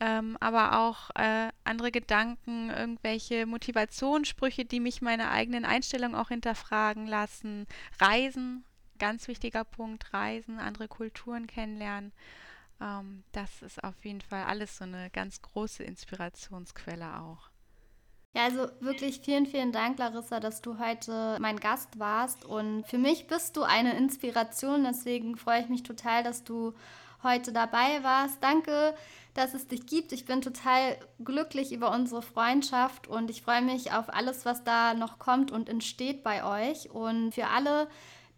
ähm, 0.01 0.37
aber 0.41 0.81
auch 0.81 1.11
äh, 1.15 1.51
andere 1.63 1.93
Gedanken, 1.93 2.71
irgendwelche 2.71 3.47
Motivationssprüche, 3.47 4.65
die 4.65 4.81
mich 4.81 5.03
meine 5.03 5.31
eigenen 5.31 5.65
Einstellungen 5.65 6.17
auch 6.17 6.31
hinterfragen 6.31 7.07
lassen, 7.07 7.69
Reisen, 8.01 8.65
ganz 8.99 9.29
wichtiger 9.29 9.63
Punkt, 9.63 10.13
Reisen, 10.13 10.59
andere 10.59 10.89
Kulturen 10.89 11.47
kennenlernen. 11.47 12.13
Ähm, 12.81 13.25
das 13.33 13.63
ist 13.63 13.83
auf 13.83 14.05
jeden 14.05 14.21
Fall 14.21 14.45
alles 14.45 14.77
so 14.77 14.85
eine 14.85 15.11
ganz 15.11 15.41
große 15.43 15.83
Inspirationsquelle 15.83 17.21
auch. 17.21 17.51
Ja, 18.37 18.45
also 18.45 18.67
wirklich 18.81 19.21
vielen, 19.21 19.47
vielen 19.47 19.71
Dank, 19.71 19.99
Larissa, 19.99 20.41
dass 20.41 20.61
du 20.61 20.79
heute 20.81 21.37
mein 21.41 21.61
Gast 21.61 22.01
warst. 22.01 22.45
Und 22.45 22.85
für 22.85 22.99
mich 22.99 23.29
bist 23.29 23.57
du 23.57 23.63
eine 23.63 23.97
Inspiration. 23.97 24.83
Deswegen 24.83 25.37
freue 25.37 25.61
ich 25.61 25.69
mich 25.69 25.85
total, 25.85 26.25
dass 26.25 26.43
du 26.43 26.75
heute 27.23 27.53
dabei 27.53 28.03
warst. 28.03 28.43
Danke, 28.43 28.95
dass 29.35 29.55
es 29.55 29.69
dich 29.69 29.87
gibt. 29.87 30.13
Ich 30.13 30.25
bin 30.25 30.43
total 30.43 30.97
glücklich 31.23 31.73
über 31.73 31.93
unsere 31.93 32.23
Freundschaft 32.23 33.07
und 33.09 33.31
ich 33.31 33.43
freue 33.43 33.63
mich 33.63 33.93
auf 33.93 34.13
alles, 34.13 34.45
was 34.45 34.65
da 34.65 34.95
noch 34.95 35.19
kommt 35.21 35.53
und 35.53 35.69
entsteht 35.69 36.25
bei 36.25 36.45
euch. 36.71 36.91
Und 36.91 37.33
für 37.35 37.47
alle, 37.47 37.89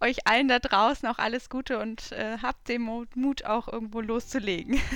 euch 0.00 0.26
allen 0.26 0.48
da 0.48 0.58
draußen 0.58 1.08
auch 1.08 1.18
alles 1.18 1.50
Gute 1.50 1.78
und 1.78 2.12
äh, 2.12 2.38
habt 2.42 2.68
den 2.68 2.82
Mut 2.82 3.44
auch 3.44 3.68
irgendwo 3.68 4.00
loszulegen. 4.00 4.80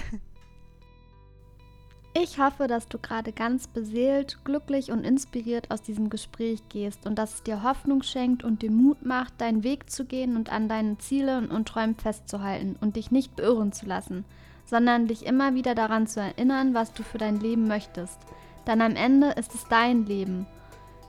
Ich 2.12 2.40
hoffe, 2.40 2.66
dass 2.66 2.88
du 2.88 2.98
gerade 2.98 3.30
ganz 3.30 3.68
beseelt, 3.68 4.38
glücklich 4.44 4.90
und 4.90 5.04
inspiriert 5.04 5.70
aus 5.70 5.80
diesem 5.80 6.10
Gespräch 6.10 6.60
gehst 6.68 7.06
und 7.06 7.16
dass 7.20 7.34
es 7.34 7.42
dir 7.44 7.62
Hoffnung 7.62 8.02
schenkt 8.02 8.42
und 8.42 8.62
dir 8.62 8.72
Mut 8.72 9.06
macht, 9.06 9.40
deinen 9.40 9.62
Weg 9.62 9.88
zu 9.88 10.04
gehen 10.04 10.34
und 10.34 10.50
an 10.50 10.68
deinen 10.68 10.98
Zielen 10.98 11.52
und 11.52 11.68
Träumen 11.68 11.94
festzuhalten 11.94 12.76
und 12.80 12.96
dich 12.96 13.12
nicht 13.12 13.36
beirren 13.36 13.70
zu 13.70 13.86
lassen, 13.86 14.24
sondern 14.64 15.06
dich 15.06 15.24
immer 15.24 15.54
wieder 15.54 15.76
daran 15.76 16.08
zu 16.08 16.18
erinnern, 16.20 16.74
was 16.74 16.92
du 16.92 17.04
für 17.04 17.18
dein 17.18 17.38
Leben 17.38 17.68
möchtest. 17.68 18.18
Denn 18.66 18.82
am 18.82 18.96
Ende 18.96 19.28
ist 19.30 19.54
es 19.54 19.68
dein 19.68 20.04
Leben. 20.04 20.46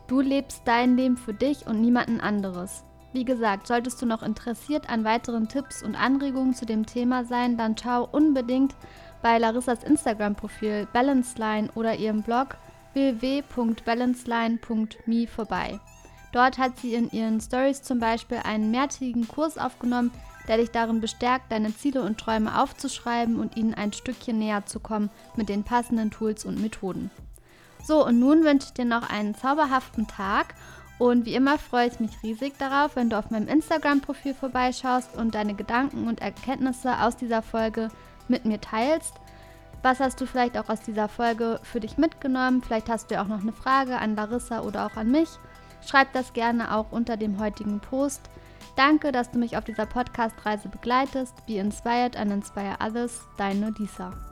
Du 0.07 0.21
lebst 0.21 0.61
dein 0.65 0.97
Leben 0.97 1.17
für 1.17 1.33
dich 1.33 1.65
und 1.65 1.81
niemanden 1.81 2.21
anderes. 2.21 2.83
Wie 3.13 3.25
gesagt, 3.25 3.67
solltest 3.67 4.01
du 4.01 4.05
noch 4.05 4.23
interessiert 4.23 4.89
an 4.89 5.03
weiteren 5.03 5.49
Tipps 5.49 5.83
und 5.83 5.95
Anregungen 5.95 6.53
zu 6.53 6.65
dem 6.65 6.85
Thema 6.85 7.25
sein, 7.25 7.57
dann 7.57 7.75
schau 7.77 8.07
unbedingt 8.09 8.73
bei 9.21 9.37
Larissas 9.37 9.83
Instagram-Profil 9.83 10.87
Balanceline 10.93 11.67
oder 11.75 11.95
ihrem 11.95 12.23
Blog 12.23 12.55
www.balanceline.me 12.93 15.27
vorbei. 15.27 15.81
Dort 16.31 16.57
hat 16.57 16.79
sie 16.79 16.93
in 16.93 17.11
ihren 17.11 17.41
Stories 17.41 17.83
zum 17.83 17.99
Beispiel 17.99 18.39
einen 18.43 18.71
mehrtägigen 18.71 19.27
Kurs 19.27 19.57
aufgenommen, 19.57 20.11
der 20.47 20.55
dich 20.57 20.71
darin 20.71 21.01
bestärkt, 21.01 21.51
deine 21.51 21.75
Ziele 21.75 22.01
und 22.01 22.17
Träume 22.17 22.61
aufzuschreiben 22.61 23.37
und 23.37 23.57
ihnen 23.57 23.73
ein 23.73 23.91
Stückchen 23.93 24.39
näher 24.39 24.65
zu 24.65 24.79
kommen 24.79 25.09
mit 25.35 25.49
den 25.49 25.63
passenden 25.63 26.11
Tools 26.11 26.45
und 26.45 26.61
Methoden. 26.61 27.11
So, 27.83 28.05
und 28.05 28.19
nun 28.19 28.43
wünsche 28.43 28.67
ich 28.67 28.73
dir 28.73 28.85
noch 28.85 29.09
einen 29.09 29.35
zauberhaften 29.35 30.07
Tag 30.07 30.55
und 31.01 31.25
wie 31.25 31.33
immer 31.33 31.57
freue 31.57 31.87
ich 31.87 31.99
mich 31.99 32.11
riesig 32.21 32.59
darauf, 32.59 32.95
wenn 32.95 33.09
du 33.09 33.17
auf 33.17 33.31
meinem 33.31 33.47
Instagram-Profil 33.47 34.35
vorbeischaust 34.35 35.17
und 35.17 35.33
deine 35.33 35.55
Gedanken 35.55 36.07
und 36.07 36.21
Erkenntnisse 36.21 37.01
aus 37.01 37.17
dieser 37.17 37.41
Folge 37.41 37.89
mit 38.27 38.45
mir 38.45 38.61
teilst. 38.61 39.15
Was 39.81 39.99
hast 39.99 40.21
du 40.21 40.27
vielleicht 40.27 40.59
auch 40.59 40.69
aus 40.69 40.81
dieser 40.81 41.07
Folge 41.07 41.59
für 41.63 41.79
dich 41.79 41.97
mitgenommen? 41.97 42.61
Vielleicht 42.61 42.87
hast 42.87 43.09
du 43.09 43.15
ja 43.15 43.23
auch 43.23 43.27
noch 43.27 43.41
eine 43.41 43.51
Frage 43.51 43.97
an 43.97 44.15
Larissa 44.15 44.61
oder 44.61 44.85
auch 44.85 44.95
an 44.95 45.09
mich. 45.09 45.29
Schreib 45.83 46.13
das 46.13 46.33
gerne 46.33 46.71
auch 46.71 46.91
unter 46.91 47.17
dem 47.17 47.39
heutigen 47.39 47.79
Post. 47.79 48.29
Danke, 48.75 49.11
dass 49.11 49.31
du 49.31 49.39
mich 49.39 49.57
auf 49.57 49.63
dieser 49.63 49.87
Podcast-Reise 49.87 50.69
begleitest. 50.69 51.33
Be 51.47 51.55
inspired 51.55 52.15
and 52.15 52.31
inspire 52.31 52.77
others. 52.79 53.21
Deine 53.37 53.71
Lisa. 53.71 54.30